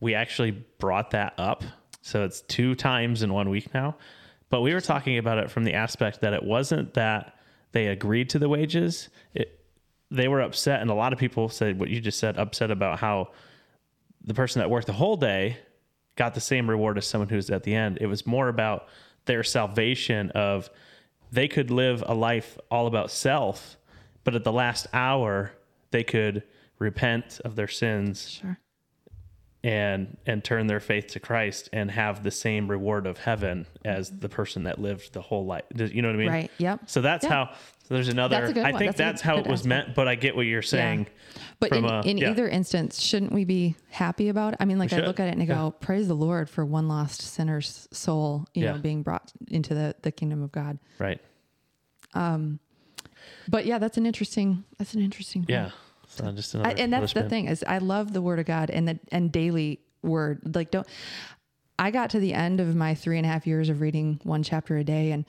we 0.00 0.14
actually 0.14 0.52
brought 0.78 1.10
that 1.10 1.34
up. 1.38 1.64
So 2.02 2.24
it's 2.24 2.42
two 2.42 2.74
times 2.74 3.22
in 3.22 3.32
one 3.32 3.50
week 3.50 3.72
now. 3.74 3.96
But 4.48 4.60
we 4.60 4.72
were 4.74 4.80
talking 4.80 5.18
about 5.18 5.38
it 5.38 5.50
from 5.50 5.64
the 5.64 5.74
aspect 5.74 6.20
that 6.20 6.32
it 6.32 6.42
wasn't 6.42 6.94
that 6.94 7.36
they 7.72 7.88
agreed 7.88 8.30
to 8.30 8.38
the 8.38 8.48
wages. 8.48 9.08
It 9.34 9.52
they 10.08 10.28
were 10.28 10.40
upset 10.40 10.80
and 10.80 10.88
a 10.88 10.94
lot 10.94 11.12
of 11.12 11.18
people 11.18 11.48
said 11.48 11.80
what 11.80 11.88
you 11.90 12.00
just 12.00 12.20
said 12.20 12.38
upset 12.38 12.70
about 12.70 13.00
how 13.00 13.32
the 14.22 14.34
person 14.34 14.60
that 14.60 14.70
worked 14.70 14.86
the 14.86 14.92
whole 14.92 15.16
day 15.16 15.56
got 16.14 16.32
the 16.32 16.40
same 16.40 16.70
reward 16.70 16.96
as 16.96 17.04
someone 17.04 17.28
who's 17.28 17.50
at 17.50 17.64
the 17.64 17.74
end. 17.74 17.98
It 18.00 18.06
was 18.06 18.24
more 18.24 18.46
about 18.46 18.86
their 19.24 19.42
salvation 19.42 20.30
of 20.30 20.70
they 21.32 21.48
could 21.48 21.72
live 21.72 22.04
a 22.06 22.14
life 22.14 22.56
all 22.70 22.86
about 22.86 23.10
self, 23.10 23.76
but 24.26 24.34
at 24.34 24.44
the 24.44 24.52
last 24.52 24.88
hour 24.92 25.52
they 25.92 26.02
could 26.04 26.42
repent 26.78 27.40
of 27.44 27.54
their 27.54 27.68
sins 27.68 28.28
sure. 28.28 28.58
and 29.64 30.18
and 30.26 30.44
turn 30.44 30.66
their 30.66 30.80
faith 30.80 31.06
to 31.06 31.20
Christ 31.20 31.70
and 31.72 31.90
have 31.92 32.24
the 32.24 32.32
same 32.32 32.68
reward 32.68 33.06
of 33.06 33.18
heaven 33.18 33.66
as 33.84 34.10
mm-hmm. 34.10 34.18
the 34.18 34.28
person 34.28 34.64
that 34.64 34.80
lived 34.80 35.12
the 35.14 35.22
whole 35.22 35.46
life. 35.46 35.62
You 35.74 36.02
know 36.02 36.08
what 36.08 36.16
I 36.16 36.18
mean? 36.18 36.28
Right. 36.28 36.50
Yep. 36.58 36.80
So 36.86 37.00
that's 37.00 37.24
Yeah. 37.24 37.30
how 37.30 37.50
so 37.84 37.94
there's 37.94 38.08
another 38.08 38.34
That's 38.34 38.50
a 38.50 38.54
good 38.54 38.66
I 38.66 38.72
one. 38.72 38.78
think 38.80 38.96
That's 38.96 38.98
that's, 38.98 39.22
good- 39.22 39.28
how 39.28 39.38
it 39.38 39.46
was 39.46 39.64
meant, 39.64 39.94
but 39.94 40.08
I 40.08 40.16
get 40.16 40.34
what 40.34 40.46
you're 40.46 40.60
saying. 40.60 41.06
Yeah. 41.06 41.42
But 41.60 41.72
in, 41.72 41.84
a- 41.84 42.02
in 42.02 42.18
yeah. 42.18 42.30
either 42.30 42.48
instance, 42.48 43.00
shouldn't 43.00 43.32
we 43.32 43.44
be 43.44 43.76
happy 43.90 44.28
about 44.28 44.54
it? 44.54 44.56
I 44.58 44.64
mean, 44.64 44.80
like 44.80 44.92
I 44.92 45.06
look 45.06 45.20
at 45.20 45.28
it 45.28 45.34
and 45.34 45.42
I 45.42 45.44
go, 45.44 45.70
praise 45.70 46.08
the 46.08 46.16
Lord 46.16 46.50
for 46.50 46.64
one 46.66 46.88
lost 46.88 47.22
sinner's 47.22 47.86
soul, 47.92 48.48
you 48.54 48.64
Yeah. 48.64 48.72
know, 48.72 48.78
being 48.78 49.04
brought 49.04 49.32
into 49.46 49.72
the, 49.72 49.94
the 50.02 50.10
kingdom 50.10 50.42
of 50.42 50.50
God. 50.50 50.80
Right. 50.98 51.20
Um, 52.12 52.58
But 53.48 53.66
yeah, 53.66 53.78
that's 53.78 53.96
an 53.96 54.06
interesting, 54.06 54.64
that's 54.78 54.94
an 54.94 55.02
interesting. 55.02 55.42
point. 55.42 55.50
Yeah. 55.50 55.70
So 56.08 56.30
just 56.32 56.54
I, 56.54 56.58
another 56.58 56.82
and 56.82 56.92
that's 56.92 57.12
the 57.12 57.28
thing 57.28 57.46
is 57.46 57.64
I 57.66 57.78
love 57.78 58.12
the 58.12 58.22
word 58.22 58.38
of 58.38 58.46
God 58.46 58.70
and 58.70 58.88
the, 58.88 58.98
and 59.10 59.30
daily 59.32 59.80
word. 60.02 60.54
Like 60.54 60.70
don't, 60.70 60.86
I 61.78 61.90
got 61.90 62.10
to 62.10 62.20
the 62.20 62.32
end 62.32 62.60
of 62.60 62.74
my 62.74 62.94
three 62.94 63.18
and 63.18 63.26
a 63.26 63.28
half 63.28 63.46
years 63.46 63.68
of 63.68 63.80
reading 63.80 64.20
one 64.22 64.42
chapter 64.42 64.76
a 64.76 64.84
day 64.84 65.10
and 65.10 65.24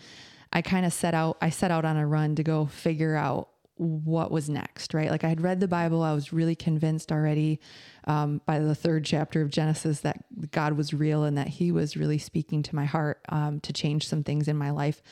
I 0.54 0.62
kind 0.62 0.86
of 0.86 0.94
set 0.94 1.14
out, 1.14 1.38
I 1.42 1.50
set 1.50 1.72
out 1.72 1.84
on 1.84 1.98
a 1.98 2.08
run 2.08 2.36
to 2.36 2.44
go 2.44 2.68
figure 2.68 3.16
out 3.16 3.50
what 3.76 4.32
was 4.32 4.50
next, 4.50 4.94
right? 4.94 5.12
Like 5.12 5.24
I 5.24 5.30
had 5.30 5.42
read 5.42 5.60
the 5.60 5.68
Bible. 5.68 6.02
I 6.02 6.14
was 6.14 6.34
really 6.34 6.56
convinced 6.56 7.12
already 7.12 7.60
um, 8.06 8.42
by 8.46 8.60
the 8.60 8.74
third 8.74 9.06
chapter 9.06 9.42
of 9.42 9.50
Genesis 9.50 10.00
that 10.02 10.24
God 10.52 10.74
was 10.74 10.94
real 10.94 11.24
and 11.24 11.38
that 11.38 11.48
he 11.48 11.72
was 11.72 11.96
really 11.96 12.18
speaking 12.18 12.64
to 12.64 12.76
my 12.76 12.86
heart 12.86 13.20
um, 13.30 13.60
to 13.62 13.74
change 13.74 14.08
some 14.08 14.24
things 14.24 14.48
in 14.48 14.58
my 14.58 14.72
life. 14.72 15.04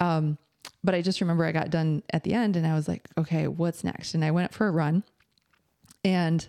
Um, 0.00 0.38
but 0.84 0.94
I 0.94 1.02
just 1.02 1.20
remember 1.20 1.44
I 1.44 1.52
got 1.52 1.70
done 1.70 2.02
at 2.10 2.24
the 2.24 2.34
end 2.34 2.56
and 2.56 2.66
I 2.66 2.74
was 2.74 2.88
like, 2.88 3.08
okay, 3.16 3.46
what's 3.46 3.84
next? 3.84 4.14
And 4.14 4.24
I 4.24 4.30
went 4.30 4.52
for 4.52 4.66
a 4.66 4.70
run 4.70 5.04
and 6.04 6.46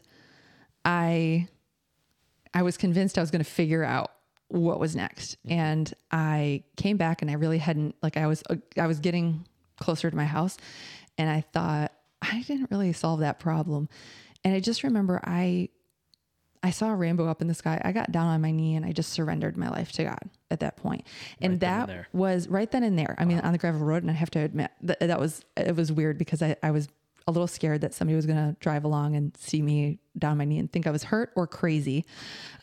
I 0.85 1.47
I 2.53 2.61
was 2.61 2.77
convinced 2.77 3.17
I 3.17 3.21
was 3.21 3.31
going 3.31 3.43
to 3.43 3.49
figure 3.49 3.83
out 3.83 4.11
what 4.47 4.79
was 4.79 4.95
next. 4.95 5.37
Mm-hmm. 5.39 5.59
And 5.59 5.93
I 6.11 6.63
came 6.77 6.97
back 6.97 7.21
and 7.21 7.31
I 7.31 7.35
really 7.35 7.57
hadn't 7.57 7.95
like 8.01 8.17
I 8.17 8.27
was 8.27 8.43
uh, 8.49 8.55
I 8.77 8.87
was 8.87 8.99
getting 8.99 9.45
closer 9.79 10.09
to 10.09 10.15
my 10.15 10.25
house 10.25 10.57
and 11.17 11.29
I 11.29 11.41
thought 11.41 11.91
I 12.21 12.41
didn't 12.41 12.71
really 12.71 12.93
solve 12.93 13.19
that 13.19 13.39
problem. 13.39 13.89
And 14.43 14.53
I 14.53 14.59
just 14.59 14.83
remember 14.83 15.19
I 15.23 15.69
I 16.63 16.69
saw 16.71 16.91
a 16.91 16.95
rainbow 16.95 17.27
up 17.27 17.41
in 17.41 17.47
the 17.47 17.53
sky. 17.53 17.81
I 17.83 17.91
got 17.91 18.11
down 18.11 18.27
on 18.27 18.41
my 18.41 18.51
knee 18.51 18.75
and 18.75 18.85
I 18.85 18.93
just 18.93 19.11
surrendered 19.11 19.57
my 19.57 19.69
life 19.69 19.91
to 19.93 20.03
God 20.05 20.29
at 20.49 20.61
that 20.61 20.77
point. 20.77 21.05
And 21.41 21.53
Right 21.53 21.59
then 21.59 21.79
and 21.81 21.89
that 21.89 22.05
was 22.13 22.47
right 22.47 22.71
then 22.71 22.83
and 22.83 22.97
there. 22.97 23.15
I 23.19 23.25
mean, 23.25 23.39
on 23.41 23.51
the 23.51 23.57
gravel 23.57 23.81
road. 23.81 24.01
And 24.03 24.09
I 24.09 24.13
have 24.15 24.31
to 24.31 24.39
admit 24.39 24.71
that 24.81 24.99
that 25.01 25.19
was, 25.19 25.43
it 25.57 25.75
was 25.75 25.91
weird 25.91 26.17
because 26.17 26.41
I, 26.41 26.55
I 26.63 26.71
was 26.71 26.87
a 27.27 27.31
little 27.31 27.47
scared 27.47 27.81
that 27.81 27.93
somebody 27.93 28.15
was 28.15 28.25
going 28.25 28.37
to 28.37 28.55
drive 28.59 28.85
along 28.85 29.15
and 29.15 29.35
see 29.37 29.61
me 29.61 29.99
down 30.17 30.37
my 30.37 30.45
knee 30.45 30.57
and 30.59 30.71
think 30.71 30.87
I 30.87 30.91
was 30.91 31.03
hurt 31.03 31.31
or 31.35 31.47
crazy. 31.47 32.05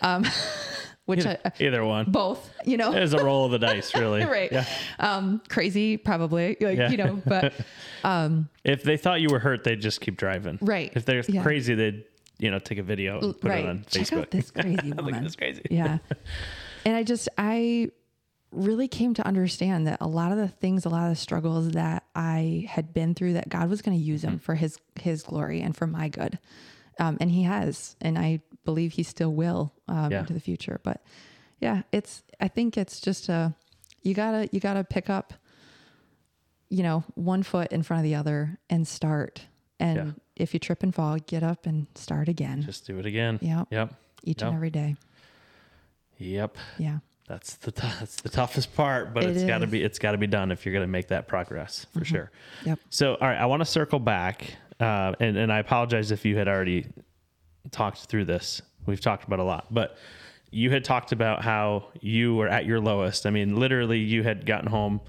Um, 0.01 0.25
which 1.07 1.27
I, 1.27 1.39
Either 1.59 1.85
one. 1.85 2.05
both, 2.11 2.51
you 2.65 2.77
know, 2.77 2.93
It's 2.93 3.13
a 3.15 3.25
roll 3.25 3.47
of 3.47 3.51
the 3.51 3.59
dice, 3.67 3.95
really. 3.97 4.25
right. 4.25 4.53
Yeah. 4.53 4.65
Um, 5.01 5.43
crazy 5.49 5.97
probably, 5.97 6.57
like, 6.61 6.79
Yeah. 6.79 6.89
you 6.91 6.97
know, 6.99 7.21
but 7.27 7.53
If 8.65 8.83
they 8.85 8.97
thought 8.97 9.21
you 9.21 9.29
were 9.31 9.41
hurt, 9.41 9.65
they'd 9.65 9.81
just 9.81 10.01
keep 10.01 10.17
driving. 10.17 10.59
Right. 10.63 10.93
If 10.95 11.05
they're 11.05 11.23
Yeah. 11.27 11.43
crazy, 11.43 11.75
they'd 11.75 12.05
you 12.41 12.51
know 12.51 12.59
take 12.59 12.79
a 12.79 12.83
video 12.83 13.21
and 13.21 13.41
put 13.41 13.49
right. 13.51 13.65
it 13.65 13.69
on 13.69 13.85
Check 13.89 14.03
Facebook. 14.07 14.19
out 14.23 14.31
this 14.31 14.51
crazy 14.51 14.77
Look 14.89 14.97
woman. 14.99 15.15
at 15.17 15.23
this 15.25 15.37
crazy. 15.37 15.63
yeah. 15.71 15.99
And 16.87 16.97
I 16.97 17.03
just, 17.03 17.29
I 17.37 17.91
really 18.53 18.89
came 18.89 19.13
to 19.15 19.27
understand 19.27 19.87
that 19.87 19.99
a 20.01 20.07
lot 20.09 20.33
of 20.33 20.39
the 20.39 20.49
things, 20.49 20.87
a 20.87 20.89
lot 20.89 21.05
of 21.05 21.11
the 21.11 21.17
struggles 21.17 21.73
that 21.73 22.05
I 22.15 22.67
had 22.71 22.95
been 22.95 23.15
through, 23.15 23.35
that 23.35 23.51
God 23.51 23.69
was 23.69 23.83
going 23.83 23.97
to 23.99 24.03
use 24.03 24.23
them 24.23 24.33
Mm-hmm. 24.37 24.39
for 24.45 24.55
His 24.55 24.79
His 24.99 25.23
glory 25.23 25.61
and 25.61 25.77
for 25.77 25.87
my 25.87 26.09
good, 26.09 26.39
um, 26.99 27.19
and 27.21 27.31
He 27.31 27.43
has, 27.43 27.97
and 28.01 28.19
I 28.19 28.41
believe 28.65 28.93
He 28.93 29.03
still 29.03 29.33
will 29.35 29.75
um, 29.89 30.11
Yeah. 30.11 30.21
into 30.21 30.33
the 30.33 30.41
future. 30.41 30.81
But 30.83 31.03
yeah, 31.61 31.83
it's. 31.93 32.23
I 32.41 32.49
think 32.49 32.79
it's 32.79 32.99
just 33.01 33.29
a. 33.29 33.55
You 34.03 34.15
gotta 34.15 34.49
you 34.51 34.59
gotta 34.59 34.83
pick 34.83 35.11
up. 35.11 35.35
You 36.71 36.83
know, 36.85 37.05
one 37.15 37.43
foot 37.43 37.73
in 37.73 37.83
front 37.83 37.99
of 38.01 38.05
the 38.05 38.15
other 38.15 38.59
and 38.71 38.87
start. 38.89 39.43
And 39.79 39.97
Yeah. 39.97 40.13
If 40.41 40.55
you 40.55 40.61
trip 40.61 40.83
and 40.83 40.95
fall, 40.95 41.19
get 41.27 41.43
up 41.43 41.67
and 41.67 41.87
start 41.95 42.29
again. 42.29 42.63
Just 42.63 42.87
do 42.87 42.99
it 42.99 43.07
again. 43.07 43.39
Yep. 43.43 43.69
Yep. 43.71 43.95
each 44.25 44.43
and 44.43 44.55
every 44.55 44.71
day. 44.71 44.97
Yep. 46.19 46.57
Yeah. 46.79 46.99
That's 47.29 47.55
the 47.57 47.71
t- 47.71 47.87
that's 48.01 48.21
the 48.23 48.29
toughest 48.29 48.75
part, 48.75 49.15
but 49.15 49.23
It 49.23 49.37
it's 49.37 49.45
got 49.45 49.59
to 49.59 49.67
be 49.69 49.83
it's 49.83 50.01
got 50.01 50.13
to 50.13 50.19
be 50.19 50.27
done 50.27 50.51
if 50.51 50.67
you're 50.67 50.73
going 50.73 50.83
to 50.83 50.91
make 50.91 51.09
that 51.09 51.29
progress 51.29 51.87
for 51.97 52.05
sure. 52.05 52.31
Yep. 52.67 52.81
So, 52.91 53.15
all 53.15 53.29
right, 53.29 53.39
I 53.39 53.47
want 53.47 53.61
to 53.61 53.67
circle 53.67 54.01
back, 54.01 54.57
uh, 54.81 55.13
and 55.21 55.37
and 55.37 55.53
I 55.53 55.61
apologize 55.61 56.11
if 56.11 56.25
you 56.25 56.37
had 56.37 56.49
already 56.49 56.89
talked 57.71 58.07
through 58.07 58.25
this. 58.25 58.61
We've 58.85 59.01
talked 59.01 59.25
about 59.25 59.39
a 59.39 59.45
lot, 59.45 59.67
but 59.71 59.97
you 60.51 60.71
had 60.71 60.85
talked 60.85 61.13
about 61.13 61.43
how 61.43 61.85
you 62.01 62.35
were 62.35 62.49
at 62.49 62.67
your 62.67 62.81
lowest. 62.81 63.27
I 63.27 63.31
mean, 63.31 63.55
literally, 63.57 64.01
you 64.01 64.25
had 64.25 64.45
gotten 64.45 64.69
home, 64.69 65.01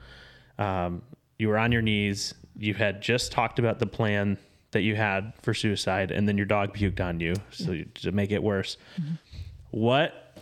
um, 0.60 1.02
you 1.40 1.48
were 1.48 1.58
on 1.58 1.72
your 1.72 1.82
knees, 1.82 2.36
you 2.56 2.76
had 2.76 3.02
just 3.02 3.32
talked 3.32 3.58
about 3.58 3.80
the 3.80 3.88
plan 3.88 4.38
that 4.72 4.82
you 4.82 4.96
had 4.96 5.34
for 5.42 5.54
suicide, 5.54 6.12
and 6.12 6.28
then 6.28 6.38
your 6.38 6.46
dog 6.46 6.74
puked 6.76 7.00
on 7.00 7.20
you, 7.20 7.36
so 7.52 7.72
you, 7.74 7.86
to 7.96 8.12
make 8.12 8.32
it 8.32 8.42
worse. 8.44 8.78
What 9.72 10.38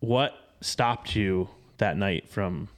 what 0.00 0.32
stopped 0.60 1.16
you 1.16 1.48
that 1.78 1.96
night 1.96 2.28
from 2.28 2.68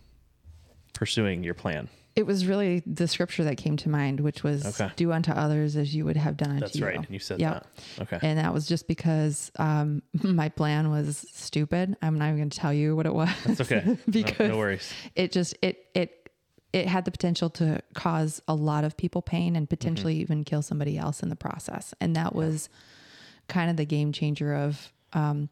pursuing 0.95 1.43
your 1.43 1.55
plan? 1.55 1.89
It 2.15 2.25
was 2.25 2.47
really 2.47 2.83
the 2.87 3.07
scripture 3.07 3.45
that 3.45 3.59
came 3.59 3.77
to 3.79 3.91
mind, 3.91 4.21
which 4.21 4.43
was 4.43 4.65
Okay. 4.81 4.91
do 4.97 5.13
unto 5.13 5.33
others 5.33 5.77
as 5.77 5.95
you 5.95 6.07
would 6.07 6.17
have 6.17 6.37
done 6.39 6.51
unto 6.51 6.61
That's 6.61 6.77
you. 6.77 6.87
right. 6.87 7.11
You 7.11 7.19
said 7.19 7.41
Yep. 7.41 7.53
that. 7.99 8.03
Okay. 8.15 8.19
And 8.27 8.39
that 8.39 8.55
was 8.55 8.67
just 8.67 8.89
because 8.89 9.51
um, 9.59 10.03
my 10.23 10.49
plan 10.49 10.89
was 10.89 11.27
stupid. 11.35 11.95
I'm 12.01 12.17
not 12.19 12.27
even 12.29 12.37
going 12.39 12.51
to 12.51 12.59
tell 12.59 12.73
you 12.73 12.97
what 12.97 13.05
it 13.05 13.13
was. 13.15 13.29
That's 13.45 13.61
okay. 13.61 13.99
No- 14.41 14.49
no, 14.49 14.57
worries. 14.57 14.91
it 15.15 15.31
just 15.31 15.57
it 15.61 15.85
it 15.95 16.26
it 16.73 16.89
had 16.89 17.05
the 17.05 17.11
potential 17.11 17.49
to 17.51 17.81
cause 17.95 18.43
a 18.47 18.55
lot 18.55 18.85
of 18.85 18.97
people 18.97 19.23
pain 19.23 19.57
and 19.57 19.69
potentially 19.69 20.15
Mm-hmm. 20.15 20.23
even 20.23 20.45
kill 20.45 20.63
somebody 20.63 20.99
else 20.99 21.23
in 21.23 21.29
the 21.29 21.37
process. 21.37 21.95
And 22.01 22.15
that 22.17 22.35
was 22.35 22.69
kind 23.49 23.71
of 23.71 23.77
the 23.77 23.85
game 23.87 24.13
changer 24.13 24.55
of 24.55 24.93
um 25.13 25.49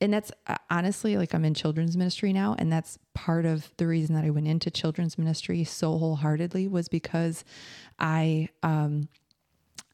and 0.00 0.12
that's 0.14 0.32
uh, 0.46 0.56
honestly 0.70 1.18
like 1.18 1.34
I'm 1.34 1.44
in 1.44 1.52
children's 1.52 1.94
ministry 1.94 2.32
now 2.32 2.56
and 2.58 2.72
that's 2.72 2.98
part 3.12 3.44
of 3.44 3.70
the 3.76 3.86
reason 3.86 4.14
that 4.14 4.24
I 4.24 4.30
went 4.30 4.48
into 4.48 4.70
children's 4.70 5.18
ministry 5.18 5.62
so 5.62 5.98
wholeheartedly 5.98 6.68
was 6.68 6.88
because 6.88 7.44
I 7.98 8.48
um 8.62 9.08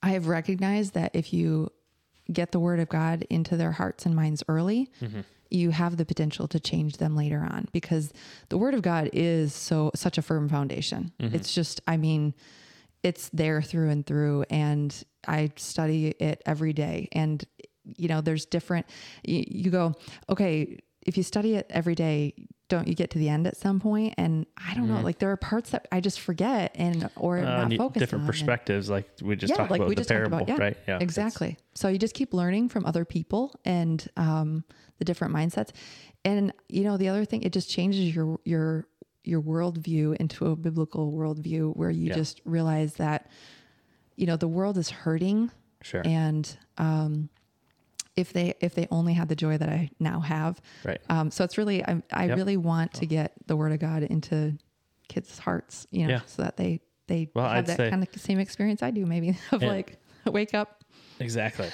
I 0.02 0.10
have 0.10 0.28
recognized 0.28 0.94
that 0.94 1.10
if 1.14 1.32
you 1.32 1.72
get 2.32 2.52
the 2.52 2.60
word 2.60 2.80
of 2.80 2.88
God 2.88 3.26
into 3.30 3.56
their 3.56 3.72
hearts 3.72 4.06
and 4.06 4.14
minds 4.14 4.42
early, 4.48 4.90
mm-hmm. 5.00 5.20
you 5.50 5.70
have 5.70 5.96
the 5.96 6.04
potential 6.04 6.48
to 6.48 6.60
change 6.60 6.96
them 6.98 7.16
later 7.16 7.40
on 7.40 7.68
because 7.72 8.12
the 8.48 8.58
word 8.58 8.74
of 8.74 8.82
God 8.82 9.10
is 9.12 9.54
so 9.54 9.90
such 9.94 10.18
a 10.18 10.22
firm 10.22 10.48
foundation. 10.48 11.12
Mm-hmm. 11.20 11.34
It's 11.34 11.54
just, 11.54 11.80
I 11.86 11.96
mean, 11.96 12.34
it's 13.02 13.28
there 13.30 13.62
through 13.62 13.90
and 13.90 14.06
through 14.06 14.44
and 14.50 15.04
I 15.26 15.52
study 15.56 16.08
it 16.08 16.42
every 16.46 16.72
day. 16.72 17.08
And 17.12 17.44
you 17.96 18.08
know 18.08 18.20
there's 18.20 18.46
different 18.46 18.86
you, 19.24 19.44
you 19.48 19.70
go 19.70 19.94
okay 20.28 20.78
if 21.06 21.16
you 21.16 21.22
study 21.22 21.54
it 21.54 21.66
every 21.70 21.94
day 21.94 22.34
don't 22.70 22.88
you 22.88 22.94
get 22.94 23.10
to 23.10 23.18
the 23.18 23.28
end 23.28 23.46
at 23.46 23.56
some 23.58 23.78
point? 23.80 24.14
and 24.16 24.46
I 24.56 24.72
don't 24.74 24.88
know 24.88 25.00
like 25.02 25.18
there 25.18 25.30
are 25.30 25.36
parts 25.36 25.70
that 25.70 25.86
I 25.92 26.00
just 26.00 26.20
forget 26.20 26.72
and 26.74 27.10
or 27.16 27.38
Uh, 27.38 27.42
not 27.42 27.68
ne- 27.68 27.76
focused 27.76 27.98
different 28.00 28.22
on 28.22 28.28
and- 28.28 28.32
perspectives, 28.32 28.88
like 28.88 29.06
we 29.22 29.36
just 29.36 29.54
talked 29.54 29.70
about 29.70 29.94
the 29.94 30.04
parable, 30.04 30.40
yeah, 30.48 30.56
right? 30.56 30.76
Yeah, 30.88 30.98
exactly. 31.00 31.58
So 31.74 31.88
you 31.88 31.98
just 31.98 32.14
keep 32.14 32.32
learning 32.32 32.70
from 32.70 32.86
other 32.86 33.04
people 33.04 33.54
and 33.66 34.08
um, 34.16 34.64
the 34.98 35.04
different 35.04 35.34
mindsets, 35.34 35.70
and 36.24 36.52
you 36.68 36.84
know 36.84 36.96
the 36.96 37.08
other 37.08 37.24
thing, 37.26 37.42
it 37.42 37.52
just 37.52 37.68
changes 37.68 38.14
your 38.16 38.38
your 38.44 38.86
your 39.24 39.42
worldview 39.42 40.16
into 40.16 40.46
a 40.46 40.56
biblical 40.56 41.12
worldview 41.12 41.76
where 41.76 41.90
you 41.90 42.08
Yeah. 42.08 42.14
just 42.14 42.40
realize 42.46 42.94
that 42.94 43.28
you 44.16 44.26
know 44.26 44.36
the 44.36 44.48
world 44.48 44.78
is 44.78 44.88
hurting, 44.90 45.50
Sure. 45.82 46.02
and 46.06 46.56
um, 46.78 47.28
if 48.16 48.32
they 48.32 48.54
if 48.60 48.74
they 48.74 48.86
only 48.90 49.12
had 49.14 49.28
the 49.28 49.36
joy 49.36 49.56
that 49.58 49.68
I 49.68 49.90
now 50.00 50.20
have, 50.20 50.60
Right. 50.84 51.00
Um, 51.08 51.30
so 51.30 51.44
it's 51.44 51.56
really 51.58 51.84
I 51.84 52.02
I 52.12 52.26
Yep. 52.26 52.36
really 52.36 52.56
want 52.56 52.92
to 52.94 53.06
get 53.06 53.32
the 53.46 53.56
word 53.56 53.72
of 53.72 53.78
God 53.78 54.02
into 54.02 54.54
kids' 55.08 55.38
hearts, 55.38 55.86
you 55.90 56.06
know, 56.06 56.14
Yeah. 56.14 56.20
so 56.26 56.42
that 56.42 56.56
they 56.56 56.80
they 57.06 57.28
Well, 57.34 57.44
have 57.48 57.56
I'd 57.58 57.66
that 57.66 57.76
say- 57.76 57.90
kind 57.90 58.02
of 58.02 58.08
same 58.20 58.38
experience 58.38 58.82
I 58.82 58.90
do, 58.90 59.04
maybe 59.06 59.36
of 59.52 59.62
like 59.62 59.98
wake 60.26 60.54
up. 60.54 60.84
Exactly. 61.18 61.68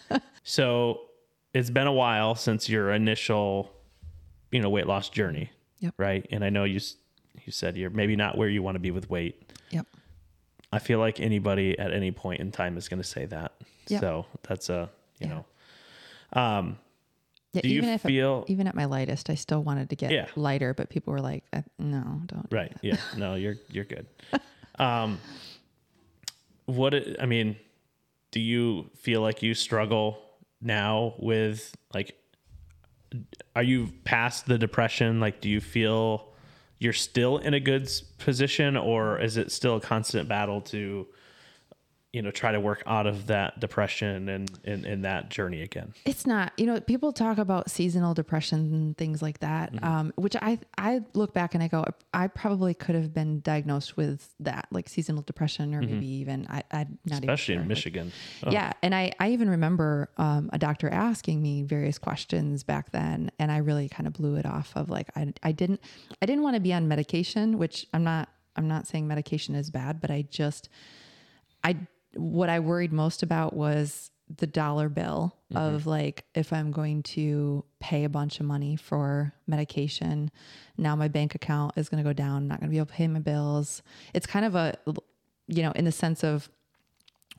so 0.42 1.00
it's 1.54 1.70
been 1.70 1.86
a 1.86 1.92
while 1.92 2.34
since 2.34 2.68
your 2.68 2.92
initial, 2.92 3.70
you 4.50 4.60
know, 4.60 4.70
weight 4.70 4.86
loss 4.86 5.08
journey. 5.08 5.50
Yep. 5.80 5.94
Right. 5.98 6.26
And 6.30 6.44
I 6.44 6.50
know 6.50 6.64
you 6.64 6.80
you 7.44 7.50
said 7.52 7.76
you're 7.76 7.90
maybe 7.90 8.14
not 8.16 8.36
where 8.38 8.48
you 8.48 8.62
want 8.62 8.76
to 8.76 8.80
be 8.80 8.90
with 8.90 9.10
weight. 9.10 9.52
Yep. 9.70 9.86
I 10.72 10.78
feel 10.78 10.98
like 10.98 11.20
anybody 11.20 11.78
at 11.78 11.92
any 11.92 12.12
point 12.12 12.40
in 12.40 12.50
time 12.52 12.76
is 12.76 12.88
going 12.88 13.00
to 13.02 13.08
say 13.08 13.26
that. 13.26 13.52
Yep. 13.88 14.00
So 14.00 14.26
that's 14.42 14.68
a 14.68 14.90
you 15.18 15.26
Yeah. 15.26 15.34
know. 15.34 15.44
Um. 16.32 16.78
Yeah, 17.54 17.60
Do 17.62 17.68
you 17.68 17.76
even 17.78 17.90
if 17.90 18.00
feel- 18.02 18.44
even 18.48 18.66
at 18.66 18.74
my 18.74 18.86
lightest, 18.86 19.28
I 19.28 19.34
still 19.34 19.62
wanted 19.62 19.90
to 19.90 19.96
get 19.96 20.10
Yeah. 20.10 20.26
lighter, 20.36 20.72
but 20.72 20.88
people 20.88 21.12
were 21.12 21.20
like, 21.20 21.44
"Uh, 21.52 21.60
"No, 21.78 22.22
don't." 22.24 22.48
do 22.48 22.56
Right. 22.56 22.72
Yeah. 22.80 22.96
No, 23.18 23.34
you're 23.42 23.56
you're 23.70 23.84
good. 23.84 24.06
Um. 24.78 25.18
What 26.66 26.94
it, 26.94 27.16
I 27.20 27.26
mean, 27.26 27.56
do 28.30 28.40
you 28.40 28.88
feel 28.96 29.20
like 29.20 29.42
you 29.42 29.52
struggle 29.54 30.22
now 30.60 31.14
with 31.18 31.74
like? 31.92 32.16
Are 33.54 33.62
you 33.62 33.92
past 34.04 34.46
the 34.46 34.56
depression? 34.56 35.20
Like, 35.20 35.42
do 35.42 35.50
you 35.50 35.60
feel 35.60 36.32
you're 36.78 36.94
still 36.94 37.36
in 37.38 37.52
a 37.52 37.60
good 37.60 37.90
position, 38.18 38.76
or 38.78 39.20
is 39.20 39.36
it 39.36 39.52
still 39.52 39.76
a 39.76 39.80
constant 39.80 40.28
battle 40.28 40.62
to, 40.62 41.06
you 42.12 42.20
know, 42.20 42.30
try 42.30 42.52
to 42.52 42.60
work 42.60 42.82
out 42.86 43.06
of 43.06 43.26
that 43.28 43.58
depression 43.58 44.28
and 44.28 44.50
in 44.64 44.84
in 44.84 45.02
that 45.02 45.30
journey 45.30 45.62
again? 45.62 45.94
It's 46.04 46.26
not, 46.26 46.52
you 46.58 46.66
know, 46.66 46.78
people 46.80 47.10
talk 47.12 47.38
about 47.38 47.70
seasonal 47.70 48.12
depression 48.12 48.58
and 48.74 48.96
things 48.96 49.22
like 49.22 49.38
that, 49.40 49.72
Mm-hmm. 49.72 49.84
um, 49.84 50.12
which 50.16 50.36
I 50.36 50.58
I 50.76 51.00
look 51.14 51.32
back 51.32 51.54
and 51.54 51.62
I 51.62 51.68
go, 51.68 51.84
I 52.12 52.26
probably 52.26 52.74
could 52.74 52.94
have 52.94 53.14
been 53.14 53.40
diagnosed 53.40 53.96
with 53.96 54.34
that, 54.40 54.66
like 54.70 54.88
seasonal 54.90 55.22
depression, 55.22 55.74
or 55.74 55.80
maybe 55.80 56.06
even 56.06 56.46
I, 56.50 56.62
I'm 56.70 56.98
not 57.06 57.22
Mm-hmm. 57.22 57.30
Especially 57.30 57.54
in 57.54 57.58
sure. 57.60 57.62
Like, 57.62 57.68
Michigan. 57.68 58.12
Oh, 58.44 58.50
Yeah, 58.50 58.72
and 58.82 58.94
I 58.94 59.12
I 59.18 59.30
even 59.30 59.48
remember 59.48 60.10
um, 60.18 60.50
a 60.52 60.58
doctor 60.58 60.90
asking 60.90 61.40
me 61.40 61.62
various 61.62 61.96
questions 61.98 62.62
back 62.62 62.90
then, 62.90 63.30
and 63.38 63.50
I 63.50 63.56
really 63.58 63.88
kind 63.88 64.06
of 64.06 64.12
blew 64.12 64.36
it 64.36 64.44
off 64.44 64.72
of 64.76 64.90
like 64.90 65.08
I 65.16 65.32
I 65.42 65.52
didn't 65.52 65.80
I 66.20 66.26
didn't 66.26 66.42
want 66.42 66.56
to 66.56 66.60
be 66.60 66.74
on 66.74 66.88
medication, 66.88 67.56
which 67.56 67.86
I'm 67.94 68.04
not 68.04 68.28
I'm 68.54 68.68
not 68.68 68.86
saying 68.86 69.08
medication 69.08 69.54
is 69.54 69.70
bad, 69.70 69.98
but 70.00 70.10
I 70.10 70.26
just 70.28 70.68
I 71.64 71.76
what 72.14 72.48
I 72.48 72.60
worried 72.60 72.92
most 72.92 73.22
about 73.22 73.54
was 73.54 74.10
the 74.38 74.46
dollar 74.46 74.88
bill 74.88 75.36
mm-hmm. 75.52 75.74
of 75.74 75.86
like 75.86 76.24
if 76.34 76.52
I'm 76.52 76.70
going 76.70 77.02
to 77.02 77.64
pay 77.80 78.04
a 78.04 78.08
bunch 78.08 78.40
of 78.40 78.46
money 78.46 78.76
for 78.76 79.34
medication, 79.46 80.30
now 80.76 80.96
my 80.96 81.08
bank 81.08 81.34
account 81.34 81.74
is 81.76 81.88
going 81.88 82.02
to 82.02 82.08
go 82.08 82.12
down. 82.12 82.36
I'm 82.36 82.48
not 82.48 82.60
going 82.60 82.70
to 82.70 82.72
be 82.72 82.78
able 82.78 82.86
to 82.86 82.92
pay 82.92 83.08
my 83.08 83.20
bills. 83.20 83.82
It's 84.14 84.26
kind 84.26 84.44
of 84.44 84.54
a 84.54 84.74
you 85.48 85.62
know 85.62 85.72
in 85.72 85.84
the 85.84 85.92
sense 85.92 86.22
of 86.24 86.48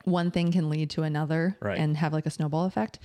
one 0.04 0.30
thing 0.30 0.52
can 0.52 0.68
lead 0.68 0.90
to 0.90 1.02
another 1.02 1.56
Right. 1.62 1.78
and 1.78 1.96
have 1.96 2.12
like 2.12 2.26
a 2.26 2.30
snowball 2.30 2.66
effect. 2.66 2.98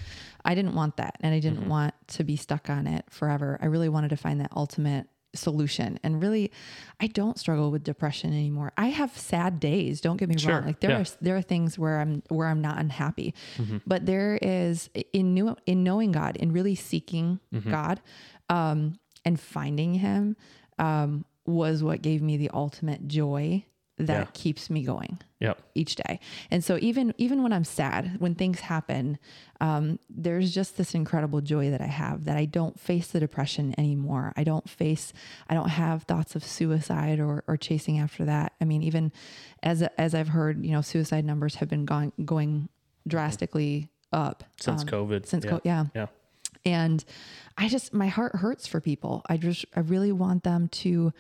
I 0.44 0.54
didn't 0.54 0.76
want 0.76 0.98
that 0.98 1.16
and 1.22 1.34
I 1.34 1.40
didn't 1.40 1.62
mm-hmm. 1.62 1.70
want 1.70 1.94
to 2.10 2.24
be 2.24 2.36
stuck 2.36 2.70
on 2.70 2.88
it 2.88 3.06
forever. 3.10 3.58
I 3.62 3.68
really 3.68 3.90
wanted 3.90 4.10
to 4.10 4.18
find 4.18 4.42
that 4.42 4.52
ultimate 4.56 5.08
solution. 5.34 6.00
And 6.04 6.22
really 6.22 6.52
I 7.00 7.08
don't 7.08 7.38
struggle 7.40 7.72
with 7.72 7.84
depression 7.84 8.34
anymore. 8.34 8.72
I 8.78 8.88
have 8.88 9.18
sad 9.18 9.60
days, 9.60 10.02
don't 10.02 10.18
get 10.18 10.30
me 10.30 10.38
Sure, 10.38 10.56
wrong. 10.56 10.66
Like 10.66 10.80
there 10.80 10.92
yeah. 10.92 11.00
are 11.02 11.06
there 11.22 11.36
are 11.38 11.42
things 11.42 11.78
where 11.78 12.00
I'm 12.00 12.24
where 12.30 12.48
I'm 12.48 12.62
not 12.62 12.80
unhappy. 12.80 13.34
But 13.86 14.06
there 14.06 14.40
is 14.42 14.90
in 15.14 15.34
new 15.34 15.56
in 15.66 15.84
knowing 15.84 16.12
God, 16.12 16.36
in 16.38 16.52
really 16.52 16.76
seeking 16.76 17.40
God, 17.70 18.02
um, 18.50 19.00
and 19.26 19.40
finding 19.40 19.96
him 19.96 20.36
um 20.78 21.26
was 21.46 21.84
what 21.84 22.02
gave 22.02 22.22
me 22.22 22.38
the 22.38 22.50
ultimate 22.54 23.08
joy 23.08 23.66
that 24.00 24.08
Yeah. 24.28 24.28
keeps 24.34 24.70
me 24.70 24.82
going 24.84 25.20
Yep. 25.42 25.62
each 25.76 25.96
day. 25.96 26.20
And 26.50 26.64
so 26.64 26.78
even 26.82 27.14
even 27.18 27.44
when 27.44 27.52
I'm 27.54 27.64
sad, 27.66 28.16
when 28.20 28.34
things 28.34 28.62
happen, 28.62 29.20
um, 29.60 30.00
there's 30.10 30.54
just 30.54 30.78
this 30.78 30.96
incredible 30.96 31.42
joy 31.42 31.70
that 31.70 31.82
I 31.82 31.88
have 31.88 32.24
that 32.26 32.38
I 32.38 32.46
don't 32.46 32.80
face 32.80 33.08
the 33.12 33.20
depression 33.20 33.76
anymore. 33.78 34.32
I 34.38 34.44
don't 34.46 34.70
face, 34.70 35.12
I 35.50 35.54
don't 35.54 35.70
have 35.70 36.04
thoughts 36.04 36.36
of 36.36 36.44
suicide 36.46 37.20
or 37.20 37.44
or 37.48 37.58
chasing 37.58 38.00
after 38.00 38.24
that. 38.26 38.54
I 38.62 38.66
mean, 38.66 38.82
even 38.84 39.12
as 39.62 39.82
as 39.98 40.16
I've 40.16 40.30
heard, 40.30 40.64
you 40.66 40.72
know, 40.72 40.82
suicide 40.82 41.26
numbers 41.26 41.56
have 41.56 41.68
been 41.70 41.86
going 41.86 42.14
going 42.24 42.70
drastically 43.08 43.90
up 44.14 44.44
Since 44.60 44.82
um, 44.84 44.88
COVID. 44.88 45.26
Since 45.26 45.46
yeah. 45.46 45.52
co- 45.52 45.62
yeah. 45.64 45.86
Yeah. 45.94 46.06
And 46.66 47.04
I 47.58 47.68
just 47.68 47.94
my 47.94 48.08
heart 48.08 48.36
hurts 48.36 48.66
for 48.68 48.80
people. 48.82 49.24
I 49.28 49.38
just 49.38 49.66
I 49.76 49.82
really 49.82 50.12
want 50.12 50.44
them 50.44 50.68
to 50.70 51.14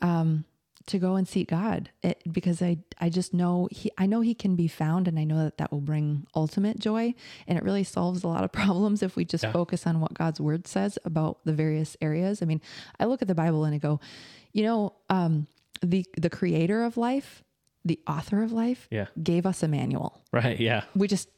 um 0.00 0.44
to 0.86 0.98
go 0.98 1.16
and 1.16 1.26
seek 1.26 1.48
God 1.48 1.90
it, 2.02 2.20
because 2.30 2.60
I 2.60 2.78
I 3.00 3.08
just 3.08 3.32
know 3.32 3.68
he 3.70 3.90
I 3.96 4.06
know 4.06 4.20
he 4.20 4.34
can 4.34 4.54
be 4.56 4.68
found 4.68 5.08
and 5.08 5.18
I 5.18 5.24
know 5.24 5.42
that 5.44 5.56
that 5.58 5.72
will 5.72 5.80
bring 5.80 6.26
ultimate 6.34 6.78
joy 6.78 7.14
and 7.48 7.56
it 7.56 7.64
really 7.64 7.84
solves 7.84 8.22
a 8.24 8.28
lot 8.28 8.44
of 8.44 8.52
problems 8.62 9.02
if 9.02 9.16
we 9.16 9.24
just 9.24 9.44
Yeah. 9.44 9.52
focus 9.52 9.86
on 9.86 10.00
what 10.00 10.12
God's 10.14 10.40
word 10.40 10.66
says 10.66 10.98
about 11.04 11.38
the 11.44 11.52
various 11.54 11.96
areas. 12.00 12.42
I 12.42 12.44
mean, 12.46 12.60
I 13.00 13.06
look 13.06 13.22
at 13.22 13.28
the 13.28 13.34
Bible 13.34 13.64
and 13.64 13.74
I 13.74 13.78
go, 13.78 14.00
you 14.52 14.62
know, 14.64 14.92
um 15.08 15.46
the 15.82 16.04
the 16.16 16.30
creator 16.30 16.84
of 16.84 16.96
life, 16.96 17.42
the 17.84 17.98
author 18.06 18.42
of 18.42 18.52
life 18.52 18.86
Yeah. 18.90 19.06
gave 19.22 19.46
us 19.46 19.62
a 19.62 19.68
manual 19.68 20.22
Right. 20.32 20.60
Yeah. 20.60 20.84
we 20.94 21.08
just 21.08 21.28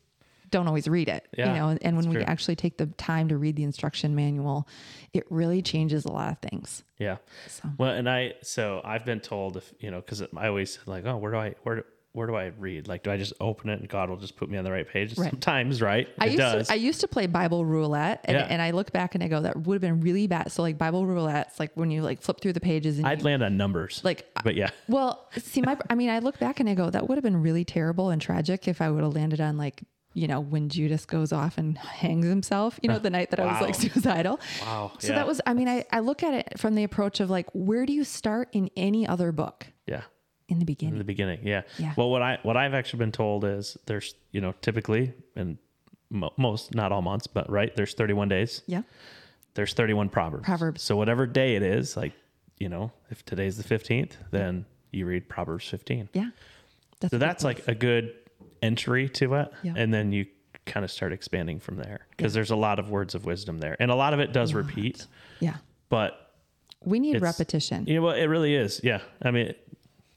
don't 0.51 0.67
always 0.69 0.87
read 0.89 1.09
it, 1.09 1.27
Yeah, 1.37 1.49
you 1.53 1.59
know, 1.59 1.69
and, 1.69 1.83
and 1.83 1.97
when 1.97 2.09
we 2.09 2.17
true. 2.17 2.25
actually 2.27 2.57
take 2.57 2.79
the 2.79 2.87
time 2.87 3.29
to 3.29 3.37
read 3.37 3.57
the 3.57 3.65
instruction 3.65 4.15
manual, 4.15 4.69
it 5.13 5.25
really 5.31 5.63
changes 5.63 6.05
a 6.05 6.13
lot 6.13 6.31
of 6.33 6.39
things. 6.39 6.85
Yeah. 6.99 7.17
So 7.49 7.69
Well, 7.79 7.91
and 7.91 8.09
I 8.09 8.35
so 8.43 8.81
I've 8.85 9.05
been 9.05 9.21
told 9.21 9.57
if 9.57 9.73
you 9.81 9.91
know 9.91 10.01
because 10.01 10.23
I 10.23 10.47
always 10.49 10.79
like 10.87 11.05
oh 11.07 11.17
where 11.17 11.33
do 11.33 11.39
I 11.39 11.55
where 11.65 11.77
do, 11.77 11.83
where 12.13 12.27
do 12.27 12.35
I 12.35 12.47
read 12.47 12.89
like 12.89 13.03
do 13.03 13.11
I 13.11 13.19
just 13.19 13.35
open 13.41 13.69
it 13.69 13.79
and 13.81 13.89
God 13.91 14.09
will 14.09 14.17
just 14.17 14.37
put 14.37 14.49
me 14.49 14.57
on 14.57 14.65
the 14.65 14.73
right 14.73 14.89
page 14.89 15.19
Right. 15.19 15.29
sometimes 15.29 15.83
right 15.83 16.09
I 16.19 16.25
it 16.27 16.33
used 16.33 16.39
does 16.39 16.67
to 16.69 16.73
I 16.73 16.77
used 16.77 17.01
to 17.03 17.09
play 17.09 17.27
Bible 17.27 17.67
roulette 17.67 18.23
and, 18.25 18.37
Yeah. 18.39 18.47
and 18.49 18.63
I 18.63 18.71
look 18.71 18.91
back 18.93 19.15
and 19.15 19.23
I 19.23 19.29
go, 19.29 19.41
that 19.41 19.55
would 19.67 19.75
have 19.75 19.83
been 19.83 20.01
really 20.01 20.27
bad. 20.27 20.51
So 20.51 20.63
like 20.63 20.79
Bible 20.79 21.05
roulette's 21.05 21.61
like 21.61 21.73
when 21.75 21.91
you 21.91 22.01
like 22.03 22.23
flip 22.23 22.41
through 22.41 22.55
the 22.55 22.61
pages 22.61 22.97
and 22.99 23.07
I'd 23.07 23.19
you- 23.19 23.25
land 23.27 23.43
on 23.43 23.59
numbers 23.59 24.01
like 24.03 24.27
but 24.45 24.55
yeah 24.55 24.71
Well, 24.89 25.29
see, 25.37 25.61
my, 25.61 25.77
I 25.91 25.95
mean, 25.95 26.09
I 26.09 26.21
look 26.21 26.39
back 26.39 26.61
and 26.61 26.69
I 26.71 26.75
go, 26.75 26.89
that 26.89 27.07
would 27.09 27.17
have 27.17 27.25
been 27.25 27.43
really 27.43 27.65
terrible 27.67 28.09
and 28.09 28.23
tragic 28.23 28.67
if 28.69 28.81
I 28.81 28.89
would 28.91 29.03
have 29.03 29.15
landed 29.15 29.41
on 29.43 29.59
like, 29.59 29.83
you 30.17 30.27
know, 30.27 30.41
when 30.41 30.69
Judas 30.71 31.05
goes 31.05 31.31
off 31.31 31.59
and 31.59 31.77
hangs 31.77 32.27
himself, 32.27 32.81
you 32.83 32.89
know, 32.89 32.99
the 33.07 33.11
night 33.11 33.31
that 33.31 33.39
I 33.41 33.45
was 33.53 33.61
like 33.61 33.75
suicidal. 33.75 34.41
wow 34.63 34.93
So 34.99 35.09
yeah. 35.09 35.17
that 35.17 35.27
was, 35.27 35.41
I 35.47 35.53
mean, 35.53 35.69
I, 35.69 35.85
I 35.93 36.01
look 36.01 36.23
at 36.23 36.33
it 36.33 36.59
from 36.59 36.75
the 36.75 36.85
approach 36.85 37.21
of 37.21 37.29
like, 37.29 37.47
where 37.53 37.85
do 37.85 37.93
you 37.93 38.03
start 38.03 38.49
in 38.53 38.71
any 38.77 39.07
other 39.07 39.31
book? 39.31 39.67
yeah 39.87 40.03
In 40.49 40.59
the 40.59 40.65
beginning. 40.65 40.95
in 40.95 40.99
the 40.99 41.05
beginning 41.05 41.41
yeah 41.47 41.63
Yeah. 41.79 41.93
well 41.97 42.09
what 42.11 42.23
I 42.23 42.39
what 42.43 42.57
I've 42.57 42.73
actually 42.75 43.01
been 43.01 43.13
told 43.13 43.45
is 43.45 43.77
there's 43.87 44.15
you 44.33 44.41
know 44.41 44.53
typically 44.63 45.13
and 45.37 45.59
mo- 46.11 46.33
most 46.39 46.75
not 46.75 46.93
all 46.93 47.03
months 47.03 47.27
but 47.27 47.49
right 47.51 47.75
there's 47.77 47.93
31 47.95 48.29
days 48.29 48.63
yeah. 48.67 48.83
there's 49.55 49.75
31 49.75 50.09
proverbs 50.09 50.45
Proverbs. 50.47 50.83
so 50.83 50.97
whatever 50.97 51.27
day 51.27 51.57
it 51.57 51.63
is 51.63 51.97
like 51.97 52.15
you 52.59 52.69
know 52.71 52.91
if 53.11 53.23
today's 53.25 53.57
the 53.59 53.65
15th 53.75 54.13
then 54.31 54.65
you 54.93 55.05
read 55.07 55.29
Proverbs 55.29 55.69
15 55.69 56.09
Yeah. 56.15 56.31
That's 57.01 57.11
So 57.11 57.19
that's 57.19 57.45
like 57.45 57.69
a 57.69 57.75
good 57.75 58.15
entry 58.63 59.09
to 59.11 59.35
it. 59.35 59.53
Yeah. 59.63 59.75
And 59.77 59.93
then 59.93 60.13
you 60.13 60.27
kind 60.65 60.85
of 60.85 60.91
start 60.91 61.13
expanding 61.13 61.61
from 61.61 61.77
there 61.77 62.07
because 62.17 62.35
there's 62.35 62.51
a 62.51 62.57
lot 62.57 62.79
of 62.79 62.91
words 62.91 63.15
of 63.15 63.25
wisdom 63.25 63.59
there. 63.59 63.77
And 63.79 63.91
a 63.91 63.95
lot 63.95 64.13
of 64.15 64.21
it 64.21 64.33
does 64.33 64.53
repeat, 64.55 65.07
Yeah. 65.41 65.57
but 65.89 66.33
We 66.85 66.99
need 66.99 67.21
repetition. 67.23 67.87
you 67.87 67.95
know 67.95 68.03
what? 68.03 68.19
It 68.19 68.29
really 68.29 68.55
is. 68.55 68.81
Yeah. 68.83 69.01
I 69.23 69.31
mean, 69.31 69.55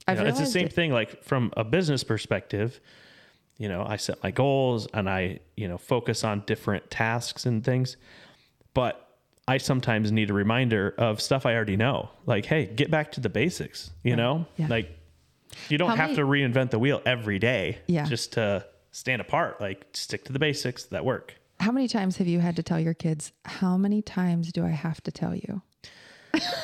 know, 0.07 0.25
it's 0.25 0.39
the 0.39 0.45
same 0.45 0.65
it- 0.67 0.73
thing. 0.73 0.91
Like 0.91 1.23
from 1.23 1.53
a 1.55 1.63
business 1.63 2.03
perspective, 2.03 2.79
you 3.57 3.69
know, 3.69 3.85
I 3.87 3.97
set 3.97 4.23
my 4.23 4.31
goals 4.31 4.87
and 4.93 5.09
I, 5.09 5.39
you 5.55 5.67
know, 5.67 5.77
focus 5.77 6.23
on 6.23 6.43
different 6.47 6.89
tasks 6.89 7.45
and 7.45 7.63
things. 7.63 7.97
But 8.73 9.05
I 9.47 9.57
sometimes 9.57 10.11
need 10.11 10.29
a 10.29 10.33
reminder 10.33 10.93
of 10.97 11.21
stuff 11.21 11.45
I 11.45 11.53
already 11.55 11.75
know. 11.77 12.09
Like, 12.25 12.45
hey, 12.45 12.65
get 12.67 12.89
back 12.91 13.11
to 13.13 13.19
the 13.19 13.29
basics, 13.29 13.91
you 14.03 14.15
know? 14.15 14.45
Yeah. 14.57 14.67
Like 14.67 14.95
you 15.69 15.77
don't 15.77 15.89
How 15.89 15.95
have 15.95 16.09
many- 16.11 16.15
to 16.17 16.25
reinvent 16.25 16.69
the 16.71 16.79
wheel 16.79 17.01
every 17.05 17.39
day 17.39 17.79
Yeah. 17.87 18.05
just 18.05 18.33
to 18.33 18.65
stand 18.91 19.21
apart. 19.21 19.59
Like 19.61 19.85
stick 19.93 20.25
to 20.25 20.33
the 20.33 20.39
basics 20.39 20.83
that 20.85 21.05
work. 21.05 21.35
How 21.59 21.71
many 21.71 21.87
times 21.87 22.17
have 22.17 22.27
you 22.27 22.39
had 22.39 22.55
to 22.55 22.63
tell 22.63 22.79
your 22.79 22.93
kids, 22.93 23.33
how 23.45 23.75
many 23.77 24.01
times 24.01 24.51
do 24.51 24.65
I 24.65 24.69
have 24.69 25.01
to 25.03 25.11
tell 25.11 25.35
you? 25.35 25.61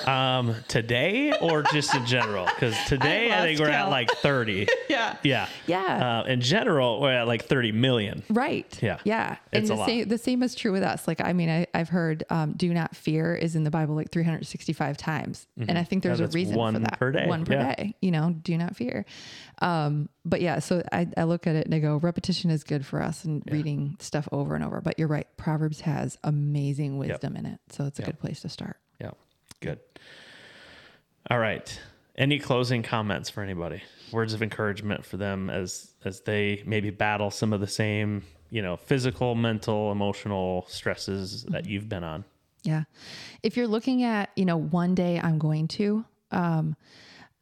Um, 0.05 0.55
today 0.67 1.33
or 1.41 1.63
just 1.63 1.93
in 1.95 2.05
general? 2.05 2.45
Because 2.45 2.75
today 2.85 3.31
I, 3.31 3.35
lost 3.37 3.43
think 3.47 3.59
we're 3.59 3.69
at 3.69 3.89
like 3.89 4.11
30. 4.11 4.67
Yeah. 4.89 5.17
Yeah. 5.23 5.49
Yeah. 5.67 6.21
Uh, 6.21 6.27
in 6.27 6.41
general, 6.41 7.01
we're 7.01 7.11
at 7.11 7.27
like 7.27 7.45
30 7.45 7.71
million. 7.71 8.23
Right. 8.29 8.77
Yeah. 8.81 8.99
Yeah. 9.03 9.37
It's 9.51 9.61
and 9.61 9.63
a 9.65 9.67
the 9.67 9.75
lot. 9.75 9.85
same 9.87 10.07
the 10.07 10.17
same 10.17 10.43
is 10.43 10.53
true 10.55 10.71
with 10.71 10.83
us. 10.83 11.07
Like 11.07 11.21
I 11.21 11.33
mean, 11.33 11.49
I, 11.49 11.67
I've 11.73 11.89
heard 11.89 12.23
um, 12.29 12.53
"do 12.53 12.71
not 12.73 12.95
fear" 12.95 13.35
is 13.35 13.55
in 13.55 13.63
the 13.63 13.71
Bible 13.71 13.95
like 13.95 14.11
365 14.11 14.97
times, 14.97 15.47
and 15.57 15.77
I 15.77 15.83
think 15.83 16.03
there's 16.03 16.19
Yeah, 16.19 16.27
a 16.27 16.29
reason 16.29 16.55
one 16.55 16.73
for 16.75 16.79
that. 16.81 16.99
per 16.99 17.11
day. 17.11 17.27
One 17.27 17.45
per 17.45 17.53
Yeah. 17.53 17.75
day. 17.75 17.95
You 18.01 18.11
know, 18.11 18.35
do 18.41 18.57
not 18.57 18.75
fear. 18.75 19.05
Um, 19.59 20.07
but 20.23 20.41
yeah, 20.41 20.59
so 20.59 20.83
I, 20.91 21.07
I 21.17 21.23
look 21.23 21.47
at 21.47 21.55
it 21.55 21.65
and 21.65 21.73
I 21.73 21.79
go, 21.79 21.97
repetition 21.97 22.51
is 22.51 22.63
good 22.63 22.85
for 22.85 23.01
us 23.01 23.25
and 23.25 23.41
reading 23.51 23.95
stuff 23.99 24.27
over 24.31 24.55
and 24.55 24.63
over. 24.63 24.81
But 24.81 24.99
you're 24.99 25.07
right, 25.07 25.27
Proverbs 25.37 25.81
has 25.81 26.17
amazing 26.23 26.97
wisdom 26.97 27.35
in 27.35 27.45
it, 27.45 27.59
so 27.69 27.85
it's 27.85 27.99
a 27.99 28.03
good 28.03 28.19
place 28.19 28.41
to 28.41 28.49
start. 28.49 28.77
Good. 29.61 29.79
All 31.29 31.39
right. 31.39 31.79
Any 32.17 32.39
closing 32.39 32.83
comments 32.83 33.29
for 33.29 33.41
anybody? 33.41 33.83
Words 34.11 34.33
of 34.33 34.41
encouragement 34.41 35.05
for 35.05 35.17
them 35.17 35.49
as 35.49 35.91
as 36.05 36.21
they 36.21 36.63
maybe 36.65 36.89
battle 36.91 37.31
some 37.31 37.51
of 37.51 37.59
the 37.59 37.67
same, 37.67 38.23
you 38.49 38.61
know, 38.61 38.77
physical, 38.77 39.35
mental, 39.35 39.91
emotional 39.91 40.65
stresses 40.69 41.43
that 41.45 41.65
you've 41.65 41.89
been 41.89 42.03
on. 42.03 42.23
Yeah. 42.63 42.83
If 43.43 43.57
you're 43.57 43.67
looking 43.67 44.03
at, 44.03 44.29
you 44.35 44.45
know, 44.45 44.57
one 44.57 44.95
day 44.95 45.19
I'm 45.21 45.37
going 45.37 45.67
to, 45.69 46.05
um, 46.31 46.75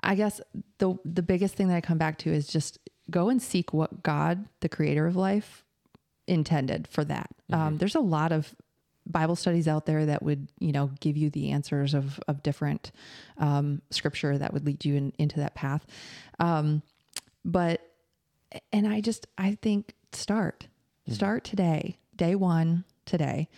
I 0.01 0.15
guess 0.15 0.41
the 0.79 0.95
the 1.05 1.21
biggest 1.21 1.55
thing 1.55 1.67
that 1.67 1.75
I 1.75 1.81
come 1.81 1.97
back 1.97 2.17
to 2.19 2.31
is 2.31 2.47
just 2.47 2.79
go 3.11 3.29
and 3.29 3.41
seek 3.41 3.73
what 3.73 4.01
God, 4.01 4.45
the 4.61 4.69
creator 4.69 5.05
of 5.05 5.15
life, 5.15 5.63
intended 6.27 6.87
for 6.87 7.03
that. 7.05 7.29
Um, 7.51 7.77
there's 7.77 7.95
a 7.95 7.99
lot 7.99 8.31
of 8.31 8.55
Bible 9.05 9.35
studies 9.35 9.67
out 9.67 9.85
there 9.85 10.05
that 10.05 10.23
would, 10.23 10.49
you 10.59 10.71
know, 10.71 10.91
give 10.99 11.17
you 11.17 11.29
the 11.29 11.51
answers 11.51 11.93
of 11.93 12.19
of 12.27 12.43
different 12.43 12.91
um, 13.37 13.81
scripture 13.89 14.37
that 14.37 14.53
would 14.53 14.65
lead 14.65 14.85
you 14.85 14.95
in, 14.95 15.13
into 15.17 15.39
that 15.39 15.55
path. 15.55 15.85
Um, 16.39 16.81
but 17.43 17.81
and 18.71 18.87
I 18.87 19.01
just 19.01 19.27
I 19.37 19.57
think 19.61 19.93
start 20.11 20.67
start 21.09 21.43
today, 21.43 21.97
day 22.15 22.35
one 22.35 22.85
today, 23.05 23.49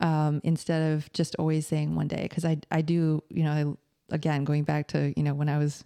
um, 0.00 0.40
instead 0.44 0.92
of 0.92 1.12
just 1.12 1.34
always 1.36 1.66
saying 1.66 1.94
one 1.94 2.08
day 2.08 2.22
because 2.22 2.44
I 2.44 2.58
I 2.70 2.82
do 2.82 3.22
you 3.30 3.44
know 3.44 3.76
I, 4.10 4.14
again 4.14 4.44
going 4.44 4.64
back 4.64 4.88
to 4.88 5.12
you 5.16 5.22
know 5.22 5.34
when 5.34 5.48
I 5.48 5.58
was 5.58 5.84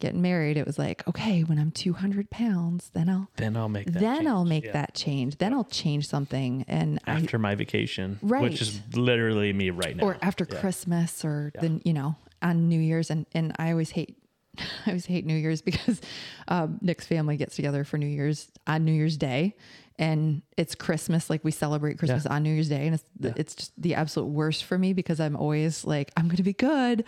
getting 0.00 0.20
married 0.20 0.56
it 0.56 0.66
was 0.66 0.78
like 0.78 1.06
okay 1.08 1.42
when 1.42 1.58
I'm 1.58 1.70
200 1.70 2.28
pounds 2.30 2.90
then 2.94 3.08
I'll 3.08 3.28
Then 3.36 3.56
I'll 3.56 3.68
make 3.68 3.86
that 3.92 4.00
then 4.00 4.16
change. 4.18 4.28
I'll 4.28 4.44
make 4.44 4.64
Yeah. 4.64 4.72
that 4.72 4.94
change 4.94 5.38
then 5.38 5.54
I'll 5.54 5.64
change 5.64 6.06
something 6.08 6.64
and 6.68 6.98
I, 7.06 7.12
after 7.12 7.38
my 7.38 7.54
vacation, 7.54 8.18
Right. 8.22 8.42
which 8.42 8.60
is 8.60 8.80
literally 8.94 9.52
me 9.52 9.70
right 9.70 9.96
now. 9.96 10.04
or 10.04 10.18
after 10.20 10.44
Christmas 10.44 11.24
or 11.24 11.52
then 11.60 11.80
you 11.84 11.92
know 11.92 12.16
on 12.42 12.68
New 12.68 12.80
Year's 12.80 13.10
and 13.10 13.24
and 13.34 13.52
I 13.58 13.70
always 13.70 13.90
hate 13.90 14.18
I 14.58 14.90
always 14.90 15.06
hate 15.06 15.24
New 15.26 15.36
Year's 15.36 15.62
because 15.62 16.00
um, 16.48 16.78
Nick's 16.80 17.06
family 17.06 17.36
gets 17.36 17.56
together 17.56 17.84
for 17.84 17.98
New 17.98 18.06
Year's 18.06 18.50
on 18.66 18.84
New 18.84 18.92
Year's 18.92 19.16
Day 19.16 19.56
and 19.98 20.42
it's 20.56 20.74
Christmas 20.74 21.30
like 21.30 21.44
we 21.44 21.50
celebrate 21.52 21.98
Christmas 21.98 22.26
on 22.26 22.42
New 22.42 22.52
Year's 22.52 22.68
Day 22.68 22.86
and 22.86 22.94
it's 22.94 23.04
it's 23.38 23.54
just 23.54 23.72
the 23.80 23.94
absolute 23.94 24.26
worst 24.26 24.64
for 24.64 24.76
me 24.76 24.92
because 24.92 25.20
I'm 25.20 25.36
always 25.36 25.84
like 25.84 26.10
I'm 26.16 26.24
going 26.26 26.36
to 26.38 26.42
be 26.42 26.52
good 26.52 27.04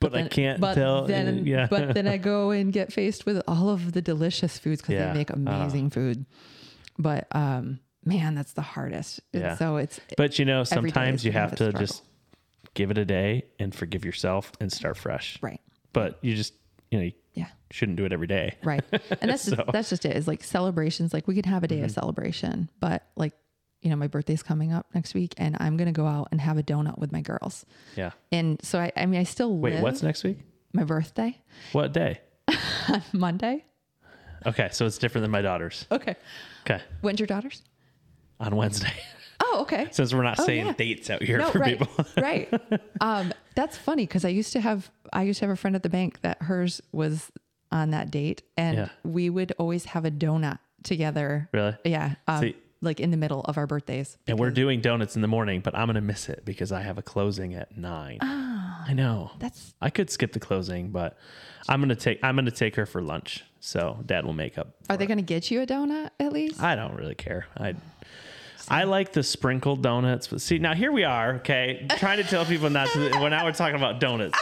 But 0.00 0.14
I 0.14 0.28
can't 0.28 0.60
but 0.60 0.74
tell- 0.74 1.06
then 1.06 1.44
yeah. 1.46 1.66
but 1.68 1.94
then 1.94 2.06
I 2.06 2.16
go 2.32 2.50
and 2.50 2.72
get 2.72 2.92
faced 2.92 3.26
with 3.26 3.42
all 3.48 3.68
of 3.70 3.92
the 3.92 4.00
delicious 4.02 4.58
foods 4.58 4.80
because 4.82 4.94
Yeah. 4.94 5.12
they 5.12 5.18
make 5.18 5.30
amazing 5.30 5.90
food 5.90 6.26
but 6.98 7.26
um 7.34 7.80
man 8.04 8.34
that's 8.34 8.52
the 8.52 8.62
hardest 8.62 9.20
And 9.32 9.42
Yeah. 9.42 9.56
so 9.56 9.76
it's 9.76 9.98
But 10.16 10.38
you 10.38 10.44
know, 10.44 10.64
sometimes 10.64 11.24
you 11.24 11.32
have 11.32 11.50
to 11.50 11.56
struggle. 11.56 11.80
just 11.80 12.02
give 12.74 12.90
it 12.92 12.98
a 12.98 13.04
day 13.04 13.46
and 13.58 13.74
forgive 13.74 14.04
yourself 14.04 14.52
and 14.60 14.72
start 14.72 14.96
fresh. 14.96 15.36
right 15.42 15.60
But 15.92 16.18
you 16.22 16.36
just, 16.36 16.54
you 16.90 16.98
know, 16.98 17.04
you 17.04 17.12
yeah 17.34 17.46
shouldn't 17.70 17.96
do 17.98 18.04
it 18.04 18.12
every 18.12 18.26
day. 18.26 18.56
Right. 18.64 18.82
And 18.92 19.30
that's 19.30 19.44
just, 19.44 19.56
So- 19.56 19.62
Mm-hmm. 19.62 19.70
that's 19.72 19.90
just 19.90 20.04
it. 20.04 20.16
Is 20.16 20.26
like 20.28 20.42
celebrations. 20.42 21.12
Like 21.12 21.26
we 21.28 21.34
could 21.34 21.46
have 21.46 21.62
a 21.64 21.68
day 21.68 21.80
of 21.82 21.90
celebration, 21.90 22.70
but 22.80 23.02
like 23.16 23.32
you 23.80 23.90
know, 23.90 23.96
my 23.96 24.08
birthday's 24.08 24.42
coming 24.42 24.72
up 24.72 24.86
next 24.92 25.14
week, 25.14 25.34
and 25.38 25.56
I'm 25.60 25.76
gonna 25.76 25.92
go 25.92 26.06
out 26.06 26.28
and 26.32 26.40
have 26.40 26.58
a 26.58 26.62
donut 26.64 26.98
with 26.98 27.12
my 27.12 27.20
girls. 27.20 27.64
Yeah. 27.96 28.10
And 28.32 28.58
so 28.64 28.80
I, 28.80 28.90
I 28.96 29.06
mean, 29.06 29.20
I 29.20 29.24
still 29.24 29.56
Wait, 29.56 29.74
live 29.74 29.82
what's 29.82 30.02
next 30.02 30.24
week? 30.24 30.38
my 30.72 30.82
birthday 30.84 31.38
What 31.72 31.92
day? 31.92 32.20
Monday. 33.12 33.64
Okay, 34.46 34.68
so 34.72 34.86
it's 34.86 34.98
different 34.98 35.22
than 35.24 35.30
my 35.30 35.42
daughter's. 35.42 35.86
Okay. 35.92 36.14
Okay, 36.66 36.80
When's 37.02 37.20
your 37.20 37.26
daughter's? 37.26 37.62
on 38.40 38.54
Wednesday. 38.56 38.92
Oh, 39.50 39.62
okay. 39.62 39.88
Since 39.90 40.12
we're 40.14 40.22
not 40.22 40.38
Oh, 40.40 40.44
saying 40.44 40.66
yeah. 40.66 40.72
dates 40.74 41.10
out 41.10 41.22
here 41.22 41.38
No, 41.38 41.50
for 41.50 41.58
right, 41.60 41.78
people. 41.78 42.06
right. 42.22 42.52
Um, 43.00 43.32
that's 43.54 43.76
funny 43.76 44.04
because 44.06 44.24
I 44.24 44.28
used 44.28 44.52
to 44.52 44.60
have 44.60 44.90
I 45.12 45.22
used 45.22 45.38
to 45.40 45.46
have 45.46 45.52
a 45.52 45.56
friend 45.56 45.74
at 45.76 45.82
the 45.82 45.88
bank 45.88 46.20
that 46.22 46.42
hers 46.42 46.80
was 46.92 47.30
on 47.72 47.90
that 47.90 48.10
date, 48.10 48.42
and 48.56 48.76
Yeah. 48.76 48.88
we 49.04 49.30
would 49.30 49.52
always 49.58 49.86
have 49.86 50.04
a 50.04 50.10
donut 50.10 50.58
together. 50.82 51.48
Really? 51.52 51.76
Yeah. 51.84 52.14
Um, 52.26 52.40
See- 52.40 52.56
like 52.80 53.00
in 53.00 53.10
the 53.10 53.16
middle 53.16 53.40
of 53.40 53.58
our 53.58 53.66
birthdays. 53.66 54.16
And 54.28 54.38
we're 54.38 54.52
doing 54.52 54.80
donuts 54.80 55.16
in 55.16 55.22
the 55.22 55.26
morning, 55.28 55.60
but 55.62 55.74
I'm 55.74 55.88
gonna 55.88 56.00
miss 56.00 56.28
it 56.28 56.44
because 56.44 56.70
I 56.70 56.82
have 56.82 56.96
a 56.98 57.02
closing 57.02 57.54
at 57.54 57.76
nine. 57.76 58.18
I 58.22 58.92
know. 58.94 59.32
That's 59.40 59.74
I 59.80 59.90
could 59.90 60.10
skip 60.10 60.32
the 60.32 60.38
closing, 60.40 60.90
but 60.90 61.18
I'm 61.68 61.80
gonna 61.80 61.96
take 61.96 62.20
I'm 62.22 62.36
gonna 62.36 62.50
take 62.52 62.76
her 62.76 62.86
for 62.86 63.02
lunch. 63.02 63.44
So 63.60 63.98
dad 64.06 64.24
will 64.24 64.32
make 64.34 64.56
up. 64.56 64.76
Are 64.88 64.96
they 64.96 65.06
going 65.06 65.18
to 65.18 65.22
get 65.24 65.50
you 65.50 65.60
a 65.60 65.66
donut 65.66 66.10
at 66.20 66.32
least? 66.32 66.62
I 66.62 66.76
don't 66.76 66.94
really 66.94 67.16
care. 67.16 67.46
I 67.56 67.74
I 68.70 68.84
like 68.84 69.12
the 69.12 69.22
sprinkled 69.22 69.82
donuts, 69.82 70.26
but 70.26 70.40
see 70.40 70.58
now 70.58 70.74
here 70.74 70.92
we 70.92 71.04
are, 71.04 71.36
okay, 71.36 71.86
trying 71.96 72.18
to 72.18 72.24
tell 72.24 72.44
people 72.44 72.70
not 72.70 72.88
to. 72.90 73.10
Well, 73.14 73.30
now 73.30 73.44
we're 73.44 73.52
talking 73.52 73.76
about 73.76 74.00
donuts. 74.00 74.38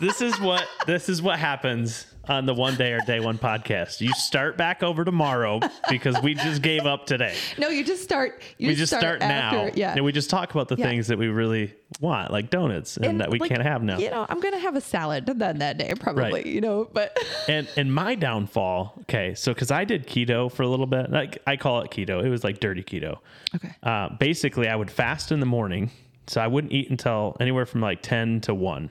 This 0.00 0.20
is 0.20 0.38
what 0.40 0.66
this 0.86 1.08
is 1.08 1.20
what 1.22 1.38
happens 1.38 2.06
on 2.28 2.46
the 2.46 2.54
one 2.54 2.76
day 2.76 2.92
or 2.92 3.00
day 3.00 3.20
one 3.20 3.38
podcast. 3.38 4.00
You 4.00 4.12
start 4.14 4.56
back 4.56 4.82
over 4.82 5.04
tomorrow 5.04 5.60
because 5.88 6.20
we 6.22 6.34
just 6.34 6.62
gave 6.62 6.86
up 6.86 7.06
today. 7.06 7.34
no, 7.58 7.68
you 7.68 7.84
just 7.84 8.02
start. 8.02 8.42
You 8.58 8.68
we 8.68 8.74
just 8.74 8.94
start, 8.94 9.20
now, 9.20 9.66
after- 9.66 9.78
Yeah. 9.78 9.92
and 9.94 10.04
we 10.04 10.12
just 10.12 10.30
talk 10.30 10.50
about 10.50 10.68
the 10.68 10.76
Yeah. 10.76 10.86
things 10.86 11.08
that 11.08 11.18
we 11.18 11.28
really 11.28 11.74
want, 12.00 12.30
like 12.30 12.50
donuts, 12.50 12.96
and, 12.96 13.20
that 13.20 13.30
we 13.30 13.38
like, 13.38 13.50
can't 13.50 13.62
have 13.62 13.82
now. 13.82 13.98
You 13.98 14.10
know, 14.10 14.26
I'm 14.28 14.40
going 14.40 14.54
to 14.54 14.60
have 14.60 14.76
a 14.76 14.80
salad 14.80 15.26
then 15.26 15.58
that 15.58 15.78
day, 15.78 15.92
probably. 15.98 16.32
Right. 16.32 16.46
You 16.46 16.60
know, 16.60 16.88
but 16.92 17.16
and 17.48 17.68
and 17.76 17.92
my 17.92 18.14
downfall 18.14 18.94
okay 19.02 19.34
so 19.34 19.52
because 19.52 19.70
i 19.70 19.84
did 19.84 20.06
keto 20.06 20.50
for 20.50 20.62
a 20.62 20.68
little 20.68 20.86
bit 20.86 21.10
like 21.10 21.38
i 21.46 21.56
call 21.56 21.80
it 21.82 21.90
keto 21.90 22.24
it 22.24 22.28
was 22.28 22.42
like 22.44 22.58
dirty 22.60 22.82
keto 22.82 23.18
okay. 23.54 23.70
uh, 23.82 24.08
basically 24.18 24.68
i 24.68 24.74
would 24.76 24.90
fast 24.90 25.30
in 25.32 25.40
the 25.40 25.46
morning 25.46 25.90
so 26.26 26.40
i 26.40 26.46
wouldn't 26.46 26.72
eat 26.72 26.90
until 26.90 27.36
anywhere 27.40 27.66
from 27.66 27.80
like 27.80 28.02
10 28.02 28.40
to 28.42 28.54
1 28.54 28.90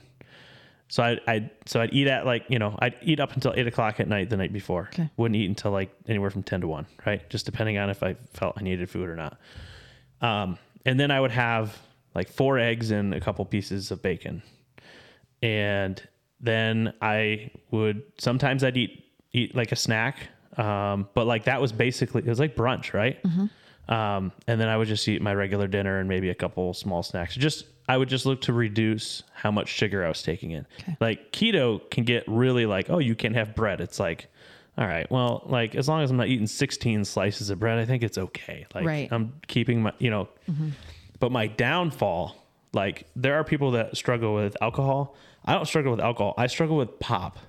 so 0.87 1.03
I, 1.03 1.19
I'd 1.27 1.49
so 1.65 1.81
I'd 1.81 1.93
eat 1.93 2.07
at 2.07 2.25
like 2.25 2.45
you 2.49 2.59
know 2.59 2.75
I'd 2.79 2.95
eat 3.01 3.19
up 3.19 3.33
until 3.33 3.53
eight 3.55 3.67
o'clock 3.67 3.99
at 3.99 4.07
night 4.07 4.29
the 4.29 4.37
night 4.37 4.53
before. 4.53 4.89
Okay. 4.93 5.09
Wouldn't 5.17 5.35
eat 5.35 5.47
until 5.49 5.71
like 5.71 5.91
anywhere 6.07 6.29
from 6.29 6.43
ten 6.43 6.61
to 6.61 6.67
one, 6.67 6.85
right? 7.05 7.27
Just 7.29 7.45
depending 7.45 7.77
on 7.77 7.89
if 7.89 8.03
I 8.03 8.15
felt 8.33 8.55
I 8.57 8.61
needed 8.61 8.89
food 8.89 9.09
or 9.09 9.15
not. 9.15 9.37
Um, 10.21 10.57
and 10.85 10.99
then 10.99 11.11
I 11.11 11.19
would 11.19 11.31
have 11.31 11.77
like 12.13 12.29
four 12.29 12.59
eggs 12.59 12.91
and 12.91 13.13
a 13.13 13.19
couple 13.19 13.43
pieces 13.45 13.91
of 13.91 14.01
bacon, 14.01 14.43
and 15.41 16.01
then 16.39 16.93
I 17.01 17.51
would 17.71 18.03
sometimes 18.19 18.63
I'd 18.63 18.77
eat 18.77 19.03
eat 19.33 19.55
like 19.55 19.71
a 19.71 19.75
snack, 19.75 20.29
um, 20.57 21.09
but 21.13 21.25
like 21.25 21.45
that 21.45 21.59
was 21.59 21.71
basically 21.71 22.21
it 22.21 22.27
was 22.29 22.39
like 22.39 22.55
brunch, 22.55 22.93
right? 22.93 23.17
Um, 23.87 24.31
and 24.47 24.59
then 24.59 24.67
I 24.67 24.77
would 24.77 24.87
just 24.87 25.07
eat 25.07 25.21
my 25.21 25.33
regular 25.33 25.67
dinner 25.67 25.99
and 25.99 26.09
maybe 26.09 26.29
a 26.29 26.35
couple 26.35 26.73
small 26.73 27.03
snacks. 27.03 27.35
Just 27.35 27.65
I 27.87 27.97
would 27.97 28.09
just 28.09 28.25
look 28.25 28.41
to 28.41 28.53
reduce 28.53 29.23
how 29.33 29.51
much 29.51 29.67
sugar 29.69 30.03
I 30.03 30.07
was 30.09 30.23
taking 30.23 30.51
in. 30.51 30.65
Okay. 30.81 30.97
Like 30.99 31.31
keto 31.31 31.87
can 31.91 32.03
get 32.03 32.23
really 32.27 32.65
like, 32.65 32.89
oh, 32.89 32.97
you 32.99 33.15
can't 33.15 33.35
have 33.35 33.55
bread. 33.55 33.79
It's 33.81 33.99
like, 33.99 34.27
all 34.77 34.87
right, 34.87 35.09
well, 35.11 35.43
like 35.45 35.75
as 35.75 35.87
long 35.87 36.01
as 36.01 36.11
I'm 36.11 36.17
not 36.17 36.27
eating 36.27 36.47
16 36.47 37.05
slices 37.05 37.49
of 37.49 37.59
bread, 37.59 37.77
I 37.77 37.85
think 37.85 38.03
it's 38.03 38.17
okay. 38.17 38.65
Like 38.73 38.85
Right. 38.85 39.07
I'm 39.11 39.33
keeping 39.47 39.83
my, 39.83 39.93
you 39.99 40.09
know, 40.09 40.27
mm-hmm. 40.49 40.69
but 41.19 41.31
my 41.31 41.47
downfall, 41.47 42.35
like 42.73 43.05
there 43.15 43.35
are 43.35 43.43
people 43.43 43.71
that 43.71 43.95
struggle 43.95 44.33
with 44.33 44.57
alcohol. 44.61 45.15
I 45.45 45.53
don't 45.53 45.65
struggle 45.65 45.91
with 45.91 46.01
alcohol. 46.01 46.33
I 46.37 46.47
struggle 46.47 46.77
with 46.77 46.99
pop 46.99 47.39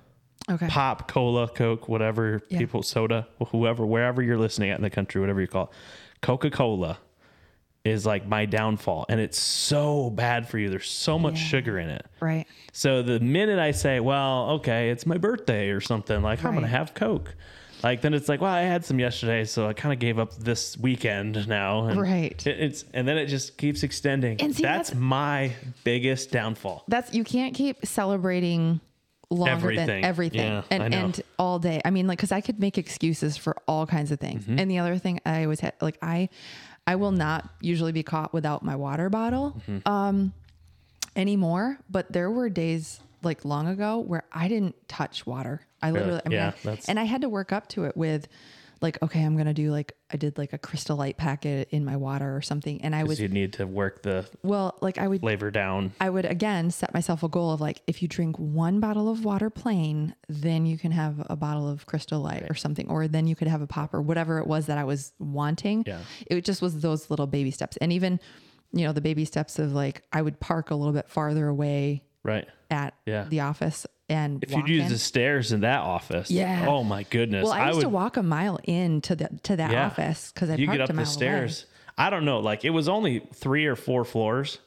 Okay. 0.49 0.67
pop, 0.67 1.09
cola, 1.09 1.49
Coke, 1.49 1.89
whatever 1.89 2.41
Yeah. 2.49 2.59
people, 2.59 2.81
soda, 2.81 3.27
whoever, 3.51 3.85
wherever 3.85 4.21
you're 4.21 4.37
listening 4.37 4.69
at 4.69 4.77
in 4.77 4.83
the 4.83 4.89
country, 4.89 5.19
whatever 5.19 5.41
you 5.41 5.47
call 5.47 5.63
it, 5.65 5.69
Coca 6.21 6.49
Cola 6.49 6.99
is 7.87 8.05
like 8.05 8.27
my 8.27 8.45
downfall. 8.45 9.05
And 9.09 9.19
it's 9.19 9.39
so 9.39 10.09
bad 10.09 10.47
for 10.47 10.57
you. 10.59 10.69
There's 10.69 10.89
so 10.89 11.17
much 11.17 11.37
sugar 11.37 11.79
in 11.79 11.89
it. 11.89 12.05
Right. 12.19 12.45
So 12.73 13.01
the 13.01 13.19
minute 13.19 13.59
I 13.59 13.71
say, 13.71 13.99
well, 13.99 14.51
okay, 14.51 14.89
it's 14.91 15.05
my 15.05 15.17
birthday 15.17 15.69
or 15.69 15.81
something, 15.81 16.21
like 16.21 16.43
I'm 16.45 16.51
going 16.51 16.61
to 16.63 16.67
have 16.69 16.93
Coke, 16.93 17.33
like 17.83 18.01
then 18.01 18.13
it's 18.13 18.27
like, 18.29 18.41
well, 18.41 18.51
I 18.51 18.61
had 18.61 18.83
some 18.85 18.99
yesterday, 18.99 19.45
so 19.45 19.67
I 19.67 19.73
kind 19.73 19.93
of 19.93 19.99
gave 19.99 20.17
up 20.19 20.33
this 20.35 20.77
weekend 20.77 21.47
now. 21.47 21.85
And 21.87 22.01
Right. 22.01 22.45
it- 22.47 22.59
it's 22.59 22.85
and 22.93 23.07
then 23.07 23.17
it 23.17 23.27
just 23.27 23.57
keeps 23.57 23.83
extending. 23.83 24.41
And 24.41 24.55
see, 24.55 24.63
that's, 24.63 24.89
that's- 24.89 24.95
my 24.99 25.53
biggest 25.83 26.31
downfall. 26.31 26.83
That's 26.87 27.13
you 27.13 27.23
can't 27.23 27.53
keep 27.55 27.85
celebrating 27.85 28.79
longer 29.29 29.51
Everything. 29.51 29.87
than 29.87 30.05
everything 30.05 30.39
Yeah, 30.39 30.61
and 30.71 30.93
and 30.93 31.21
all 31.37 31.59
day. 31.59 31.81
I 31.83 31.89
mean, 31.89 32.07
like, 32.07 32.17
because 32.17 32.31
I 32.31 32.39
could 32.41 32.59
make 32.61 32.77
excuses 32.77 33.35
for 33.37 33.57
all 33.67 33.85
kinds 33.85 34.11
of 34.11 34.19
things. 34.21 34.43
Mm-hmm. 34.45 34.57
And 34.59 34.71
the 34.71 34.79
other 34.79 34.97
thing 34.97 35.19
I 35.25 35.43
always 35.43 35.59
had, 35.59 35.73
like, 35.81 35.97
I 36.01 36.29
I 36.87 36.95
will 36.95 37.11
not 37.11 37.47
usually 37.61 37.91
be 37.91 38.01
caught 38.03 38.33
without 38.33 38.63
my 38.63 38.75
water 38.75 39.09
bottle 39.09 39.61
Mm-hmm. 39.69 39.87
um, 39.91 40.33
anymore. 41.15 41.77
But 41.89 42.11
there 42.11 42.31
were 42.31 42.49
days 42.49 42.99
like 43.23 43.43
long 43.45 43.67
ago 43.67 43.99
where 43.99 44.23
I 44.31 44.47
didn't 44.47 44.75
touch 44.87 45.25
water. 45.27 45.61
I 45.81 45.91
literally, 45.91 46.21
I 46.25 46.29
mean, 46.29 46.37
Yeah, 46.39 46.53
and 46.87 46.99
I 46.99 47.03
had 47.03 47.21
to 47.21 47.29
work 47.29 47.51
up 47.51 47.67
to 47.69 47.83
it 47.85 47.95
with. 47.97 48.27
Like 48.81 49.01
okay, 49.01 49.23
I'm 49.23 49.35
gonna 49.35 49.53
do 49.53 49.71
like 49.71 49.93
I 50.11 50.17
did 50.17 50.37
like 50.37 50.53
a 50.53 50.57
crystal 50.57 50.95
light 50.97 51.17
packet 51.17 51.69
in 51.71 51.83
my 51.83 51.95
water 51.97 52.35
or 52.35 52.41
something, 52.41 52.81
and 52.81 52.95
I 52.95 53.03
was 53.03 53.17
Because 53.17 53.21
you 53.21 53.27
need 53.29 53.53
to 53.53 53.65
work 53.65 54.03
the 54.03 54.25
well, 54.43 54.77
like 54.81 54.97
I 54.97 55.07
would 55.07 55.21
flavor 55.21 55.49
down. 55.51 55.93
I 55.99 56.09
would 56.09 56.25
again 56.25 56.69
set 56.71 56.93
myself 56.93 57.23
a 57.23 57.27
goal 57.29 57.51
of 57.51 57.59
like 57.61 57.81
if 57.87 58.01
you 58.01 58.07
drink 58.07 58.37
one 58.37 58.79
bottle 58.79 59.09
of 59.09 59.25
water 59.25 59.49
plain, 59.49 60.13
then 60.29 60.65
you 60.65 60.77
can 60.77 60.91
have 60.91 61.25
a 61.29 61.35
bottle 61.35 61.67
of 61.67 61.85
Crystal 61.85 62.19
Light 62.21 62.45
or 62.49 62.53
something, 62.55 62.89
or 62.89 63.07
then 63.07 63.25
you 63.27 63.35
could 63.35 63.47
have 63.47 63.61
a 63.61 63.67
pop 63.67 63.93
or 63.93 64.01
whatever 64.01 64.37
it 64.39 64.47
was 64.47 64.67
that 64.67 64.77
I 64.77 64.83
was 64.83 65.13
wanting. 65.19 65.83
Yeah. 65.87 65.99
It 66.27 66.45
just 66.45 66.61
was 66.61 66.79
those 66.81 67.09
little 67.09 67.27
baby 67.27 67.51
steps, 67.51 67.77
and 67.77 67.91
even 67.91 68.19
you 68.73 68.85
know 68.85 68.93
the 68.93 69.01
baby 69.01 69.25
steps 69.25 69.59
of 69.59 69.73
like 69.73 70.03
I 70.13 70.21
would 70.21 70.39
park 70.39 70.71
a 70.71 70.75
little 70.75 70.93
bit 70.93 71.09
farther 71.09 71.47
away 71.47 72.03
Right. 72.23 72.47
at 72.69 72.93
Yeah. 73.05 73.23
the 73.23 73.39
office 73.39 73.85
and 74.09 74.43
If 74.43 74.51
you'd 74.51 74.69
use 74.69 74.85
in. 74.85 74.89
the 74.91 74.97
stairs 74.97 75.51
in 75.51 75.61
that 75.61 75.81
office, 75.81 76.31
Yeah. 76.31 76.65
Oh 76.67 76.83
my 76.83 77.03
goodness. 77.03 77.43
well, 77.43 77.53
I 77.53 77.67
used 77.67 77.77
would 77.77 77.83
to 77.83 77.89
walk 77.89 78.17
a 78.17 78.23
mile 78.23 78.59
in 78.63 79.01
to 79.01 79.15
the 79.15 79.29
to 79.43 79.55
that 79.57 79.71
Yeah. 79.71 79.85
office 79.87 80.31
because 80.33 80.49
I 80.49 80.55
you 80.55 80.65
parked 80.67 80.67
my 80.67 80.71
car. 80.71 80.73
You 80.73 80.77
get 80.77 80.83
up 80.83 80.89
a 80.89 80.93
mile 80.93 81.05
the 81.05 81.11
stairs. 81.11 81.65
I 81.97 82.09
don't 82.09 82.25
know. 82.25 82.39
Like 82.39 82.63
it 82.65 82.69
was 82.69 82.87
only 82.87 83.19
three 83.33 83.65
or 83.65 83.75
four 83.75 84.05
floors, 84.05 84.59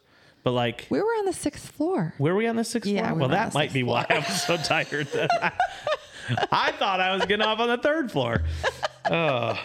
but 0.42 0.52
like 0.52 0.86
We 0.90 1.00
were 1.00 1.06
on 1.18 1.24
the 1.26 1.32
sixth 1.32 1.70
floor. 1.70 2.14
were 2.18 2.34
we 2.34 2.46
on 2.46 2.56
the 2.56 2.64
sixth 2.64 2.90
Yeah, 2.90 3.02
floor? 3.08 3.14
we 3.14 3.20
well, 3.20 3.28
that 3.30 3.54
might 3.54 3.72
be 3.72 3.82
why 3.82 4.04
I 4.10 4.18
was 4.18 4.42
so 4.42 4.56
tired. 4.56 5.06
Then. 5.12 5.28
I 6.52 6.72
thought 6.72 7.00
I 7.00 7.14
was 7.16 7.24
getting 7.26 7.44
off 7.44 7.58
on 7.60 7.68
the 7.68 7.78
third 7.78 8.10
floor. 8.12 8.42
Oh 9.12 9.58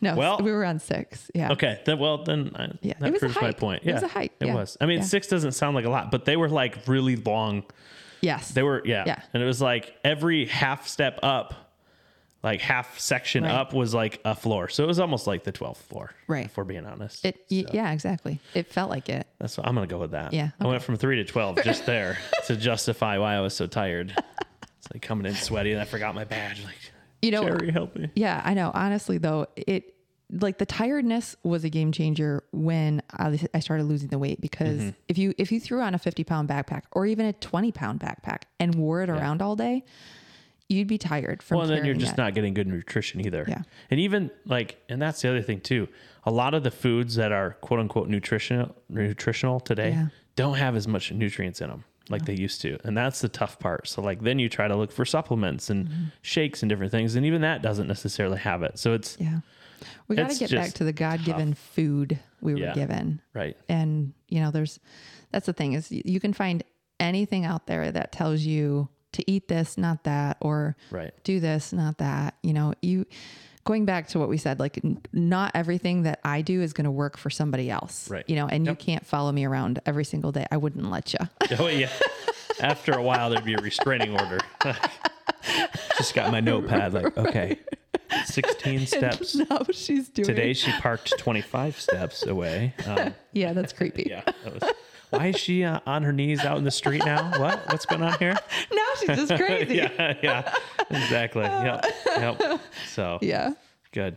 No, 0.00 0.16
Well- 0.16 0.38
we 0.42 0.50
were 0.50 0.64
on 0.64 0.78
six. 0.80 1.30
Yeah. 1.34 1.52
Okay, 1.52 1.78
then 1.84 1.98
well 1.98 2.24
then 2.24 2.50
I, 2.56 2.68
Yeah, 2.80 2.94
that 2.98 3.14
it 3.14 3.18
proves 3.20 3.36
my 3.40 3.52
point. 3.52 3.82
It 3.84 3.92
was 3.92 4.02
a 4.02 4.08
hike, 4.08 4.32
It 4.40 4.46
yeah. 4.46 4.54
was. 4.54 4.76
I 4.80 4.86
mean, 4.86 5.00
Yeah. 5.00 5.04
six 5.04 5.28
doesn't 5.28 5.52
sound 5.52 5.76
like 5.76 5.84
a 5.84 5.90
lot, 5.90 6.10
but 6.10 6.24
they 6.24 6.36
were 6.36 6.48
like 6.48 6.78
really 6.88 7.14
long. 7.14 7.64
Yes. 8.20 8.50
They 8.50 8.62
were 8.62 8.82
yeah, 8.84 9.04
Yeah. 9.06 9.22
and 9.32 9.42
it 9.42 9.46
was 9.46 9.60
like 9.62 9.94
every 10.04 10.46
half 10.46 10.86
step 10.88 11.18
up, 11.22 11.54
like 12.42 12.60
half 12.60 12.98
section 12.98 13.44
Right. 13.44 13.52
up 13.52 13.72
was 13.72 13.92
like 13.94 14.20
a 14.24 14.34
floor. 14.34 14.68
So 14.68 14.84
it 14.84 14.86
was 14.86 15.00
almost 15.00 15.26
like 15.26 15.44
the 15.44 15.52
twelfth 15.52 15.82
floor. 15.82 16.10
Right. 16.26 16.46
If 16.46 16.56
we're 16.56 16.64
being 16.64 16.86
honest. 16.86 17.24
It. 17.24 17.40
y 17.50 17.64
Yeah. 17.72 17.92
Exactly. 17.92 18.40
It 18.54 18.72
felt 18.72 18.90
like 18.90 19.08
it. 19.08 19.26
That's 19.38 19.56
what 19.56 19.66
I'm 19.66 19.74
gonna 19.74 19.86
go 19.86 19.98
with 19.98 20.12
that. 20.12 20.32
Yeah, 20.32 20.50
I 20.60 20.66
went 20.66 20.82
from 20.82 20.96
three 20.96 21.16
to 21.16 21.24
twelve 21.24 21.58
just 21.64 21.86
there 21.86 22.18
to 22.46 22.56
justify 22.56 23.18
why 23.18 23.34
I 23.34 23.40
was 23.40 23.54
so 23.54 23.66
tired. 23.66 24.14
It's 24.78 24.88
like 24.92 25.02
coming 25.02 25.26
in 25.26 25.34
sweaty 25.34 25.72
and 25.72 25.80
I 25.80 25.84
forgot 25.84 26.14
my 26.14 26.24
badge. 26.24 26.62
Like, 26.64 26.74
You 27.22 27.32
know, 27.32 27.42
Jerry, 27.42 27.72
help 27.72 27.96
me. 27.96 28.10
Yeah, 28.14 28.40
I 28.44 28.54
know. 28.54 28.70
Honestly, 28.72 29.18
though, 29.18 29.46
it 29.56 29.94
like 30.30 30.58
the 30.58 30.66
tiredness 30.66 31.36
was 31.42 31.64
a 31.64 31.70
game 31.70 31.90
changer 31.92 32.44
when 32.52 33.02
I, 33.12 33.38
I 33.54 33.60
started 33.60 33.84
losing 33.84 34.08
the 34.08 34.18
weight 34.18 34.40
because 34.40 34.78
Mm-hmm. 34.80 34.88
if 35.08 35.16
you 35.18 35.34
if 35.38 35.50
you 35.50 35.58
threw 35.60 35.80
on 35.80 35.94
a 35.94 35.98
50 35.98 36.22
pound 36.24 36.48
backpack 36.48 36.82
or 36.92 37.06
even 37.06 37.24
a 37.26 37.32
20 37.32 37.72
pound 37.72 38.00
backpack 38.00 38.42
and 38.60 38.74
wore 38.74 39.02
it 39.02 39.08
around 39.08 39.40
all 39.40 39.56
day, 39.56 39.84
you'd 40.68 40.86
be 40.88 40.98
tired 40.98 41.42
from. 41.42 41.58
Well, 41.58 41.66
and 41.70 41.76
then 41.78 41.84
you're 41.86 41.94
just 41.94 42.16
that. 42.16 42.22
not 42.22 42.34
getting 42.34 42.52
good 42.52 42.66
nutrition 42.66 43.24
either. 43.24 43.44
Yeah. 43.48 43.62
And 43.90 43.98
even 44.00 44.30
like, 44.44 44.82
and 44.88 45.00
that's 45.00 45.22
the 45.22 45.30
other 45.30 45.40
thing 45.42 45.60
too. 45.60 45.88
A 46.24 46.30
lot 46.30 46.52
of 46.52 46.62
the 46.62 46.70
foods 46.70 47.14
that 47.14 47.32
are 47.32 47.52
quote 47.62 47.80
unquote 47.80 48.08
nutritional 48.08 48.74
nutritional 48.90 49.60
today 49.60 49.90
Yeah. 49.90 50.06
don't 50.36 50.56
have 50.56 50.76
as 50.76 50.86
much 50.86 51.10
nutrients 51.10 51.60
in 51.62 51.70
them 51.70 51.84
like 52.10 52.24
they 52.26 52.34
used 52.34 52.60
to. 52.62 52.78
And 52.84 52.96
that's 52.96 53.20
the 53.22 53.28
tough 53.30 53.58
part. 53.58 53.88
So 53.88 54.02
like 54.02 54.22
then 54.22 54.38
you 54.38 54.48
try 54.50 54.68
to 54.68 54.76
look 54.76 54.92
for 54.92 55.04
supplements 55.06 55.70
and 55.70 55.88
Mm-hmm. 55.88 56.04
shakes 56.20 56.62
and 56.62 56.68
different 56.68 56.92
things 56.92 57.14
and 57.14 57.24
even 57.24 57.40
that 57.42 57.62
doesn't 57.62 57.86
necessarily 57.86 58.38
have 58.38 58.62
it. 58.62 58.78
So 58.78 58.92
it's 58.92 59.16
Yeah, 59.18 59.40
we 60.08 60.16
got 60.16 60.30
to 60.30 60.38
get 60.38 60.50
back 60.50 60.72
to 60.74 60.84
the 60.84 60.92
God 60.92 61.24
given 61.24 61.54
food 61.54 62.18
we 62.40 62.54
were 62.54 62.60
Yeah. 62.60 62.74
given. 62.74 63.20
right. 63.34 63.56
and 63.68 64.12
you 64.28 64.40
know 64.40 64.50
there's 64.50 64.78
that's 65.32 65.46
the 65.46 65.52
thing 65.52 65.72
is 65.74 65.90
you 65.90 66.20
can 66.20 66.32
find 66.32 66.62
anything 67.00 67.44
out 67.44 67.66
there 67.66 67.90
that 67.92 68.12
tells 68.12 68.42
you 68.42 68.88
to 69.12 69.30
eat 69.30 69.48
this 69.48 69.78
not 69.78 70.04
that 70.04 70.36
or 70.40 70.76
Right. 70.90 71.12
do 71.24 71.40
this 71.40 71.72
not 71.72 71.98
that 71.98 72.34
you 72.42 72.52
know 72.52 72.74
you 72.82 73.06
going 73.64 73.84
back 73.84 74.08
to 74.08 74.18
what 74.18 74.28
we 74.28 74.36
said 74.38 74.58
like 74.60 74.78
n- 74.84 75.00
not 75.12 75.50
everything 75.54 76.02
that 76.04 76.20
i 76.24 76.40
do 76.42 76.62
is 76.62 76.72
going 76.72 76.84
to 76.86 76.90
work 76.90 77.16
for 77.18 77.28
somebody 77.30 77.70
else 77.70 78.08
Right. 78.10 78.24
you 78.28 78.36
know 78.36 78.46
and 78.46 78.66
you 78.66 78.74
can't 78.74 79.04
follow 79.06 79.30
me 79.32 79.44
around 79.44 79.80
every 79.86 80.04
single 80.04 80.32
day 80.32 80.46
i 80.50 80.56
wouldn't 80.56 80.90
let 80.90 81.12
you 81.12 81.18
Oh 81.58 81.66
yeah. 81.68 81.90
After 82.60 82.92
a 82.92 83.02
while 83.02 83.30
there'd 83.30 83.44
be 83.44 83.54
a 83.54 83.58
restraining 83.58 84.18
order. 84.18 84.40
Just 85.96 86.14
got 86.14 86.30
my 86.32 86.40
notepad 86.40 86.92
like, 86.92 87.16
okay. 87.16 87.58
16 88.26 88.86
steps. 88.86 89.34
no 89.34 89.62
she's 89.70 90.08
doing 90.08 90.26
Today 90.26 90.52
she 90.52 90.72
parked 90.72 91.18
25 91.18 91.80
steps 91.80 92.26
away. 92.26 92.74
Um, 92.86 93.14
yeah 93.32 93.52
that's 93.52 93.72
creepy 93.72 94.06
yeah. 94.08 94.22
That 94.44 94.54
was, 94.54 94.62
why 95.10 95.26
is 95.28 95.38
she 95.38 95.64
uh, 95.64 95.80
on 95.86 96.02
her 96.02 96.12
knees 96.12 96.44
out 96.44 96.58
in 96.58 96.64
the 96.64 96.70
street 96.70 97.04
now? 97.04 97.38
What? 97.40 97.66
What's 97.72 97.86
going 97.86 98.02
on 98.02 98.18
here? 98.18 98.36
now 98.72 98.86
she's 99.00 99.28
just 99.28 99.34
crazy 99.34 99.76
yeah, 99.76 100.14
yeah, 100.22 100.54
exactly. 100.90 101.42
Yep, 101.42 101.86
yep. 102.06 102.60
So 102.88 103.18
yeah 103.22 103.54
good. 103.92 104.16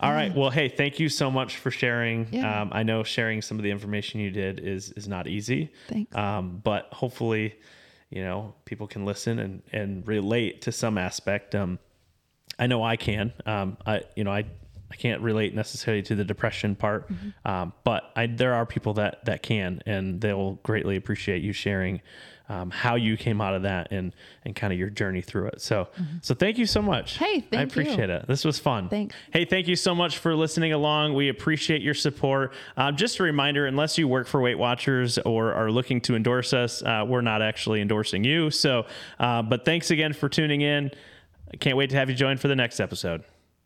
All 0.00 0.12
right. 0.12 0.34
Well, 0.34 0.50
hey, 0.50 0.68
thank 0.68 0.98
you 0.98 1.08
so 1.08 1.30
much 1.30 1.56
for 1.56 1.70
sharing. 1.70 2.28
Yeah. 2.32 2.62
Um, 2.62 2.70
I 2.72 2.82
know 2.82 3.02
sharing 3.04 3.40
some 3.42 3.58
of 3.58 3.62
the 3.62 3.70
information 3.70 4.20
you 4.20 4.30
did 4.30 4.60
is 4.60 4.90
is 4.92 5.08
not 5.08 5.26
easy. 5.26 5.72
Thanks. 5.88 6.14
Um, 6.14 6.60
but 6.62 6.88
hopefully, 6.92 7.54
you 8.10 8.22
know, 8.22 8.54
people 8.64 8.86
can 8.86 9.04
listen 9.04 9.38
and 9.38 9.62
and 9.72 10.06
relate 10.06 10.62
to 10.62 10.72
some 10.72 10.98
aspect. 10.98 11.54
Um, 11.54 11.78
I 12.58 12.66
know 12.66 12.82
I 12.82 12.96
can. 12.96 13.32
Um, 13.46 13.76
I 13.86 14.02
you 14.16 14.24
know 14.24 14.30
I 14.32 14.44
I 14.90 14.96
can't 14.96 15.22
relate 15.22 15.54
necessarily 15.54 16.02
to 16.04 16.14
the 16.14 16.24
depression 16.24 16.76
part, 16.76 17.08
Mm-hmm. 17.10 17.48
um, 17.50 17.72
but 17.82 18.12
I 18.14 18.26
there 18.26 18.54
are 18.54 18.64
people 18.66 18.94
that 18.94 19.24
that 19.24 19.42
can, 19.42 19.80
and 19.86 20.20
they'll 20.20 20.54
greatly 20.62 20.96
appreciate 20.96 21.42
you 21.42 21.52
sharing 21.52 22.00
um, 22.50 22.70
how 22.70 22.94
you 22.94 23.16
came 23.16 23.40
out 23.40 23.54
of 23.54 23.62
that 23.62 23.88
and 23.90 24.14
and 24.44 24.54
kind 24.54 24.72
of 24.72 24.78
your 24.78 24.90
journey 24.90 25.20
through 25.22 25.46
it. 25.48 25.60
So 25.62 25.88
so 26.20 26.32
thank 26.34 26.58
you 26.58 26.66
so 26.66 26.80
much. 26.80 27.14
Mm-hmm. 27.14 27.24
Hey, 27.24 27.36
I 27.38 27.40
thank 27.40 27.52
you. 27.74 27.82
appreciate 27.82 28.10
it. 28.10 28.28
This 28.28 28.44
was 28.44 28.58
fun. 28.60 28.88
Thanks. 28.88 29.16
Hey, 29.32 29.44
thank 29.46 29.66
you 29.66 29.74
so 29.74 29.92
much 29.94 30.18
for 30.18 30.36
listening 30.36 30.72
along. 30.72 31.14
We 31.14 31.30
appreciate 31.30 31.82
your 31.82 31.94
support. 31.94 32.52
Um, 32.76 32.94
just 32.96 33.18
a 33.18 33.24
reminder 33.24 33.66
unless 33.66 33.98
you 33.98 34.06
work 34.06 34.28
for 34.28 34.40
Weight 34.40 34.58
Watchers 34.58 35.18
or 35.18 35.54
are 35.54 35.72
looking 35.72 36.00
to 36.02 36.14
endorse 36.14 36.52
us, 36.52 36.82
uh, 36.82 37.04
we're 37.08 37.22
not 37.22 37.42
actually 37.42 37.80
endorsing 37.80 38.22
you. 38.22 38.50
So, 38.50 38.84
uh, 39.18 39.42
but 39.42 39.64
thanks 39.64 39.90
again 39.90 40.12
for 40.12 40.28
tuning 40.28 40.60
in. 40.60 40.92
I 41.52 41.56
can't 41.56 41.76
wait 41.76 41.90
to 41.90 41.96
have 41.96 42.08
you 42.08 42.16
join 42.16 42.36
for 42.36 42.48
the 42.48 42.56
next 42.56 42.80
episode. 42.80 43.24